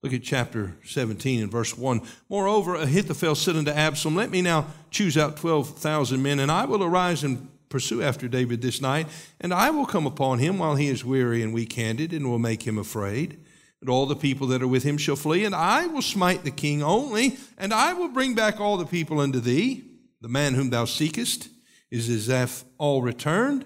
Look 0.02 0.12
at 0.12 0.22
chapter 0.22 0.74
17 0.84 1.42
and 1.42 1.50
verse 1.50 1.78
1. 1.78 2.00
Moreover, 2.28 2.74
Ahithophel 2.74 3.36
said 3.36 3.54
unto 3.54 3.70
Absalom, 3.70 4.16
Let 4.16 4.30
me 4.30 4.42
now 4.42 4.66
choose 4.90 5.16
out 5.16 5.36
12,000 5.36 6.20
men, 6.20 6.40
and 6.40 6.50
I 6.50 6.64
will 6.64 6.82
arise 6.82 7.22
and 7.22 7.48
pursue 7.68 8.02
after 8.02 8.26
David 8.26 8.60
this 8.60 8.80
night, 8.80 9.06
and 9.40 9.54
I 9.54 9.70
will 9.70 9.86
come 9.86 10.06
upon 10.06 10.40
him 10.40 10.58
while 10.58 10.74
he 10.74 10.88
is 10.88 11.04
weary 11.04 11.40
and 11.42 11.54
weak 11.54 11.72
handed, 11.74 12.12
and 12.12 12.28
will 12.28 12.40
make 12.40 12.64
him 12.66 12.78
afraid. 12.78 13.38
And 13.80 13.88
all 13.88 14.06
the 14.06 14.16
people 14.16 14.48
that 14.48 14.62
are 14.62 14.68
with 14.68 14.82
him 14.82 14.98
shall 14.98 15.16
flee, 15.16 15.44
and 15.44 15.54
I 15.54 15.86
will 15.86 16.02
smite 16.02 16.42
the 16.42 16.50
king 16.50 16.82
only, 16.82 17.36
and 17.56 17.72
I 17.72 17.92
will 17.92 18.08
bring 18.08 18.34
back 18.34 18.60
all 18.60 18.76
the 18.76 18.86
people 18.86 19.20
unto 19.20 19.38
thee. 19.38 19.84
The 20.20 20.28
man 20.28 20.54
whom 20.54 20.70
thou 20.70 20.84
seekest 20.84 21.48
is 21.90 22.08
as 22.08 22.28
if 22.28 22.64
all 22.78 23.02
returned. 23.02 23.64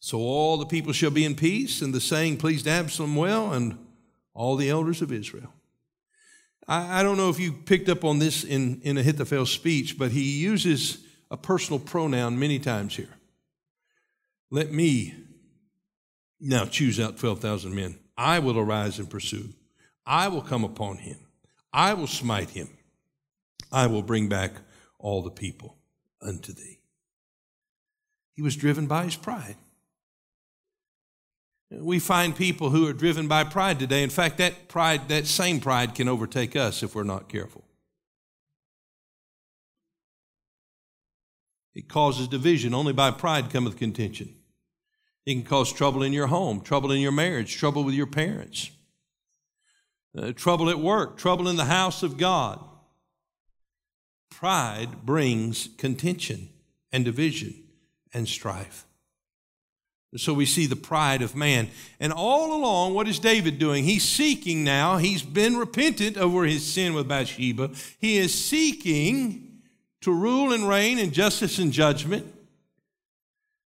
So 0.00 0.18
all 0.18 0.56
the 0.56 0.66
people 0.66 0.92
shall 0.94 1.10
be 1.10 1.26
in 1.26 1.34
peace, 1.34 1.82
and 1.82 1.94
the 1.94 2.00
saying 2.00 2.38
pleased 2.38 2.66
Absalom 2.66 3.14
well, 3.16 3.52
and 3.52 3.78
all 4.34 4.56
the 4.56 4.70
elders 4.70 5.02
of 5.02 5.12
Israel. 5.12 5.52
I, 6.66 7.00
I 7.00 7.02
don't 7.02 7.18
know 7.18 7.28
if 7.28 7.38
you 7.38 7.52
picked 7.52 7.90
up 7.90 8.04
on 8.04 8.18
this 8.18 8.42
in, 8.42 8.80
in 8.82 8.96
Ahithophel's 8.96 9.52
speech, 9.52 9.98
but 9.98 10.10
he 10.10 10.40
uses 10.40 11.04
a 11.30 11.36
personal 11.36 11.78
pronoun 11.78 12.38
many 12.38 12.58
times 12.58 12.96
here. 12.96 13.14
Let 14.50 14.72
me 14.72 15.14
now 16.40 16.64
choose 16.64 16.98
out 16.98 17.18
12,000 17.18 17.74
men. 17.74 17.98
I 18.16 18.38
will 18.38 18.58
arise 18.58 18.98
and 18.98 19.08
pursue. 19.08 19.50
I 20.06 20.28
will 20.28 20.42
come 20.42 20.64
upon 20.64 20.96
him. 20.96 21.18
I 21.72 21.94
will 21.94 22.06
smite 22.06 22.50
him. 22.50 22.68
I 23.70 23.86
will 23.86 24.02
bring 24.02 24.28
back 24.28 24.52
all 24.98 25.22
the 25.22 25.30
people 25.30 25.76
unto 26.22 26.52
thee. 26.52 26.80
He 28.34 28.42
was 28.42 28.56
driven 28.56 28.86
by 28.86 29.04
his 29.04 29.16
pride. 29.16 29.56
We 31.70 32.00
find 32.00 32.34
people 32.34 32.70
who 32.70 32.86
are 32.88 32.92
driven 32.92 33.28
by 33.28 33.44
pride 33.44 33.78
today. 33.78 34.02
In 34.02 34.10
fact, 34.10 34.38
that 34.38 34.68
pride, 34.68 35.08
that 35.08 35.26
same 35.26 35.60
pride 35.60 35.94
can 35.94 36.08
overtake 36.08 36.56
us 36.56 36.82
if 36.82 36.94
we're 36.94 37.04
not 37.04 37.28
careful. 37.28 37.64
It 41.74 41.88
causes 41.88 42.26
division. 42.26 42.74
Only 42.74 42.92
by 42.92 43.12
pride 43.12 43.50
cometh 43.50 43.76
contention. 43.76 44.34
It 45.24 45.34
can 45.34 45.44
cause 45.44 45.72
trouble 45.72 46.02
in 46.02 46.12
your 46.12 46.26
home, 46.26 46.60
trouble 46.60 46.90
in 46.90 47.00
your 47.00 47.12
marriage, 47.12 47.56
trouble 47.56 47.84
with 47.84 47.94
your 47.94 48.06
parents, 48.06 48.70
uh, 50.16 50.32
trouble 50.32 50.70
at 50.70 50.80
work, 50.80 51.18
trouble 51.18 51.46
in 51.46 51.56
the 51.56 51.66
house 51.66 52.02
of 52.02 52.16
God. 52.16 52.58
Pride 54.30 55.04
brings 55.04 55.68
contention 55.76 56.48
and 56.90 57.04
division 57.04 57.54
and 58.12 58.26
strife. 58.26 58.86
So 60.16 60.34
we 60.34 60.44
see 60.44 60.66
the 60.66 60.74
pride 60.74 61.22
of 61.22 61.36
man. 61.36 61.68
And 62.00 62.12
all 62.12 62.52
along, 62.52 62.94
what 62.94 63.06
is 63.06 63.20
David 63.20 63.60
doing? 63.60 63.84
He's 63.84 64.02
seeking 64.02 64.64
now. 64.64 64.96
He's 64.96 65.22
been 65.22 65.56
repentant 65.56 66.16
over 66.16 66.44
his 66.44 66.66
sin 66.66 66.94
with 66.94 67.06
Bathsheba. 67.06 67.70
He 67.98 68.18
is 68.18 68.34
seeking 68.34 69.60
to 70.00 70.12
rule 70.12 70.52
and 70.52 70.68
reign 70.68 70.98
in 70.98 71.12
justice 71.12 71.58
and 71.58 71.72
judgment. 71.72 72.26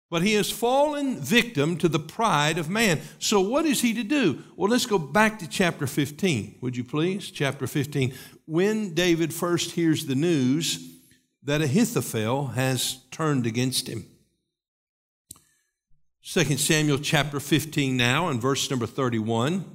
But 0.10 0.24
he 0.24 0.34
has 0.34 0.50
fallen 0.50 1.20
victim 1.20 1.78
to 1.78 1.88
the 1.88 2.00
pride 2.00 2.58
of 2.58 2.70
man. 2.70 3.00
So, 3.20 3.40
what 3.40 3.66
is 3.66 3.82
he 3.82 3.94
to 3.94 4.04
do? 4.04 4.44
Well, 4.58 4.70
let's 4.70 4.86
go 4.86 4.98
back 4.98 5.40
to 5.40 5.48
chapter 5.48 5.88
15, 5.88 6.58
would 6.60 6.76
you 6.76 6.84
please? 6.84 7.32
Chapter 7.32 7.66
15. 7.66 8.14
When 8.46 8.94
David 8.94 9.34
first 9.34 9.72
hears 9.72 10.06
the 10.06 10.16
news 10.16 10.86
that 11.44 11.62
Ahithophel 11.62 12.48
has 12.48 13.04
turned 13.12 13.46
against 13.46 13.88
him. 13.88 14.06
2 16.24 16.58
Samuel 16.58 17.00
chapter 17.00 17.40
15 17.40 17.98
now 17.98 18.28
and 18.28 18.40
verse 18.40 18.70
number 18.70 18.86
31. 18.86 19.66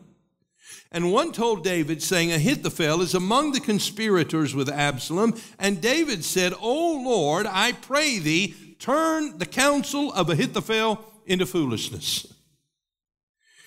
And 0.93 1.13
one 1.13 1.33
told 1.33 1.65
David, 1.65 2.01
saying, 2.03 2.33
Ahithophel 2.33 3.03
is 3.03 3.15
among 3.15 3.53
the 3.53 3.61
conspirators 3.61 4.55
with 4.55 4.69
Absalom. 4.69 5.35
And 5.59 5.81
David 5.81 6.25
said, 6.25 6.55
O 6.61 7.03
Lord, 7.05 7.47
I 7.47 7.73
pray 7.73 8.21
thee, 8.21 8.55
turn 8.79 9.39
the 9.39 9.47
counsel 9.47 10.13
of 10.13 10.31
Ahithophel 10.31 11.05
into 11.27 11.47
foolishness. 11.47 12.33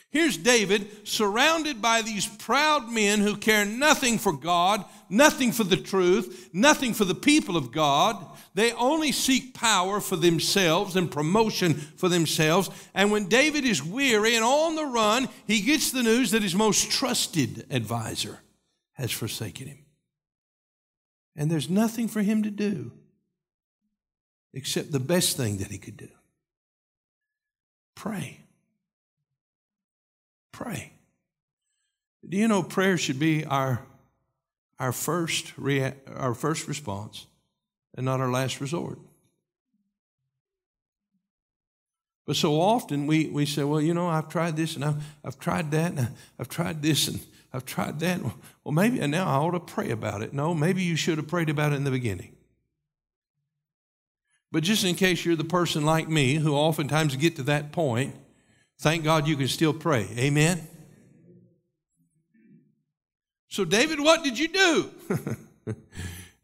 Here's 0.09 0.37
David 0.37 1.05
surrounded 1.07 1.81
by 1.81 2.01
these 2.01 2.25
proud 2.25 2.89
men 2.89 3.19
who 3.19 3.35
care 3.35 3.65
nothing 3.65 4.17
for 4.17 4.33
God, 4.33 4.83
nothing 5.09 5.51
for 5.51 5.65
the 5.65 5.77
truth, 5.77 6.49
nothing 6.53 6.93
for 6.93 7.05
the 7.05 7.13
people 7.13 7.57
of 7.57 7.71
God. 7.71 8.25
They 8.59 8.73
only 8.73 9.13
seek 9.13 9.53
power 9.53 10.01
for 10.01 10.17
themselves 10.17 10.97
and 10.97 11.09
promotion 11.09 11.75
for 11.75 12.09
themselves. 12.09 12.69
And 12.93 13.09
when 13.09 13.29
David 13.29 13.63
is 13.63 13.81
weary 13.81 14.35
and 14.35 14.43
on 14.43 14.75
the 14.75 14.83
run, 14.83 15.29
he 15.47 15.61
gets 15.61 15.91
the 15.91 16.03
news 16.03 16.31
that 16.31 16.43
his 16.43 16.55
most 16.55 16.91
trusted 16.91 17.65
advisor 17.69 18.41
has 18.95 19.13
forsaken 19.13 19.67
him. 19.67 19.85
And 21.37 21.49
there's 21.49 21.69
nothing 21.69 22.09
for 22.09 22.21
him 22.21 22.43
to 22.43 22.51
do 22.51 22.91
except 24.53 24.91
the 24.91 24.99
best 24.99 25.37
thing 25.37 25.59
that 25.59 25.71
he 25.71 25.77
could 25.77 25.95
do 25.95 26.09
pray. 27.95 28.41
Pray. 30.51 30.91
Do 32.27 32.35
you 32.35 32.49
know 32.49 32.63
prayer 32.63 32.97
should 32.97 33.19
be 33.19 33.45
our, 33.45 33.85
our, 34.77 34.91
first 34.91 35.57
rea- 35.57 35.93
our 36.13 36.33
first 36.33 36.67
response 36.67 37.25
and 37.99 38.05
not 38.05 38.21
our 38.21 38.31
last 38.31 38.61
resort? 38.61 38.97
But 42.25 42.37
so 42.37 42.61
often 42.61 43.07
we, 43.07 43.27
we 43.27 43.45
say, 43.45 43.65
well, 43.65 43.81
you 43.81 43.93
know, 43.93 44.07
I've 44.07 44.29
tried 44.29 44.55
this 44.55 44.75
and 44.75 44.85
I've, 44.85 45.03
I've 45.25 45.37
tried 45.37 45.69
that 45.71 45.91
and 45.91 46.09
I've 46.39 46.47
tried 46.47 46.81
this 46.81 47.09
and 47.09 47.19
I've 47.51 47.65
tried 47.65 47.99
that. 47.99 48.21
Well, 48.63 48.71
maybe 48.71 49.01
and 49.01 49.11
now 49.11 49.25
I 49.27 49.33
ought 49.33 49.51
to 49.51 49.59
pray 49.59 49.89
about 49.91 50.21
it. 50.21 50.31
No, 50.31 50.53
maybe 50.53 50.81
you 50.81 50.95
should 50.95 51.17
have 51.17 51.27
prayed 51.27 51.49
about 51.49 51.73
it 51.73 51.75
in 51.75 51.83
the 51.83 51.91
beginning. 51.91 52.31
But 54.49 54.63
just 54.63 54.85
in 54.85 54.95
case 54.95 55.25
you're 55.25 55.35
the 55.35 55.43
person 55.43 55.83
like 55.83 56.07
me 56.07 56.35
who 56.35 56.55
oftentimes 56.55 57.17
get 57.17 57.35
to 57.35 57.43
that 57.43 57.73
point, 57.73 58.15
thank 58.77 59.03
God 59.03 59.27
you 59.27 59.35
can 59.35 59.49
still 59.49 59.73
pray. 59.73 60.07
Amen? 60.17 60.65
So, 63.49 63.65
David, 63.65 63.99
what 63.99 64.23
did 64.23 64.39
you 64.39 64.47
do? 64.47 64.89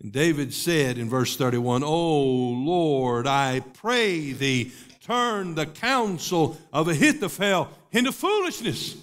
and 0.06 0.14
David 0.14 0.54
said 0.54 1.00
in 1.00 1.10
verse 1.10 1.36
31, 1.36 1.84
Oh 1.84 2.22
Lord, 2.22 3.26
I 3.26 3.62
pray 3.62 4.34
thee, 4.34 4.72
turn 5.02 5.56
the 5.56 5.66
counsel 5.66 6.60
of 6.72 6.88
Ahithophel 6.88 7.70
into 7.92 8.12
foolishness. 8.12 8.98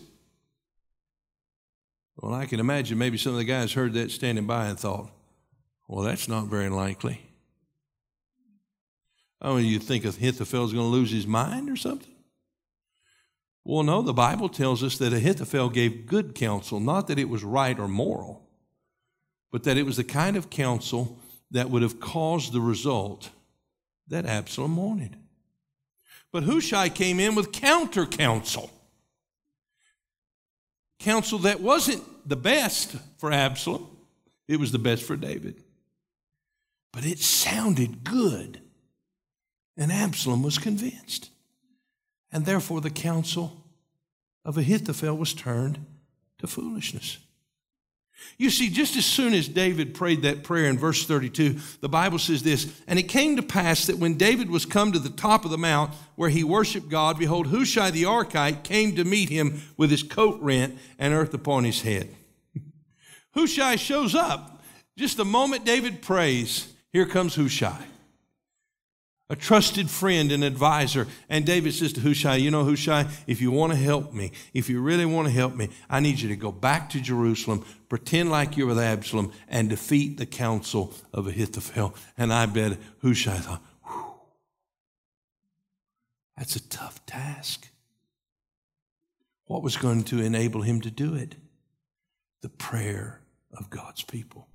Well, 2.17 2.33
I 2.33 2.47
can 2.47 2.61
imagine 2.61 2.99
maybe 2.99 3.19
some 3.19 3.33
of 3.33 3.38
the 3.38 3.45
guys 3.45 3.73
heard 3.73 3.95
that 3.95 4.12
standing 4.12 4.47
by 4.47 4.69
and 4.69 4.79
thought, 4.79 5.11
well, 5.88 6.05
that's 6.05 6.29
not 6.29 6.47
very 6.47 6.69
likely. 6.69 7.21
Oh, 9.41 9.57
you 9.57 9.81
think 9.81 10.05
Ahithophel's 10.05 10.73
going 10.73 10.87
to 10.87 10.88
lose 10.88 11.11
his 11.11 11.27
mind 11.27 11.69
or 11.69 11.75
something? 11.75 12.15
Well, 13.65 13.83
no, 13.83 14.03
the 14.03 14.12
Bible 14.12 14.49
tells 14.49 14.85
us 14.85 14.99
that 14.99 15.12
Ahithophel 15.12 15.71
gave 15.71 16.07
good 16.07 16.37
counsel, 16.37 16.79
not 16.79 17.09
that 17.09 17.19
it 17.19 17.29
was 17.29 17.43
right 17.43 17.77
or 17.77 17.88
moral, 17.88 18.47
but 19.53 19.65
that 19.65 19.77
it 19.77 19.85
was 19.85 19.99
the 19.99 20.05
kind 20.05 20.37
of 20.37 20.51
counsel 20.51 21.19
that 21.53 21.71
would 21.71 21.83
have 21.83 22.01
caused 22.01 22.53
the 22.53 22.61
result 22.61 23.29
that 24.09 24.27
Absalom 24.27 24.77
wanted. 24.77 25.17
But 26.33 26.45
Hushai 26.45 26.88
came 26.88 27.21
in 27.21 27.35
with 27.35 27.53
counter 27.53 28.07
counsel. 28.07 28.71
Counsel 30.99 31.38
that 31.41 31.61
wasn't 31.61 32.03
the 32.27 32.37
best 32.37 32.97
for 33.19 33.31
Absalom, 33.31 33.87
it 34.49 34.59
was 34.59 34.73
the 34.73 34.79
best 34.79 35.03
for 35.03 35.17
David. 35.17 35.62
But 36.93 37.05
it 37.05 37.19
sounded 37.19 38.03
good. 38.05 38.61
And 39.77 39.91
Absalom 39.91 40.43
was 40.43 40.59
convinced. 40.59 41.31
And 42.31 42.45
therefore, 42.47 42.81
the 42.81 42.91
counsel 42.91 43.65
of 44.45 44.57
Ahithophel 44.57 45.17
was 45.17 45.35
turned 45.35 45.85
to 46.38 46.47
foolishness. 46.47 47.19
You 48.39 48.51
see, 48.51 48.71
just 48.71 48.97
as 48.97 49.05
soon 49.05 49.35
as 49.35 49.49
David 49.49 49.95
prayed 49.95 50.23
that 50.23 50.43
prayer 50.43 50.67
in 50.67 50.79
verse 50.79 51.07
32, 51.07 51.59
the 51.81 51.89
Bible 51.89 52.19
says 52.19 52.43
this 52.43 52.73
And 52.87 52.99
it 52.99 53.05
came 53.05 53.37
to 53.37 53.43
pass 53.43 53.87
that 53.87 53.99
when 53.99 54.15
David 54.15 54.51
was 54.51 54.67
come 54.67 54.93
to 54.93 54.99
the 54.99 55.11
top 55.11 55.45
of 55.45 55.51
the 55.51 55.59
mount 55.59 55.93
where 56.17 56.31
he 56.31 56.43
worshiped 56.43 56.89
God, 56.89 57.19
behold, 57.19 57.49
Hushai 57.49 57.91
the 57.91 58.05
Archite 58.05 58.65
came 58.65 58.97
to 58.97 59.05
meet 59.05 59.29
him 59.29 59.63
with 59.77 59.91
his 59.91 60.03
coat 60.03 60.41
rent 60.41 60.79
and 60.99 61.15
earth 61.15 61.35
upon 61.35 61.65
his 61.65 61.83
head. 61.83 62.15
Hushai 63.35 63.77
shows 63.77 64.15
up. 64.15 64.63
Just 64.97 65.17
the 65.17 65.25
moment 65.25 65.65
David 65.65 66.03
prays, 66.03 66.73
here 66.93 67.07
comes 67.07 67.35
Hushai 67.35 67.87
a 69.31 69.37
trusted 69.37 69.89
friend 69.89 70.31
and 70.31 70.45
advisor. 70.45 71.07
And 71.29 71.47
David 71.47 71.73
says 71.73 71.93
to 71.95 72.01
Hushai, 72.01 72.37
You 72.37 72.51
know, 72.51 72.65
Hushai, 72.65 73.09
if 73.27 73.41
you 73.41 73.51
want 73.51 73.73
to 73.73 73.79
help 73.79 74.13
me, 74.13 74.33
if 74.53 74.69
you 74.69 74.81
really 74.81 75.07
want 75.07 75.27
to 75.27 75.33
help 75.33 75.55
me, 75.55 75.71
I 75.89 76.01
need 76.01 76.21
you 76.21 76.29
to 76.29 76.37
go 76.37 76.53
back 76.53 76.91
to 76.91 77.01
Jerusalem, 77.01 77.65
pretend 77.89 78.31
like 78.31 78.57
you're 78.57 78.67
with 78.67 78.79
Absalom, 78.79 79.33
and 79.49 79.71
defeat 79.71 80.19
the 80.19 80.27
counsel 80.27 80.93
of 81.13 81.27
Ahithophel. 81.27 81.95
And 82.19 82.33
I 82.33 82.47
bet 82.47 82.79
Hushai 83.01 83.39
thought, 83.39 83.63
That's 86.37 86.57
a 86.57 86.69
tough 86.69 87.05
task. 87.07 87.69
What 89.47 89.63
was 89.63 89.77
going 89.77 90.05
to 90.05 90.21
enable 90.21 90.63
him 90.63 90.81
to 90.83 90.91
do 90.91 91.15
it? 91.15 91.37
The 92.43 92.49
prayer 92.49 93.21
of 93.57 93.71
God's 93.71 94.03
people. 94.03 94.49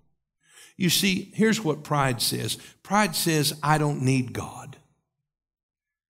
You 0.77 0.91
see, 0.91 1.31
here's 1.33 1.63
what 1.63 1.83
pride 1.83 2.21
says 2.21 2.57
pride 2.83 3.15
says, 3.15 3.57
I 3.61 3.77
don't 3.77 4.03
need 4.03 4.31
God. 4.31 4.77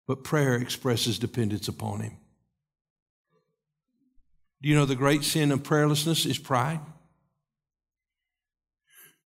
But 0.05 0.23
prayer 0.23 0.55
expresses 0.55 1.19
dependence 1.19 1.67
upon 1.67 2.01
Him. 2.01 2.17
Do 4.61 4.69
you 4.69 4.75
know 4.75 4.85
the 4.85 4.95
great 4.95 5.23
sin 5.23 5.51
of 5.51 5.63
prayerlessness 5.63 6.25
is 6.25 6.37
pride? 6.37 6.79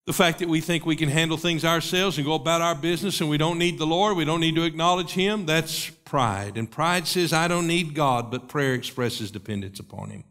The 0.05 0.13
fact 0.13 0.39
that 0.39 0.49
we 0.49 0.61
think 0.61 0.85
we 0.85 0.95
can 0.95 1.09
handle 1.09 1.37
things 1.37 1.63
ourselves 1.63 2.17
and 2.17 2.25
go 2.25 2.33
about 2.33 2.61
our 2.61 2.73
business 2.73 3.21
and 3.21 3.29
we 3.29 3.37
don't 3.37 3.59
need 3.59 3.77
the 3.77 3.85
Lord, 3.85 4.17
we 4.17 4.25
don't 4.25 4.39
need 4.39 4.55
to 4.55 4.63
acknowledge 4.63 5.11
Him, 5.11 5.45
that's 5.45 5.89
pride. 5.89 6.57
And 6.57 6.69
pride 6.69 7.07
says, 7.07 7.33
I 7.33 7.47
don't 7.47 7.67
need 7.67 7.93
God, 7.93 8.31
but 8.31 8.49
prayer 8.49 8.73
expresses 8.73 9.31
dependence 9.31 9.79
upon 9.79 10.09
Him. 10.09 10.23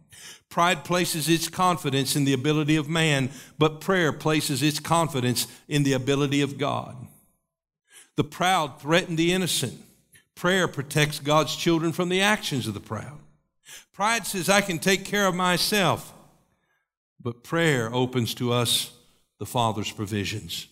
Pride 0.51 0.85
places 0.85 1.29
its 1.29 1.49
confidence 1.49 2.17
in 2.17 2.25
the 2.25 2.33
ability 2.33 2.75
of 2.75 2.89
man, 2.89 3.31
but 3.57 3.81
prayer 3.81 4.13
places 4.13 4.63
its 4.63 4.81
confidence 4.81 5.47
in 5.69 5.85
the 5.85 5.93
ability 5.93 6.41
of 6.41 6.59
God. 6.59 6.97
The 8.17 8.25
proud 8.25 8.81
threaten 8.81 9.15
the 9.15 9.33
innocent. 9.33 9.81
Prayer 10.35 10.67
protects 10.67 11.21
God's 11.21 11.55
children 11.55 11.93
from 11.93 12.09
the 12.09 12.21
actions 12.21 12.67
of 12.67 12.75
the 12.75 12.81
proud. 12.81 13.21
Pride 13.93 14.27
says, 14.27 14.49
I 14.49 14.61
can 14.61 14.81
take 14.81 15.05
care 15.05 15.27
of 15.27 15.37
myself. 15.37 16.13
But 17.23 17.45
prayer 17.45 17.95
opens 17.95 18.35
to 18.35 18.53
us 18.53 18.93
the 19.39 19.47
Father's 19.47 19.93
provisions. 19.93 20.67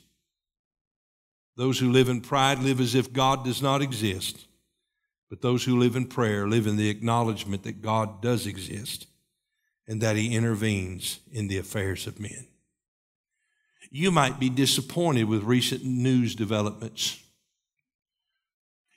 Those 1.56 1.78
who 1.78 1.92
live 1.92 2.08
in 2.08 2.20
pride 2.20 2.60
live 2.60 2.80
as 2.80 2.94
if 2.94 3.12
God 3.12 3.44
does 3.44 3.62
not 3.62 3.82
exist. 3.82 4.46
But 5.28 5.42
those 5.42 5.64
who 5.64 5.78
live 5.78 5.94
in 5.94 6.06
prayer 6.06 6.48
live 6.48 6.66
in 6.66 6.76
the 6.76 6.88
acknowledgement 6.88 7.62
that 7.64 7.82
God 7.82 8.22
does 8.22 8.46
exist 8.46 9.07
and 9.88 10.02
that 10.02 10.16
he 10.16 10.36
intervenes 10.36 11.18
in 11.32 11.48
the 11.48 11.56
affairs 11.56 12.06
of 12.06 12.20
men. 12.20 12.46
You 13.90 14.10
might 14.10 14.38
be 14.38 14.50
disappointed 14.50 15.24
with 15.24 15.42
recent 15.42 15.82
news 15.82 16.34
developments. 16.34 17.18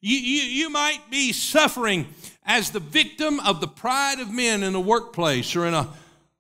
You, 0.01 0.17
you, 0.17 0.41
you 0.41 0.69
might 0.69 1.09
be 1.09 1.31
suffering 1.31 2.07
as 2.43 2.71
the 2.71 2.81
victim 2.81 3.39
of 3.39 3.61
the 3.61 3.67
pride 3.67 4.19
of 4.19 4.29
men 4.29 4.63
in 4.63 4.75
a 4.75 4.79
workplace 4.79 5.55
or 5.55 5.65
in 5.65 5.73
a 5.73 5.87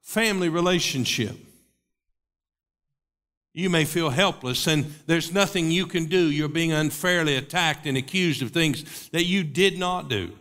family 0.01 0.49
relationship. 0.49 1.37
You 3.53 3.69
may 3.69 3.85
feel 3.85 4.09
helpless 4.09 4.67
and 4.67 4.93
there's 5.07 5.33
nothing 5.33 5.71
you 5.71 5.85
can 5.85 6.05
do. 6.05 6.29
You're 6.29 6.49
being 6.49 6.73
unfairly 6.73 7.35
attacked 7.35 7.85
and 7.85 7.97
accused 7.97 8.41
of 8.41 8.51
things 8.51 9.09
that 9.09 9.23
you 9.23 9.43
did 9.43 9.77
not 9.77 10.09
do. 10.09 10.31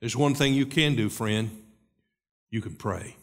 There's 0.00 0.16
one 0.16 0.34
thing 0.34 0.54
you 0.54 0.66
can 0.66 0.94
do, 0.94 1.08
friend. 1.08 1.62
You 2.50 2.60
can 2.60 2.74
pray. 2.74 3.16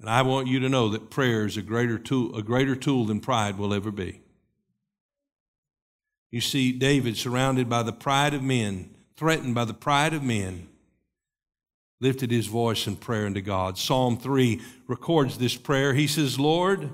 And 0.00 0.10
I 0.10 0.22
want 0.22 0.48
you 0.48 0.60
to 0.60 0.68
know 0.68 0.88
that 0.90 1.10
prayer 1.10 1.46
is 1.46 1.56
a 1.56 1.62
greater 1.62 1.98
tool, 1.98 2.36
a 2.36 2.42
greater 2.42 2.76
tool 2.76 3.06
than 3.06 3.20
pride 3.20 3.58
will 3.58 3.72
ever 3.72 3.90
be. 3.90 4.20
You 6.30 6.40
see, 6.40 6.72
David, 6.72 7.16
surrounded 7.16 7.68
by 7.68 7.82
the 7.82 7.92
pride 7.92 8.34
of 8.34 8.42
men, 8.42 8.90
threatened 9.16 9.54
by 9.54 9.64
the 9.64 9.74
pride 9.74 10.12
of 10.12 10.22
men, 10.22 10.68
lifted 12.00 12.30
his 12.30 12.46
voice 12.46 12.86
in 12.86 12.96
prayer 12.96 13.26
unto 13.26 13.40
God. 13.40 13.78
Psalm 13.78 14.18
3 14.18 14.60
records 14.86 15.38
this 15.38 15.56
prayer. 15.56 15.94
He 15.94 16.06
says, 16.06 16.38
Lord, 16.38 16.90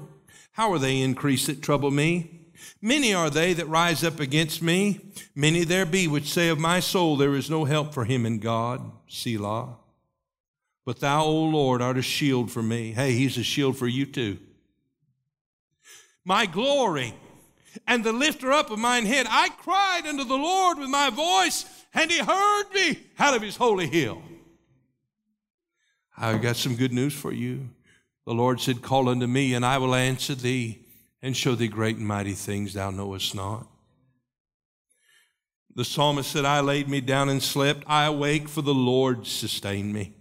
how 0.53 0.73
are 0.73 0.79
they 0.79 1.01
increased 1.01 1.49
that 1.49 1.63
trouble 1.63 1.91
me? 1.91 2.42
Many 2.81 3.15
are 3.15 3.31
they 3.31 3.53
that 3.55 3.69
rise 3.69 4.05
up 4.05 4.21
against 4.21 4.63
me. 4.63 5.01
Many 5.35 5.65
there 5.65 5.87
be 5.87 6.09
which 6.09 6.33
say 6.33 6.49
of 6.49 6.59
my 6.59 6.81
soul, 6.81 7.17
There 7.17 7.35
is 7.35 7.51
no 7.51 7.65
help 7.65 7.95
for 7.95 8.05
him 8.05 8.27
in 8.27 8.39
God. 8.39 8.91
Selah. 9.09 9.77
But 10.85 11.01
thou, 11.01 11.25
O 11.25 11.45
Lord, 11.45 11.81
art 11.81 11.97
a 11.97 12.03
shield 12.03 12.51
for 12.51 12.63
me. 12.63 12.93
Hey, 12.93 13.13
he's 13.13 13.39
a 13.39 13.43
shield 13.43 13.77
for 13.77 13.87
you 13.87 14.05
too. 14.05 14.39
My 16.25 16.47
glory 16.47 17.15
and 17.87 18.05
the 18.05 18.13
lifter 18.13 18.53
up 18.53 18.71
of 18.71 18.79
mine 18.79 19.07
head. 19.07 19.27
I 19.29 19.49
cried 19.49 20.03
unto 20.07 20.25
the 20.25 20.37
Lord 20.37 20.79
with 20.79 20.89
my 20.89 21.11
voice, 21.11 21.65
and 21.95 22.11
he 22.11 22.19
heard 22.19 22.65
me 22.75 22.99
out 23.19 23.35
of 23.35 23.43
his 23.43 23.57
holy 23.57 23.87
hill. 23.87 24.23
I've 26.17 26.43
got 26.43 26.57
some 26.57 26.77
good 26.77 26.93
news 26.93 27.15
for 27.15 27.33
you. 27.33 27.71
The 28.27 28.35
Lord 28.35 28.61
said, 28.61 28.83
Call 28.83 29.09
unto 29.09 29.27
me, 29.27 29.55
and 29.55 29.65
I 29.65 29.79
will 29.79 29.95
answer 29.95 30.35
thee 30.35 30.82
and 31.23 31.37
show 31.37 31.55
thee 31.55 31.69
great 31.69 31.97
and 31.97 32.07
mighty 32.07 32.33
things 32.33 32.75
thou 32.75 32.91
knowest 32.91 33.35
not. 33.35 33.67
The 35.75 35.85
psalmist 35.85 36.31
said, 36.31 36.45
I 36.45 36.61
laid 36.61 36.89
me 36.89 37.01
down 37.01 37.29
and 37.31 37.43
slept. 37.43 37.85
I 37.87 38.05
awake, 38.05 38.49
for 38.49 38.61
the 38.61 38.75
Lord 38.75 39.27
sustained 39.27 39.95
me. 39.95 40.15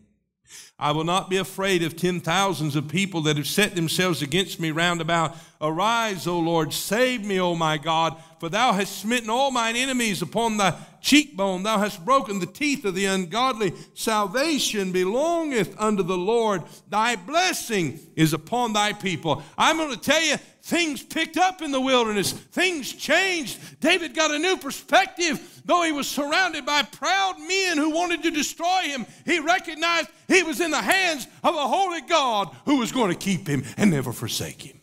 I 0.79 0.91
will 0.91 1.03
not 1.03 1.29
be 1.29 1.37
afraid 1.37 1.83
of 1.83 1.95
ten 1.95 2.19
thousands 2.21 2.75
of 2.75 2.87
people 2.87 3.21
that 3.21 3.37
have 3.37 3.47
set 3.47 3.75
themselves 3.75 4.21
against 4.21 4.59
me 4.59 4.71
round 4.71 4.99
about. 4.99 5.35
Arise, 5.61 6.25
O 6.25 6.39
Lord, 6.39 6.73
save 6.73 7.23
me, 7.23 7.39
O 7.39 7.53
my 7.53 7.77
God, 7.77 8.17
for 8.39 8.49
thou 8.49 8.73
hast 8.73 8.99
smitten 8.99 9.29
all 9.29 9.51
mine 9.51 9.75
enemies 9.75 10.23
upon 10.23 10.57
thy 10.57 10.75
cheekbone. 10.99 11.61
Thou 11.61 11.77
hast 11.77 12.03
broken 12.03 12.39
the 12.39 12.47
teeth 12.47 12.83
of 12.83 12.95
the 12.95 13.05
ungodly. 13.05 13.73
Salvation 13.93 14.91
belongeth 14.91 15.79
unto 15.79 16.01
the 16.01 16.17
Lord. 16.17 16.63
Thy 16.89 17.15
blessing 17.15 17.99
is 18.15 18.33
upon 18.33 18.73
thy 18.73 18.93
people. 18.93 19.43
I'm 19.57 19.77
going 19.77 19.91
to 19.91 19.99
tell 19.99 20.21
you, 20.23 20.37
things 20.62 21.02
picked 21.04 21.38
up 21.38 21.62
in 21.62 21.71
the 21.71 21.82
wilderness. 21.82 22.32
Things 22.32 22.91
changed. 22.93 23.60
David 23.80 24.13
got 24.13 24.32
a 24.32 24.39
new 24.39 24.58
perspective. 24.58 25.62
Though 25.65 25.84
he 25.84 25.91
was 25.91 26.08
surrounded 26.08 26.65
by 26.65 26.84
proud 26.84 27.39
men 27.39 27.78
who 27.78 27.91
wanted 27.91 28.24
to 28.24 28.32
destroy 28.32 28.84
him, 28.84 29.06
he 29.26 29.39
recognized 29.39 30.10
he 30.28 30.43
was 30.43 30.60
in 30.60 30.71
the 30.71 30.82
hands 30.82 31.28
of 31.43 31.56
a 31.56 31.67
holy 31.67 32.02
God 32.02 32.56
who 32.65 32.78
was 32.78 32.91
going 32.91 33.12
to 33.12 33.17
keep 33.17 33.47
him 33.47 33.63
and 33.78 33.91
never 33.91 34.12
forsake 34.12 34.62
him. 34.62 34.80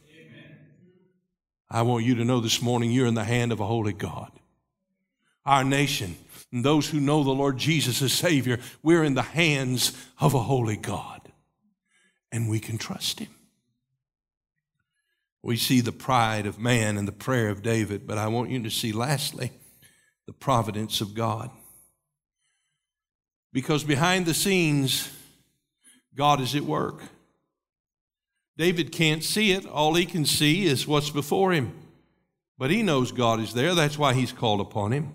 I 1.70 1.82
want 1.82 2.04
you 2.04 2.14
to 2.16 2.24
know 2.24 2.40
this 2.40 2.62
morning 2.62 2.90
you're 2.90 3.06
in 3.06 3.14
the 3.14 3.24
hand 3.24 3.52
of 3.52 3.60
a 3.60 3.66
holy 3.66 3.92
God. 3.92 4.32
Our 5.44 5.64
nation 5.64 6.16
and 6.52 6.64
those 6.64 6.88
who 6.88 7.00
know 7.00 7.22
the 7.22 7.30
Lord 7.30 7.58
Jesus 7.58 8.00
as 8.00 8.12
Savior, 8.12 8.58
we're 8.82 9.04
in 9.04 9.14
the 9.14 9.22
hands 9.22 9.92
of 10.18 10.34
a 10.34 10.42
holy 10.42 10.76
God. 10.76 11.20
And 12.32 12.48
we 12.48 12.58
can 12.60 12.78
trust 12.78 13.20
Him. 13.20 13.28
We 15.42 15.56
see 15.56 15.80
the 15.80 15.92
pride 15.92 16.46
of 16.46 16.58
man 16.58 16.98
and 16.98 17.06
the 17.06 17.12
prayer 17.12 17.48
of 17.48 17.62
David, 17.62 18.06
but 18.06 18.18
I 18.18 18.28
want 18.28 18.50
you 18.50 18.62
to 18.62 18.70
see, 18.70 18.92
lastly, 18.92 19.52
the 20.26 20.32
providence 20.32 21.00
of 21.00 21.14
God. 21.14 21.50
Because 23.52 23.84
behind 23.84 24.26
the 24.26 24.34
scenes, 24.34 25.10
God 26.14 26.40
is 26.40 26.54
at 26.54 26.64
work. 26.64 27.02
David 28.56 28.90
can't 28.90 29.22
see 29.22 29.52
it. 29.52 29.64
All 29.64 29.94
he 29.94 30.04
can 30.04 30.26
see 30.26 30.66
is 30.66 30.86
what's 30.86 31.10
before 31.10 31.52
him. 31.52 31.72
But 32.58 32.70
he 32.72 32.82
knows 32.82 33.12
God 33.12 33.38
is 33.40 33.54
there. 33.54 33.74
That's 33.74 33.96
why 33.96 34.14
he's 34.14 34.32
called 34.32 34.60
upon 34.60 34.92
him. 34.92 35.12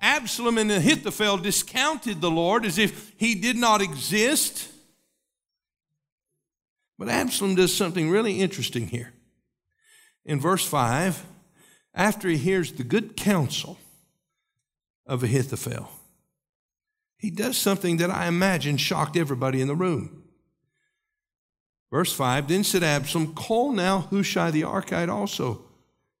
Absalom 0.00 0.58
and 0.58 0.70
Ahithophel 0.70 1.38
discounted 1.38 2.20
the 2.20 2.30
Lord 2.30 2.64
as 2.66 2.76
if 2.78 3.12
he 3.16 3.36
did 3.36 3.56
not 3.56 3.80
exist. 3.80 4.68
But 6.98 7.08
Absalom 7.08 7.54
does 7.54 7.74
something 7.74 8.10
really 8.10 8.40
interesting 8.40 8.88
here. 8.88 9.12
In 10.26 10.40
verse 10.40 10.66
5, 10.66 11.24
after 11.94 12.28
he 12.28 12.36
hears 12.36 12.72
the 12.72 12.84
good 12.84 13.16
counsel 13.16 13.78
of 15.06 15.22
Ahithophel, 15.22 15.88
he 17.16 17.30
does 17.30 17.56
something 17.56 17.96
that 17.98 18.10
I 18.10 18.26
imagine 18.26 18.76
shocked 18.76 19.16
everybody 19.16 19.60
in 19.60 19.68
the 19.68 19.74
room. 19.74 20.24
Verse 21.92 22.12
5 22.12 22.48
Then 22.48 22.64
said 22.64 22.82
Absalom, 22.82 23.34
Call 23.34 23.72
now 23.72 24.00
Hushai 24.00 24.50
the 24.50 24.62
Archite 24.62 25.08
also, 25.08 25.64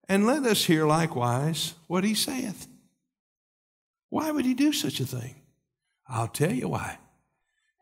and 0.08 0.24
let 0.24 0.44
us 0.44 0.64
hear 0.64 0.86
likewise 0.86 1.74
what 1.88 2.04
he 2.04 2.14
saith. 2.14 2.68
Why 4.08 4.30
would 4.30 4.44
he 4.44 4.54
do 4.54 4.72
such 4.72 5.00
a 5.00 5.04
thing? 5.04 5.34
I'll 6.08 6.28
tell 6.28 6.52
you 6.52 6.68
why. 6.68 6.98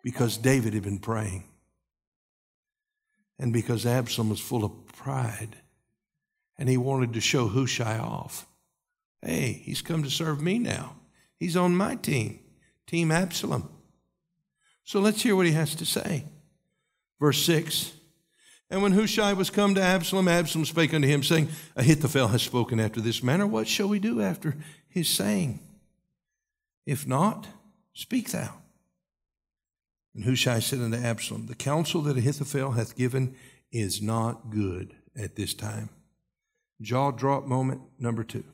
Because 0.03 0.39
David 0.39 0.73
had 0.73 0.83
been 0.83 0.99
praying, 0.99 1.45
and 3.39 3.53
because 3.53 3.85
Absalom 3.85 4.31
was 4.31 4.41
full 4.41 4.65
of 4.65 4.87
pride, 4.87 5.57
and 6.59 6.69
he 6.69 6.77
wanted 6.77 7.13
to 7.15 7.21
show 7.21 7.49
Hushai 7.49 7.99
off. 7.99 8.47
Hey, 9.23 9.63
he's 9.65 9.83
come 9.83 10.03
to 10.03 10.11
serve 10.11 10.43
me 10.43 10.59
now. 10.59 10.97
He's 11.39 11.57
on 11.57 11.77
my 11.77 11.97
team, 11.97 12.41
Team 12.87 13.11
Absalom. 13.11 13.69
So 14.85 15.01
let's 15.01 15.23
hear 15.23 15.35
what 15.35 15.47
he 15.47 15.53
has 15.53 15.75
to 15.77 15.87
say. 15.87 16.27
Verse 17.19 17.43
6 17.45 17.93
And 18.71 18.83
when 18.83 18.93
Hushai 18.93 19.33
was 19.33 19.51
come 19.51 19.75
to 19.75 19.83
Absalom, 19.83 20.29
Absalom 20.29 20.67
spake 20.67 20.95
unto 20.95 21.09
him, 21.09 21.23
saying, 21.23 21.49
Ahithophel 21.77 22.29
has 22.29 22.43
spoken 22.43 22.79
after 22.79 23.01
this 23.01 23.23
manner. 23.23 23.47
What 23.47 23.67
shall 23.67 23.89
we 23.89 23.99
do 23.99 24.21
after 24.21 24.57
his 24.89 25.09
saying? 25.09 25.61
If 26.87 27.07
not, 27.07 27.47
speak 27.95 28.31
thou. 28.31 28.55
And 30.15 30.25
Hushai 30.25 30.61
said 30.61 30.81
unto 30.81 30.99
Absalom, 30.99 31.47
The 31.47 31.55
counsel 31.55 32.03
that 32.03 32.19
Ahithophel 32.19 32.73
hath 32.73 32.95
given 32.95 33.35
is 33.73 34.01
not 34.01 34.51
good 34.51 34.95
at 35.17 35.35
this 35.35 35.55
time. 35.55 35.89
Jaw 36.81 37.11
drop 37.11 37.47
moment 37.47 37.81
number 37.99 38.25
two. 38.25 38.45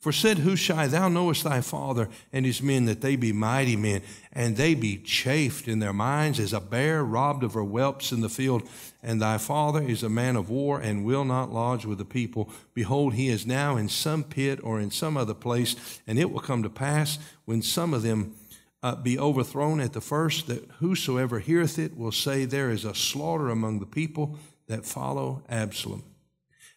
For 0.00 0.12
said 0.12 0.38
Hushai, 0.38 0.86
Thou 0.86 1.08
knowest 1.08 1.42
thy 1.42 1.60
father 1.60 2.08
and 2.32 2.46
his 2.46 2.62
men 2.62 2.84
that 2.84 3.00
they 3.00 3.16
be 3.16 3.32
mighty 3.32 3.74
men, 3.74 4.02
and 4.32 4.56
they 4.56 4.74
be 4.74 4.96
chafed 4.96 5.66
in 5.66 5.80
their 5.80 5.92
minds 5.92 6.38
as 6.38 6.52
a 6.52 6.60
bear 6.60 7.04
robbed 7.04 7.42
of 7.42 7.54
her 7.54 7.64
whelps 7.64 8.12
in 8.12 8.20
the 8.20 8.28
field. 8.28 8.62
And 9.02 9.20
thy 9.20 9.38
father 9.38 9.82
is 9.82 10.04
a 10.04 10.08
man 10.08 10.36
of 10.36 10.50
war 10.50 10.80
and 10.80 11.04
will 11.04 11.24
not 11.24 11.52
lodge 11.52 11.84
with 11.84 11.98
the 11.98 12.04
people. 12.04 12.48
Behold, 12.74 13.14
he 13.14 13.28
is 13.28 13.44
now 13.44 13.76
in 13.76 13.88
some 13.88 14.22
pit 14.22 14.60
or 14.62 14.78
in 14.78 14.92
some 14.92 15.16
other 15.16 15.34
place, 15.34 15.74
and 16.06 16.16
it 16.16 16.30
will 16.30 16.40
come 16.40 16.62
to 16.62 16.70
pass 16.70 17.18
when 17.44 17.60
some 17.60 17.92
of 17.92 18.02
them 18.02 18.36
uh, 18.84 18.94
be 18.94 19.18
overthrown 19.18 19.80
at 19.80 19.94
the 19.94 20.00
first, 20.00 20.46
that 20.46 20.64
whosoever 20.78 21.40
heareth 21.40 21.76
it 21.76 21.96
will 21.96 22.12
say, 22.12 22.44
There 22.44 22.70
is 22.70 22.84
a 22.84 22.94
slaughter 22.94 23.48
among 23.48 23.80
the 23.80 23.86
people 23.86 24.36
that 24.68 24.86
follow 24.86 25.42
Absalom. 25.48 26.04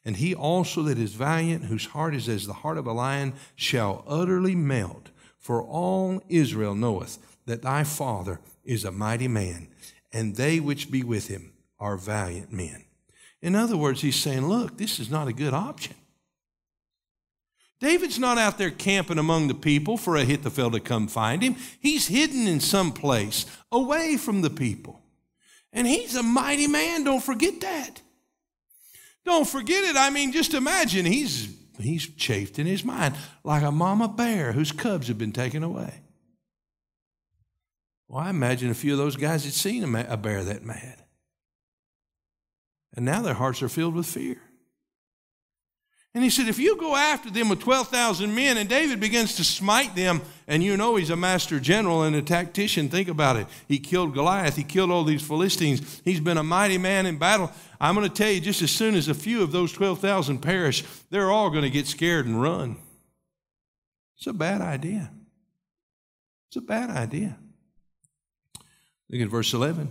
And 0.03 0.17
he 0.17 0.33
also 0.33 0.81
that 0.83 0.97
is 0.97 1.13
valiant, 1.13 1.65
whose 1.65 1.87
heart 1.87 2.15
is 2.15 2.27
as 2.27 2.47
the 2.47 2.53
heart 2.53 2.77
of 2.77 2.87
a 2.87 2.91
lion, 2.91 3.33
shall 3.55 4.03
utterly 4.07 4.55
melt. 4.55 5.09
For 5.37 5.61
all 5.61 6.23
Israel 6.29 6.75
knoweth 6.75 7.19
that 7.45 7.61
thy 7.61 7.83
father 7.83 8.39
is 8.63 8.85
a 8.85 8.91
mighty 8.91 9.27
man, 9.27 9.67
and 10.11 10.35
they 10.35 10.59
which 10.59 10.91
be 10.91 11.03
with 11.03 11.27
him 11.27 11.53
are 11.79 11.97
valiant 11.97 12.51
men. 12.51 12.85
In 13.41 13.55
other 13.55 13.77
words, 13.77 14.01
he's 14.01 14.15
saying, 14.15 14.47
look, 14.47 14.77
this 14.77 14.99
is 14.99 15.09
not 15.09 15.27
a 15.27 15.33
good 15.33 15.53
option. 15.53 15.95
David's 17.79 18.19
not 18.19 18.37
out 18.37 18.59
there 18.59 18.69
camping 18.69 19.17
among 19.17 19.47
the 19.47 19.55
people 19.55 19.97
for 19.97 20.15
Ahithophel 20.15 20.69
to 20.71 20.79
come 20.79 21.07
find 21.07 21.41
him. 21.41 21.55
He's 21.79 22.07
hidden 22.07 22.47
in 22.47 22.59
some 22.59 22.91
place 22.91 23.47
away 23.71 24.17
from 24.17 24.41
the 24.41 24.51
people. 24.51 25.01
And 25.73 25.87
he's 25.87 26.15
a 26.15 26.21
mighty 26.21 26.67
man, 26.67 27.03
don't 27.03 27.23
forget 27.23 27.59
that. 27.61 28.01
Don't 29.25 29.47
forget 29.47 29.83
it. 29.83 29.95
I 29.95 30.09
mean, 30.09 30.31
just 30.31 30.53
imagine 30.53 31.05
he's 31.05 31.55
he's 31.79 32.07
chafed 32.07 32.59
in 32.59 32.67
his 32.67 32.83
mind 32.83 33.15
like 33.43 33.63
a 33.63 33.71
mama 33.71 34.07
bear 34.07 34.51
whose 34.51 34.71
cubs 34.71 35.07
have 35.07 35.17
been 35.17 35.31
taken 35.31 35.63
away. 35.63 36.01
Well, 38.07 38.19
I 38.19 38.29
imagine 38.29 38.69
a 38.69 38.75
few 38.75 38.91
of 38.91 38.97
those 38.97 39.15
guys 39.15 39.45
had 39.45 39.53
seen 39.53 39.83
a 39.95 40.17
bear 40.17 40.43
that 40.43 40.65
mad. 40.65 41.03
And 42.93 43.05
now 43.05 43.21
their 43.21 43.35
hearts 43.35 43.63
are 43.63 43.69
filled 43.69 43.95
with 43.95 44.05
fear. 44.05 44.41
And 46.13 46.23
he 46.23 46.29
said, 46.29 46.47
If 46.47 46.59
you 46.59 46.75
go 46.77 46.95
after 46.95 47.29
them 47.29 47.47
with 47.47 47.61
12,000 47.61 48.33
men, 48.35 48.57
and 48.57 48.67
David 48.67 48.99
begins 48.99 49.35
to 49.35 49.43
smite 49.43 49.95
them, 49.95 50.21
and 50.47 50.61
you 50.61 50.75
know 50.75 50.97
he's 50.97 51.09
a 51.09 51.15
master 51.15 51.59
general 51.59 52.03
and 52.03 52.15
a 52.15 52.21
tactician, 52.21 52.89
think 52.89 53.07
about 53.07 53.37
it. 53.37 53.47
He 53.67 53.79
killed 53.79 54.13
Goliath, 54.13 54.57
he 54.57 54.63
killed 54.63 54.91
all 54.91 55.05
these 55.05 55.25
Philistines, 55.25 56.01
he's 56.03 56.19
been 56.19 56.37
a 56.37 56.43
mighty 56.43 56.77
man 56.77 57.05
in 57.05 57.17
battle. 57.17 57.49
I'm 57.79 57.95
going 57.95 58.07
to 58.07 58.13
tell 58.13 58.29
you, 58.29 58.41
just 58.41 58.61
as 58.61 58.71
soon 58.71 58.95
as 58.95 59.07
a 59.07 59.13
few 59.13 59.41
of 59.41 59.51
those 59.51 59.71
12,000 59.71 60.39
perish, 60.39 60.83
they're 61.09 61.31
all 61.31 61.49
going 61.49 61.63
to 61.63 61.69
get 61.69 61.87
scared 61.87 62.25
and 62.25 62.41
run. 62.41 62.75
It's 64.17 64.27
a 64.27 64.33
bad 64.33 64.61
idea. 64.61 65.09
It's 66.49 66.57
a 66.57 66.61
bad 66.61 66.89
idea. 66.89 67.37
Look 69.09 69.21
at 69.21 69.29
verse 69.29 69.53
11. 69.53 69.89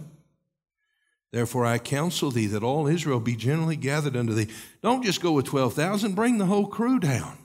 Therefore, 1.33 1.65
I 1.65 1.79
counsel 1.79 2.31
thee 2.31 2.47
that 2.47 2.65
all 2.65 2.89
Israel 2.89 3.21
be 3.21 3.37
generally 3.37 3.77
gathered 3.77 4.17
unto 4.17 4.35
thee. 4.35 4.49
Don't 4.83 5.05
just 5.05 5.23
go 5.23 5.33
with 5.33 5.47
12,000, 5.47 6.15
bring 6.15 6.39
the 6.39 6.47
whole 6.47 6.67
crew 6.67 6.99
down. 6.99 7.39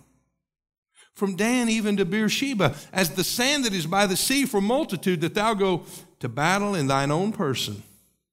From 1.14 1.36
Dan 1.36 1.70
even 1.70 1.96
to 1.98 2.06
Beersheba, 2.06 2.76
as 2.92 3.12
the 3.12 3.24
sand 3.24 3.64
that 3.64 3.74
is 3.74 3.86
by 3.86 4.08
the 4.08 4.18
sea 4.18 4.46
for 4.46 4.60
multitude, 4.60 5.22
that 5.22 5.36
thou 5.36 5.54
go 5.54 5.84
to 6.20 6.28
battle 6.28 6.76
in 6.76 6.88
thine 6.88 7.12
own 7.12 7.32
person. 7.32 7.84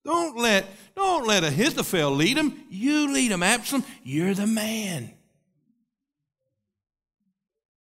Don't 0.05 0.37
let, 0.37 0.67
don't 0.97 1.27
let 1.27 1.45
Ahithophel 1.45 2.11
lead 2.11 2.39
them. 2.39 2.65
You 2.71 3.13
lead 3.13 3.31
them, 3.31 3.43
Absalom. 3.43 3.85
You're 4.03 4.35
the 4.35 4.47
man. 4.47 5.13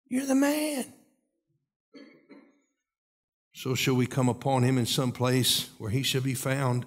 You're 0.09 0.25
the 0.25 0.35
man. 0.35 0.85
So 3.53 3.75
shall 3.75 3.95
we 3.95 4.07
come 4.07 4.27
upon 4.27 4.63
him 4.63 4.77
in 4.77 4.85
some 4.85 5.11
place 5.11 5.69
where 5.77 5.91
he 5.91 6.01
shall 6.01 6.21
be 6.21 6.33
found 6.33 6.85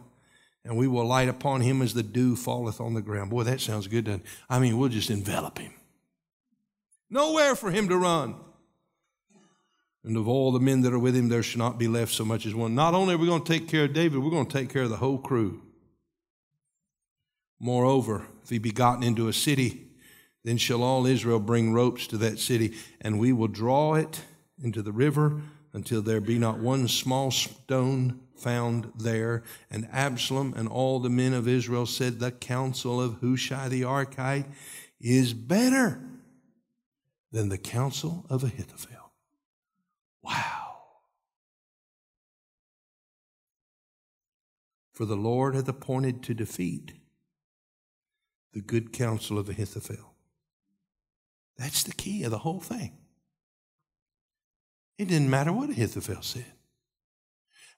and 0.65 0.77
we 0.77 0.87
will 0.87 1.05
light 1.05 1.29
upon 1.29 1.61
him 1.61 1.83
as 1.83 1.95
the 1.95 2.03
dew 2.03 2.37
falleth 2.37 2.81
on 2.81 2.95
the 2.95 3.03
ground. 3.03 3.31
Boy, 3.31 3.43
that 3.45 3.61
sounds 3.61 3.89
good. 3.89 4.05
Doesn't 4.05 4.21
it? 4.21 4.27
I 4.49 4.59
mean, 4.59 4.79
we'll 4.79 4.89
just 4.89 5.11
envelop 5.11 5.59
him. 5.59 5.73
Nowhere 7.11 7.55
for 7.55 7.71
him 7.71 7.89
to 7.89 7.97
run. 7.97 8.37
And 10.05 10.17
of 10.17 10.27
all 10.27 10.51
the 10.51 10.61
men 10.61 10.81
that 10.83 10.93
are 10.93 10.99
with 10.99 11.15
him, 11.15 11.29
there 11.29 11.43
shall 11.43 11.61
not 11.61 11.79
be 11.79 11.87
left 11.87 12.13
so 12.13 12.25
much 12.25 12.47
as 12.47 12.55
one. 12.55 12.75
Not 12.75 12.95
only 12.95 13.15
are 13.15 13.19
we 13.19 13.27
going 13.27 13.45
to 13.45 13.53
take 13.53 13.69
care 13.69 13.85
of 13.85 13.93
David, 13.93 14.19
we're 14.19 14.31
going 14.31 14.47
to 14.47 14.59
take 14.59 14.71
care 14.71 14.83
of 14.83 14.91
the 14.91 14.97
whole 14.97 15.19
crew. 15.19 15.63
Moreover, 17.61 18.27
if 18.43 18.51
he 18.51 18.59
be 18.59 18.73
gotten 18.73 19.05
into 19.05 19.29
a 19.29 19.33
city, 19.33 19.87
then 20.45 20.57
shall 20.57 20.83
all 20.83 21.07
Israel 21.07 21.39
bring 21.39 21.73
ropes 21.73 22.09
to 22.09 22.17
that 22.19 22.41
city, 22.41 22.75
and 23.01 23.21
we 23.21 23.33
will 23.33 23.47
draw 23.47 23.95
it 23.95 24.23
into 24.61 24.83
the 24.83 24.91
river 24.91 25.41
until 25.73 26.03
there 26.03 26.21
be 26.21 26.39
not 26.39 26.59
one 26.59 26.89
small 26.89 27.31
stone 27.31 28.21
found 28.37 28.93
there. 28.97 29.43
And 29.71 29.89
Absalom 29.93 30.55
and 30.57 30.69
all 30.69 31.01
the 31.01 31.11
men 31.11 31.33
of 31.33 31.49
Israel 31.49 31.87
said, 31.87 32.19
The 32.19 32.33
counsel 32.33 33.01
of 33.01 33.21
Hushai 33.21 33.69
the 33.69 33.83
Archite 33.83 34.47
is 35.01 35.35
better 35.35 36.01
than 37.31 37.49
the 37.49 37.59
counsel 37.59 38.27
of 38.29 38.45
Ahithophel. 38.45 39.13
Wow. 40.23 40.77
For 44.93 45.07
the 45.07 45.17
Lord 45.17 45.55
hath 45.55 45.69
appointed 45.69 46.23
to 46.25 46.35
defeat 46.35 46.93
the 48.53 48.61
good 48.61 48.93
counsel 48.93 49.39
of 49.39 49.49
Ahithophel. 49.49 50.15
That's 51.57 51.83
the 51.83 51.95
key 51.95 52.23
of 52.25 52.31
the 52.31 52.39
whole 52.39 52.61
thing. 52.61 52.93
It 54.99 55.09
didn't 55.09 55.31
matter 55.31 55.53
what 55.53 55.71
Ahithophel 55.71 56.23
said. 56.23 56.53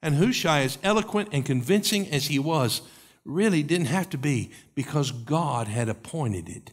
And 0.04 0.16
Hushai, 0.16 0.60
as 0.60 0.76
eloquent 0.82 1.30
and 1.32 1.46
convincing 1.46 2.10
as 2.10 2.26
he 2.26 2.38
was, 2.38 2.82
really 3.24 3.62
didn't 3.62 3.86
have 3.86 4.10
to 4.10 4.18
be 4.18 4.50
because 4.74 5.10
God 5.10 5.66
had 5.66 5.88
appointed 5.88 6.46
it 6.46 6.72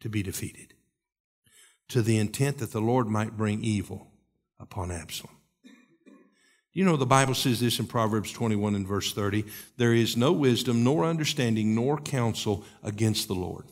to 0.00 0.08
be 0.08 0.24
defeated 0.24 0.74
to 1.86 2.02
the 2.02 2.18
intent 2.18 2.58
that 2.58 2.72
the 2.72 2.80
Lord 2.80 3.06
might 3.06 3.36
bring 3.36 3.62
evil 3.62 4.10
upon 4.58 4.90
Absalom. 4.90 5.36
You 6.72 6.84
know, 6.84 6.96
the 6.96 7.06
Bible 7.06 7.34
says 7.34 7.60
this 7.60 7.78
in 7.78 7.86
Proverbs 7.86 8.32
21 8.32 8.74
and 8.74 8.86
verse 8.86 9.12
30 9.12 9.44
there 9.76 9.94
is 9.94 10.16
no 10.16 10.32
wisdom, 10.32 10.82
nor 10.82 11.04
understanding, 11.04 11.72
nor 11.72 11.98
counsel 11.98 12.64
against 12.82 13.28
the 13.28 13.34
Lord. 13.34 13.66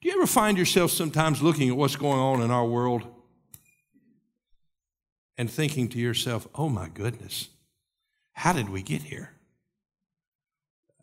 Do 0.00 0.08
you 0.08 0.16
ever 0.16 0.26
find 0.26 0.58
yourself 0.58 0.90
sometimes 0.90 1.40
looking 1.40 1.68
at 1.68 1.76
what's 1.76 1.94
going 1.94 2.18
on 2.18 2.42
in 2.42 2.50
our 2.50 2.66
world 2.66 3.06
and 5.38 5.50
thinking 5.50 5.88
to 5.90 5.98
yourself, 5.98 6.46
oh 6.54 6.68
my 6.68 6.88
goodness, 6.88 7.48
how 8.32 8.52
did 8.52 8.68
we 8.68 8.82
get 8.82 9.02
here? 9.02 9.32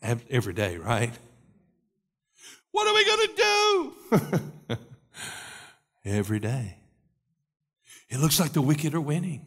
Every 0.02 0.54
day, 0.54 0.78
right? 0.78 1.14
What 2.72 2.88
are 2.88 2.94
we 2.94 3.06
going 3.06 3.28
to 3.28 4.42
do? 4.68 4.78
Every 6.06 6.40
day. 6.40 6.78
It 8.10 8.20
looks 8.20 8.40
like 8.40 8.54
the 8.54 8.62
wicked 8.62 8.94
are 8.94 9.02
winning. 9.02 9.46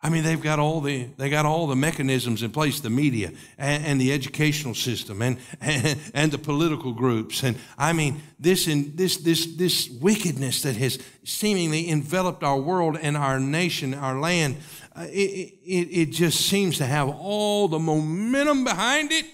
I 0.00 0.10
mean, 0.10 0.22
they've 0.22 0.40
got 0.40 0.60
all 0.60 0.80
the 0.80 1.08
they 1.16 1.28
got 1.28 1.44
all 1.44 1.66
the 1.66 1.74
mechanisms 1.74 2.44
in 2.44 2.52
place, 2.52 2.78
the 2.78 2.90
media 2.90 3.32
and, 3.58 3.84
and 3.84 4.00
the 4.00 4.12
educational 4.12 4.74
system 4.74 5.20
and, 5.22 5.38
and, 5.60 5.98
and 6.14 6.30
the 6.30 6.38
political 6.38 6.92
groups, 6.92 7.42
and 7.42 7.56
I 7.76 7.92
mean 7.92 8.22
this 8.38 8.68
in 8.68 8.94
this 8.94 9.16
this 9.16 9.56
this 9.56 9.88
wickedness 9.88 10.62
that 10.62 10.76
has 10.76 11.00
seemingly 11.24 11.90
enveloped 11.90 12.44
our 12.44 12.58
world 12.60 12.96
and 13.00 13.16
our 13.16 13.40
nation, 13.40 13.92
our 13.92 14.20
land. 14.20 14.58
Uh, 14.94 15.06
it, 15.10 15.54
it, 15.64 15.88
it 15.92 16.10
just 16.10 16.46
seems 16.46 16.78
to 16.78 16.86
have 16.86 17.08
all 17.08 17.66
the 17.66 17.78
momentum 17.78 18.64
behind 18.64 19.10
it. 19.10 19.26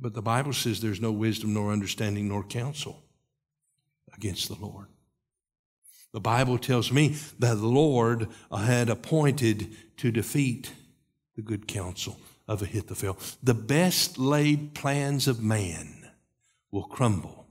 But 0.00 0.14
the 0.14 0.22
Bible 0.22 0.52
says 0.52 0.80
there's 0.80 1.00
no 1.00 1.12
wisdom, 1.12 1.54
nor 1.54 1.72
understanding, 1.72 2.28
nor 2.28 2.42
counsel 2.42 3.04
against 4.14 4.48
the 4.48 4.54
Lord. 4.54 4.91
The 6.12 6.20
Bible 6.20 6.58
tells 6.58 6.92
me 6.92 7.16
that 7.38 7.54
the 7.54 7.66
Lord 7.66 8.28
had 8.50 8.88
appointed 8.88 9.74
to 9.96 10.10
defeat 10.10 10.72
the 11.36 11.42
good 11.42 11.66
counsel 11.66 12.18
of 12.46 12.62
Ahithophel. 12.62 13.18
The 13.42 13.54
best 13.54 14.18
laid 14.18 14.74
plans 14.74 15.26
of 15.26 15.42
man 15.42 16.10
will 16.70 16.84
crumble 16.84 17.46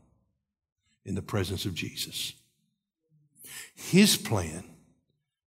in 1.05 1.15
the 1.15 1.21
presence 1.21 1.65
of 1.65 1.73
Jesus. 1.73 2.33
His 3.75 4.15
plan 4.17 4.63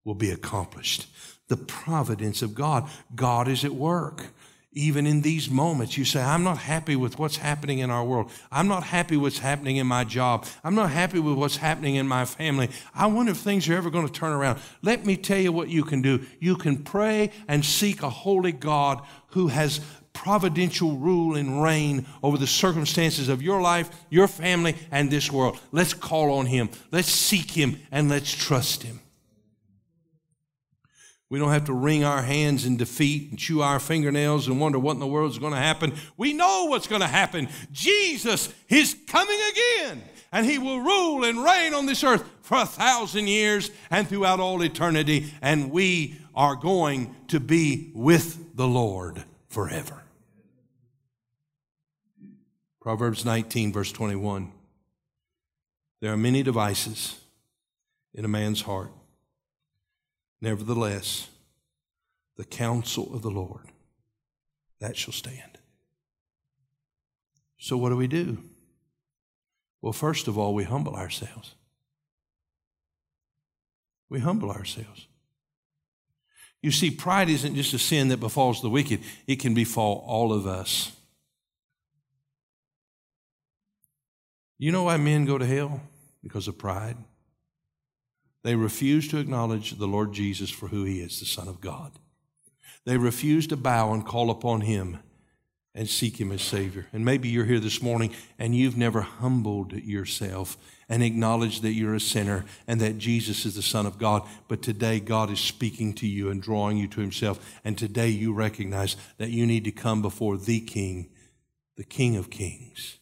will 0.05 0.15
be 0.15 0.31
accomplished. 0.31 1.07
The 1.49 1.57
providence 1.57 2.41
of 2.41 2.55
God. 2.55 2.89
God 3.15 3.47
is 3.47 3.65
at 3.65 3.75
work 3.75 4.29
even 4.75 5.07
in 5.07 5.21
these 5.21 5.51
moments, 5.51 5.99
you 5.99 6.05
say, 6.05 6.23
I'm 6.23 6.45
not 6.45 6.59
happy 6.59 6.97
with 6.97 7.19
what's 7.19 7.37
happening 7.37 7.81
in 7.81 7.91
our 7.91 8.05
world. 8.05 8.31
I'm 8.51 8.69
not 8.69 8.85
happy 8.85 9.17
with 9.17 9.35
what's 9.35 9.39
happening 9.39 9.77
in 9.77 9.87
my 9.87 10.05
job. 10.05 10.47
I'm 10.65 10.75
not 10.75 10.91
happy 10.91 11.19
with 11.19 11.35
what's 11.35 11.57
happening 11.57 11.97
in 11.97 12.09
my 12.09 12.25
family. 12.25 12.71
I 12.95 13.07
wonder 13.07 13.33
if 13.33 13.39
things 13.39 13.69
are 13.69 13.75
ever 13.75 13.91
going 13.91 14.07
to 14.07 14.13
turn 14.13 14.33
around. 14.33 14.61
Let 14.81 15.05
me 15.05 15.17
tell 15.17 15.39
you 15.39 15.53
what 15.53 15.69
you 15.69 15.85
can 15.85 16.01
do. 16.01 16.25
You 16.41 16.57
can 16.57 16.83
pray 16.85 17.33
and 17.49 17.65
seek 17.65 18.03
a 18.03 18.09
holy 18.09 18.53
God 18.53 19.03
who 19.29 19.49
has 19.49 19.81
providential 20.15 20.97
rule 20.97 21.37
and 21.37 21.63
reign 21.63 22.07
over 22.23 22.39
the 22.39 22.47
circumstances 22.47 23.29
of 23.29 23.43
your 23.43 23.61
life, 23.61 23.91
your 24.09 24.29
family, 24.29 24.77
and 24.91 25.11
this 25.11 25.31
world. 25.31 25.59
Let's 25.71 25.95
call 25.95 26.33
on 26.33 26.47
Him. 26.47 26.71
Let's 26.91 27.11
seek 27.11 27.51
Him 27.51 27.79
and 27.91 28.09
let's 28.09 28.33
trust 28.33 28.83
Him. 28.83 29.01
We 31.33 31.39
don't 31.39 31.53
have 31.53 31.65
to 31.65 31.73
wring 31.73 32.05
our 32.05 32.21
hands 32.21 32.67
in 32.67 32.77
defeat 32.77 33.31
and 33.31 33.39
chew 33.39 33.63
our 33.63 33.81
fingernails 33.81 34.49
and 34.49 34.61
wonder 34.61 34.79
what 34.79 34.93
in 34.93 35.01
the 35.01 35.07
world 35.07 35.31
is 35.31 35.39
going 35.39 35.55
to 35.55 35.59
happen. 35.59 35.95
We 36.19 36.35
know 36.35 36.67
what's 36.67 36.87
going 36.87 37.01
to 37.01 37.07
happen. 37.07 37.49
Jesus 37.73 38.53
is 38.69 38.95
coming 39.07 39.41
again, 39.51 40.03
and 40.31 40.45
he 40.45 40.59
will 40.59 40.81
rule 40.83 41.25
and 41.25 41.43
reign 41.43 41.73
on 41.73 41.87
this 41.87 42.05
earth 42.05 42.23
for 42.43 42.59
a 42.59 42.67
thousand 42.67 43.29
years 43.29 43.71
and 43.91 44.07
throughout 44.07 44.41
all 44.41 44.63
eternity, 44.63 45.33
and 45.41 45.71
we 45.71 46.19
are 46.35 46.55
going 46.55 47.17
to 47.29 47.41
be 47.41 47.93
with 47.95 48.55
the 48.55 48.69
Lord 48.69 49.25
forever. 49.49 50.03
Proverbs 52.79 53.25
19, 53.25 53.73
verse 53.73 53.91
21. 53.91 54.53
There 56.03 56.13
are 56.13 56.19
many 56.19 56.43
devices 56.43 57.19
in 58.13 58.27
a 58.27 58.29
man's 58.29 58.61
heart 58.61 58.93
Nevertheless, 60.43 61.29
the 62.37 62.45
counsel 62.45 63.15
of 63.15 63.23
the 63.23 63.31
Lord, 63.31 63.65
that 64.81 64.97
shall 64.97 65.13
stand. 65.13 65.59
So, 67.59 67.77
what 67.77 67.91
do 67.91 67.97
we 67.97 68.09
do? 68.09 68.39
Well, 69.81 69.93
first 69.93 70.27
of 70.27 70.37
all, 70.37 70.53
we 70.53 70.65
humble 70.65 70.97
ourselves. 70.97 71.55
We 74.09 74.19
humble 74.19 74.51
ourselves. 74.51 75.07
You 76.61 76.73
see, 76.73 76.91
pride 76.91 77.29
isn't 77.29 77.55
just 77.55 77.73
a 77.73 77.79
sin 77.79 78.09
that 78.09 78.19
befalls 78.19 78.63
the 78.63 78.69
wicked, 78.69 79.01
it 79.29 79.37
can 79.37 79.55
befall 79.55 80.05
all 80.07 80.33
of 80.33 80.47
us. 80.47 80.91
You 84.59 84.73
know 84.73 84.85
why 84.85 84.97
men 84.97 85.25
go 85.25 85.39
to 85.39 85.47
hell? 85.47 85.81
Because 86.21 86.49
of 86.49 86.59
pride. 86.59 86.97
They 88.43 88.57
refuse 88.57 89.09
to 89.09 89.19
acknowledge 89.19 89.73
the 89.73 89.87
Lord 89.87 90.13
Jesus 90.13 90.51
for 90.51 90.69
who 90.69 90.85
he 90.85 91.01
is, 91.01 91.21
the 91.21 91.27
Son 91.27 91.49
of 91.49 91.61
God. 91.61 91.93
They 92.85 92.97
refuse 92.97 93.47
to 93.49 93.57
bow 93.57 93.93
and 93.93 94.05
call 94.05 94.31
upon 94.31 94.63
him 94.63 94.99
and 95.75 95.89
seek 95.89 96.21
Him 96.21 96.33
as 96.33 96.43
Savior. 96.43 96.87
And 96.93 97.05
maybe 97.05 97.29
you're 97.29 97.47
here 97.47 97.61
this 97.61 97.83
morning 97.83 98.15
and 98.39 98.55
you've 98.55 98.77
never 98.77 99.01
humbled 99.01 99.73
yourself 99.73 100.57
and 100.89 101.03
acknowledged 101.03 101.63
that 101.63 101.73
you're 101.73 101.95
a 101.95 102.01
sinner 102.01 102.45
and 102.67 102.81
that 102.81 102.99
Jesus 102.99 103.47
is 103.47 103.55
the 103.55 103.63
Son 103.63 103.87
of 103.87 103.99
God. 103.99 104.23
But 104.49 104.61
today, 104.61 105.01
God 105.01 105.31
is 105.31 105.41
speaking 105.41 105.95
to 105.95 106.07
you 106.07 106.31
and 106.31 106.43
drawing 106.43 106.77
you 106.77 106.89
to 106.89 107.01
Himself. 107.01 107.59
And 107.65 107.79
today, 107.79 108.09
you 108.09 108.35
recognize 108.35 108.97
that 109.17 109.31
you 109.31 109.47
need 109.47 109.65
to 109.65 109.73
come 109.73 110.03
before 110.03 110.37
the 110.37 110.61
King, 110.61 111.09
the 111.77 111.85
King 111.85 112.17
of 112.17 112.29
Kings, 112.29 112.99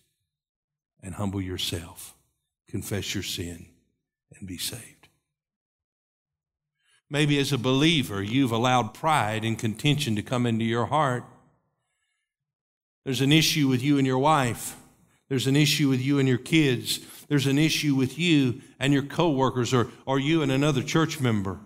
and 1.03 1.15
humble 1.15 1.41
yourself, 1.41 2.15
confess 2.69 3.15
your 3.15 3.25
sin, 3.25 3.67
and 4.39 4.47
be 4.47 4.59
saved. 4.59 5.00
Maybe 7.11 7.39
as 7.39 7.53
a 7.53 7.59
believer, 7.59 8.23
you've 8.23 8.53
allowed 8.53 8.95
pride 8.95 9.45
and 9.45 9.59
contention 9.59 10.15
to 10.17 10.23
come 10.23 10.47
into 10.47 10.65
your 10.65 10.87
heart 10.87 11.25
there's 13.05 13.21
an 13.21 13.33
issue 13.33 13.69
with 13.69 13.83
you 13.83 13.99
and 13.99 14.07
your 14.07 14.19
wife. 14.19 14.77
There's 15.29 15.47
an 15.47 15.57
issue 15.57 15.89
with 15.89 16.01
you 16.01 16.19
and 16.19 16.29
your 16.29 16.39
kids. 16.39 17.01
There's 17.29 17.47
an 17.47 17.59
issue 17.59 17.95
with 17.95 18.19
you 18.19 18.61
and 18.79 18.93
your 18.93 19.03
coworkers 19.03 19.73
or, 19.73 19.89
or 20.05 20.19
you 20.19 20.43
and 20.43 20.53
another 20.53 20.83
church 20.83 21.21
member. 21.21 21.59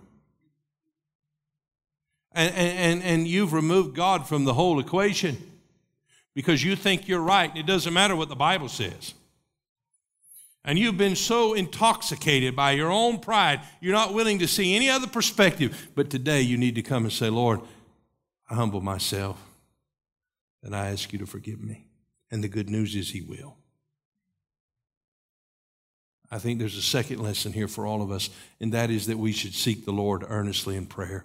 And, 2.31 2.53
and, 2.55 3.03
and 3.03 3.27
you've 3.27 3.53
removed 3.53 3.95
God 3.95 4.27
from 4.27 4.45
the 4.45 4.53
whole 4.53 4.79
equation 4.79 5.37
because 6.33 6.63
you 6.63 6.75
think 6.75 7.07
you're 7.07 7.21
right. 7.21 7.49
and 7.49 7.59
It 7.59 7.65
doesn't 7.65 7.93
matter 7.93 8.15
what 8.15 8.29
the 8.29 8.35
Bible 8.35 8.67
says. 8.67 9.13
And 10.67 10.79
you've 10.79 10.97
been 10.97 11.15
so 11.15 11.53
intoxicated 11.53 12.55
by 12.55 12.71
your 12.71 12.91
own 12.91 13.19
pride, 13.19 13.61
you're 13.79 13.93
not 13.93 14.15
willing 14.15 14.39
to 14.39 14.47
see 14.47 14.75
any 14.75 14.89
other 14.89 15.07
perspective. 15.07 15.91
But 15.93 16.09
today 16.09 16.41
you 16.41 16.57
need 16.57 16.75
to 16.75 16.81
come 16.81 17.03
and 17.03 17.13
say, 17.13 17.29
Lord, 17.29 17.61
I 18.49 18.55
humble 18.55 18.81
myself 18.81 19.39
and 20.63 20.75
I 20.75 20.89
ask 20.89 21.13
you 21.13 21.19
to 21.19 21.27
forgive 21.27 21.61
me. 21.61 21.85
And 22.31 22.43
the 22.43 22.47
good 22.47 22.69
news 22.69 22.95
is 22.95 23.11
He 23.11 23.21
will. 23.21 23.57
I 26.31 26.39
think 26.39 26.57
there's 26.57 26.75
a 26.75 26.81
second 26.81 27.19
lesson 27.19 27.53
here 27.53 27.67
for 27.67 27.85
all 27.85 28.01
of 28.01 28.09
us, 28.09 28.31
and 28.59 28.73
that 28.73 28.89
is 28.89 29.05
that 29.05 29.17
we 29.17 29.31
should 29.31 29.53
seek 29.53 29.85
the 29.85 29.93
Lord 29.93 30.25
earnestly 30.27 30.75
in 30.75 30.87
prayer. 30.87 31.23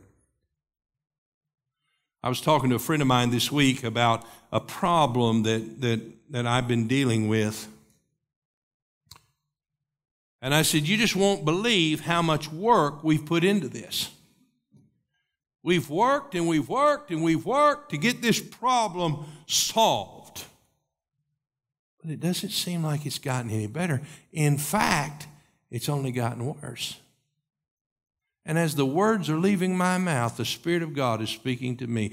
I 2.22 2.28
was 2.28 2.42
talking 2.42 2.68
to 2.68 2.76
a 2.76 2.78
friend 2.78 3.00
of 3.00 3.08
mine 3.08 3.30
this 3.30 3.50
week 3.50 3.82
about 3.82 4.26
a 4.52 4.60
problem 4.60 5.44
that, 5.44 5.80
that, 5.80 6.02
that 6.28 6.46
I've 6.46 6.68
been 6.68 6.86
dealing 6.86 7.28
with. 7.28 7.66
And 10.42 10.54
I 10.54 10.62
said, 10.62 10.88
You 10.88 10.96
just 10.96 11.16
won't 11.16 11.44
believe 11.44 12.00
how 12.00 12.22
much 12.22 12.50
work 12.50 13.04
we've 13.04 13.24
put 13.24 13.44
into 13.44 13.68
this. 13.68 14.10
We've 15.62 15.90
worked 15.90 16.34
and 16.34 16.48
we've 16.48 16.68
worked 16.68 17.10
and 17.10 17.22
we've 17.22 17.44
worked 17.44 17.90
to 17.90 17.98
get 17.98 18.22
this 18.22 18.40
problem 18.40 19.26
solved. 19.46 20.44
But 22.00 22.10
it 22.10 22.20
doesn't 22.20 22.50
seem 22.50 22.82
like 22.82 23.04
it's 23.04 23.18
gotten 23.18 23.50
any 23.50 23.66
better. 23.66 24.00
In 24.32 24.56
fact, 24.56 25.26
it's 25.70 25.88
only 25.88 26.12
gotten 26.12 26.46
worse. 26.60 26.98
And 28.46 28.58
as 28.58 28.74
the 28.74 28.86
words 28.86 29.28
are 29.28 29.38
leaving 29.38 29.76
my 29.76 29.98
mouth, 29.98 30.38
the 30.38 30.46
Spirit 30.46 30.82
of 30.82 30.94
God 30.94 31.20
is 31.20 31.28
speaking 31.28 31.76
to 31.76 31.86
me 31.86 32.12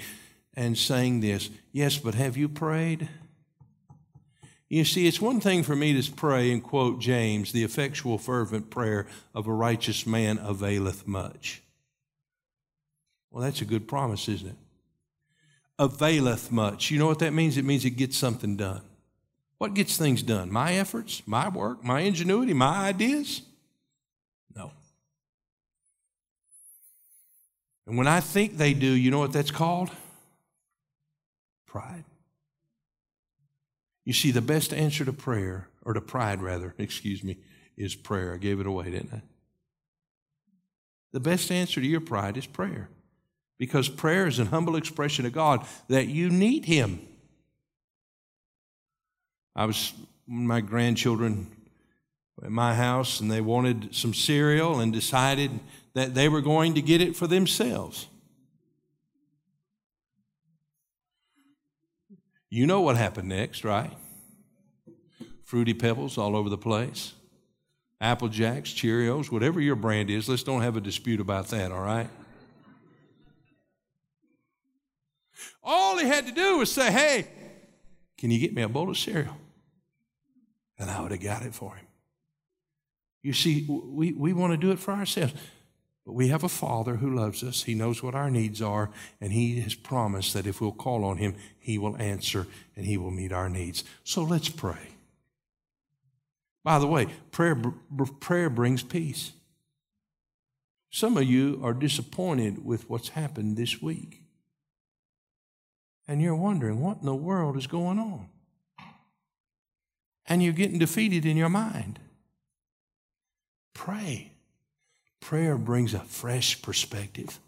and 0.54 0.78
saying 0.78 1.22
this 1.22 1.50
Yes, 1.72 1.98
but 1.98 2.16
have 2.16 2.36
you 2.36 2.50
prayed? 2.50 3.08
You 4.70 4.84
see, 4.84 5.08
it's 5.08 5.22
one 5.22 5.40
thing 5.40 5.64
for 5.64 5.76
me 5.76 6.00
to 6.00 6.12
pray 6.12 6.52
and 6.52 6.62
quote 6.62 7.00
James, 7.00 7.52
the 7.52 7.64
effectual, 7.64 8.18
fervent 8.18 8.70
prayer 8.70 9.08
of 9.34 9.48
a 9.48 9.54
righteous 9.54 10.06
man 10.06 10.40
availeth 10.40 11.08
much. 11.08 11.62
Well, 13.32 13.44
that's 13.44 13.62
a 13.62 13.66
good 13.66 13.88
promise, 13.88 14.28
isn't 14.28 14.50
it? 14.50 14.56
Availeth 15.80 16.52
much. 16.52 16.92
You 16.92 17.00
know 17.00 17.08
what 17.08 17.20
that 17.20 17.34
means? 17.34 17.58
It 17.58 17.64
means 17.64 17.86
it 17.86 17.92
gets 17.92 18.18
something 18.18 18.58
done. 18.58 18.82
What 19.58 19.74
gets 19.74 19.98
things 19.98 20.22
done? 20.22 20.52
My 20.52 20.74
efforts, 20.74 21.24
my 21.26 21.48
work, 21.50 21.84
my 21.84 22.02
ingenuity, 22.02 22.54
my 22.54 22.88
ideas? 22.90 23.42
No. 24.56 24.72
And 27.86 27.98
when 27.98 28.08
I 28.08 28.20
think 28.20 28.58
they 28.58 28.74
do, 28.74 28.88
you 28.88 29.12
know 29.12 29.20
what 29.20 29.34
that's 29.34 29.52
called? 29.52 29.92
Pride. 31.66 32.04
You 34.08 34.14
see, 34.14 34.32
the 34.32 34.42
best 34.42 34.74
answer 34.74 35.04
to 35.04 35.12
prayer, 35.12 35.68
or 35.84 35.92
to 35.92 36.00
pride 36.00 36.42
rather, 36.42 36.74
excuse 36.80 37.26
me, 37.26 37.40
is 37.76 37.94
prayer. 37.94 38.34
I 38.34 38.38
gave 38.38 38.62
it 38.62 38.66
away, 38.66 38.92
didn't 38.92 39.14
I? 39.14 39.22
The 41.12 41.20
best 41.20 41.52
answer 41.52 41.82
to 41.82 41.86
your 41.86 42.00
pride 42.00 42.38
is 42.38 42.46
prayer 42.46 42.88
because 43.58 43.90
prayer 43.90 44.26
is 44.26 44.40
an 44.40 44.48
humble 44.48 44.78
expression 44.78 45.26
of 45.26 45.34
God 45.34 45.68
that 45.90 46.08
you 46.08 46.30
need 46.30 46.64
Him. 46.64 47.02
I 49.58 49.66
was 49.66 49.92
my 50.26 50.62
grandchildren 50.62 51.48
at 52.42 52.50
my 52.50 52.76
house 52.76 53.20
and 53.20 53.30
they 53.30 53.42
wanted 53.42 53.94
some 53.94 54.14
cereal 54.14 54.80
and 54.80 54.94
decided 54.94 55.52
that 55.96 56.16
they 56.16 56.30
were 56.30 56.42
going 56.42 56.76
to 56.76 56.82
get 56.82 57.02
it 57.02 57.18
for 57.18 57.28
themselves. 57.28 58.08
You 62.50 62.66
know 62.66 62.82
what 62.82 62.98
happened 62.98 63.30
next, 63.30 63.64
right? 63.64 63.92
Fruity 65.44 65.74
Pebbles 65.74 66.18
all 66.18 66.36
over 66.36 66.50
the 66.50 66.58
place. 66.58 67.14
Apple 68.00 68.28
Jacks, 68.28 68.72
Cheerios, 68.72 69.32
whatever 69.32 69.60
your 69.60 69.76
brand 69.76 70.10
is, 70.10 70.30
let's 70.30 70.44
don't 70.44 70.62
have 70.62 70.78
a 70.78 70.82
dispute 70.82 71.20
about 71.20 71.48
that, 71.48 71.72
all 71.72 71.82
right? 71.82 72.10
All 75.64 75.98
he 75.98 76.06
had 76.06 76.28
to 76.28 76.32
do 76.32 76.60
was 76.60 76.72
say, 76.72 76.92
Hey, 76.92 77.28
can 78.18 78.32
you 78.32 78.40
get 78.40 78.54
me 78.54 78.62
a 78.62 78.70
bowl 78.70 78.90
of 78.90 78.98
cereal? 78.98 79.36
And 80.80 80.90
I 80.90 81.02
would 81.02 81.12
have 81.12 81.22
got 81.22 81.44
it 81.44 81.54
for 81.54 81.76
him. 81.76 81.86
You 83.24 83.34
see, 83.34 83.66
we, 83.68 84.14
we 84.14 84.32
want 84.32 84.54
to 84.54 84.58
do 84.58 84.72
it 84.72 84.80
for 84.80 84.92
ourselves. 84.92 85.34
But 86.08 86.14
we 86.14 86.30
have 86.30 86.46
a 86.46 86.50
Father 86.50 86.96
who 86.96 87.14
loves 87.14 87.44
us. 87.44 87.64
He 87.64 87.76
knows 87.76 88.02
what 88.02 88.16
our 88.16 88.32
needs 88.32 88.62
are, 88.62 88.90
and 89.20 89.34
He 89.34 89.60
has 89.60 89.76
promised 89.76 90.34
that 90.34 90.48
if 90.48 90.62
we'll 90.62 90.72
call 90.72 91.04
on 91.04 91.18
Him, 91.18 91.36
He 91.60 91.78
will 91.78 91.98
answer 91.98 92.48
and 92.78 92.86
He 92.86 92.98
will 92.98 93.12
meet 93.12 93.34
our 93.34 93.50
needs. 93.50 93.84
So 94.06 94.24
let's 94.24 94.50
pray. 94.50 94.96
By 96.64 96.80
the 96.80 96.88
way, 96.88 97.08
prayer, 97.32 97.56
prayer 98.22 98.50
brings 98.50 98.84
peace. 98.84 99.34
Some 100.90 101.18
of 101.18 101.26
you 101.26 101.60
are 101.62 101.74
disappointed 101.74 102.66
with 102.66 102.90
what's 102.90 103.10
happened 103.10 103.58
this 103.58 103.82
week 103.82 104.24
and 106.08 106.22
you're 106.22 106.36
wondering 106.36 106.80
what 106.80 107.00
in 107.00 107.06
the 107.06 107.16
world 107.16 107.58
is 107.58 107.68
going 107.68 108.00
on. 108.00 108.30
And 110.26 110.42
you're 110.42 110.54
getting 110.54 110.80
defeated 110.80 111.26
in 111.26 111.38
your 111.38 111.50
mind. 111.50 112.00
Pray. 113.74 114.32
Prayer 115.20 115.58
brings 115.58 115.94
a 115.94 116.00
fresh 116.00 116.62
perspective. 116.62 117.40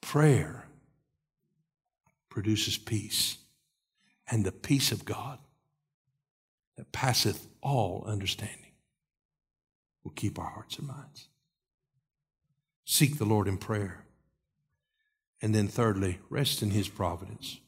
Prayer 0.00 0.66
produces 2.28 2.76
peace, 2.76 3.38
and 4.30 4.44
the 4.44 4.52
peace 4.52 4.92
of 4.92 5.04
God 5.04 5.38
that 6.76 6.92
passeth 6.92 7.46
all 7.62 8.04
understanding 8.06 8.72
will 10.02 10.12
keep 10.12 10.38
our 10.38 10.50
hearts 10.50 10.78
and 10.78 10.88
minds. 10.88 11.28
Seek 12.84 13.18
the 13.18 13.24
Lord 13.24 13.48
in 13.48 13.56
prayer. 13.56 14.04
And 15.40 15.54
then, 15.54 15.68
thirdly, 15.68 16.20
rest 16.30 16.62
in 16.62 16.70
His 16.70 16.88
providence. 16.88 17.58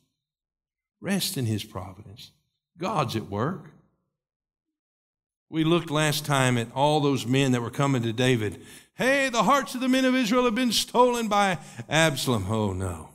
Rest 1.00 1.36
in 1.36 1.46
His 1.46 1.64
providence. 1.64 2.30
God's 2.78 3.16
at 3.16 3.30
work. 3.30 3.70
We 5.48 5.64
looked 5.64 5.90
last 5.90 6.24
time 6.24 6.58
at 6.58 6.68
all 6.74 7.00
those 7.00 7.26
men 7.26 7.52
that 7.52 7.62
were 7.62 7.70
coming 7.70 8.02
to 8.02 8.12
David. 8.12 8.60
Hey, 8.94 9.28
the 9.28 9.44
hearts 9.44 9.74
of 9.74 9.80
the 9.80 9.88
men 9.88 10.04
of 10.04 10.14
Israel 10.14 10.44
have 10.44 10.54
been 10.54 10.72
stolen 10.72 11.28
by 11.28 11.58
Absalom. 11.88 12.46
Oh, 12.50 12.72
no. 12.72 13.10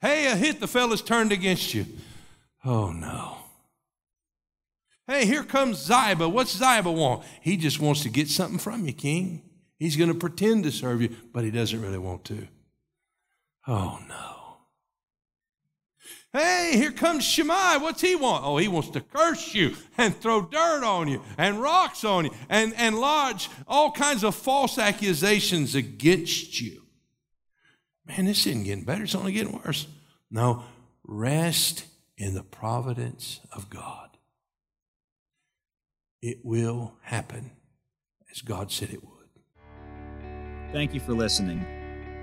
Hey, 0.00 0.26
Ahithophel's 0.26 1.02
turned 1.02 1.32
against 1.32 1.74
you. 1.74 1.86
Oh, 2.64 2.90
no. 2.90 3.36
Hey, 5.06 5.26
here 5.26 5.44
comes 5.44 5.78
Ziba. 5.78 6.28
What's 6.28 6.56
Ziba 6.56 6.90
want? 6.90 7.24
He 7.40 7.56
just 7.56 7.78
wants 7.78 8.02
to 8.02 8.08
get 8.08 8.28
something 8.28 8.58
from 8.58 8.86
you, 8.86 8.92
king. 8.92 9.42
He's 9.78 9.96
going 9.96 10.12
to 10.12 10.18
pretend 10.18 10.64
to 10.64 10.72
serve 10.72 11.00
you, 11.02 11.14
but 11.32 11.44
he 11.44 11.50
doesn't 11.50 11.80
really 11.80 11.98
want 11.98 12.24
to. 12.24 12.48
Oh, 13.68 14.00
no. 14.08 14.35
Hey, 16.36 16.72
here 16.74 16.92
comes 16.92 17.24
Shimei. 17.24 17.78
What's 17.78 18.02
he 18.02 18.14
want? 18.14 18.44
Oh, 18.44 18.58
he 18.58 18.68
wants 18.68 18.90
to 18.90 19.00
curse 19.00 19.54
you 19.54 19.74
and 19.96 20.14
throw 20.14 20.42
dirt 20.42 20.84
on 20.84 21.08
you 21.08 21.22
and 21.38 21.62
rocks 21.62 22.04
on 22.04 22.26
you 22.26 22.30
and, 22.50 22.74
and 22.76 22.98
lodge 22.98 23.48
all 23.66 23.90
kinds 23.90 24.22
of 24.22 24.34
false 24.34 24.76
accusations 24.76 25.74
against 25.74 26.60
you. 26.60 26.82
Man, 28.06 28.26
this 28.26 28.46
isn't 28.46 28.64
getting 28.64 28.84
better. 28.84 29.04
It's 29.04 29.14
only 29.14 29.32
getting 29.32 29.58
worse. 29.64 29.86
No, 30.30 30.64
rest 31.04 31.86
in 32.18 32.34
the 32.34 32.42
providence 32.42 33.40
of 33.50 33.70
God. 33.70 34.10
It 36.20 36.40
will 36.44 36.92
happen 37.00 37.52
as 38.30 38.42
God 38.42 38.70
said 38.70 38.90
it 38.90 39.02
would. 39.02 39.12
Thank 40.70 40.92
you 40.92 41.00
for 41.00 41.14
listening. 41.14 41.64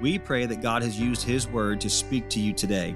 We 0.03 0.19
pray 0.19 0.45
that 0.45 0.61
God 0.61 0.83
has 0.83 0.99
used 0.99 1.23
His 1.23 1.47
Word 1.47 1.81
to 1.81 1.89
speak 1.89 2.29
to 2.29 2.39
you 2.39 2.53
today. 2.53 2.95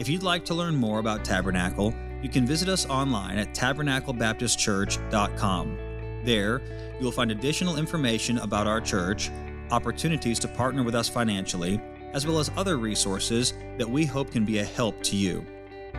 If 0.00 0.08
you'd 0.08 0.22
like 0.22 0.46
to 0.46 0.54
learn 0.54 0.76
more 0.76 0.98
about 0.98 1.26
Tabernacle, 1.26 1.94
you 2.22 2.30
can 2.30 2.46
visit 2.46 2.70
us 2.70 2.86
online 2.86 3.36
at 3.36 3.52
tabernaclebaptistchurch.com. 3.52 5.78
There, 6.24 6.62
you'll 6.98 7.12
find 7.12 7.30
additional 7.30 7.76
information 7.76 8.38
about 8.38 8.66
our 8.66 8.80
church, 8.80 9.30
opportunities 9.70 10.38
to 10.38 10.48
partner 10.48 10.82
with 10.82 10.94
us 10.94 11.10
financially, 11.10 11.78
as 12.14 12.26
well 12.26 12.38
as 12.38 12.50
other 12.56 12.78
resources 12.78 13.52
that 13.76 13.90
we 13.90 14.06
hope 14.06 14.30
can 14.30 14.46
be 14.46 14.60
a 14.60 14.64
help 14.64 15.02
to 15.02 15.16
you. 15.16 15.44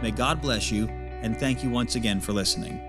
May 0.02 0.10
God 0.10 0.42
bless 0.42 0.72
you, 0.72 0.88
and 0.88 1.38
thank 1.38 1.64
you 1.64 1.70
once 1.70 1.94
again 1.94 2.20
for 2.20 2.34
listening. 2.34 2.82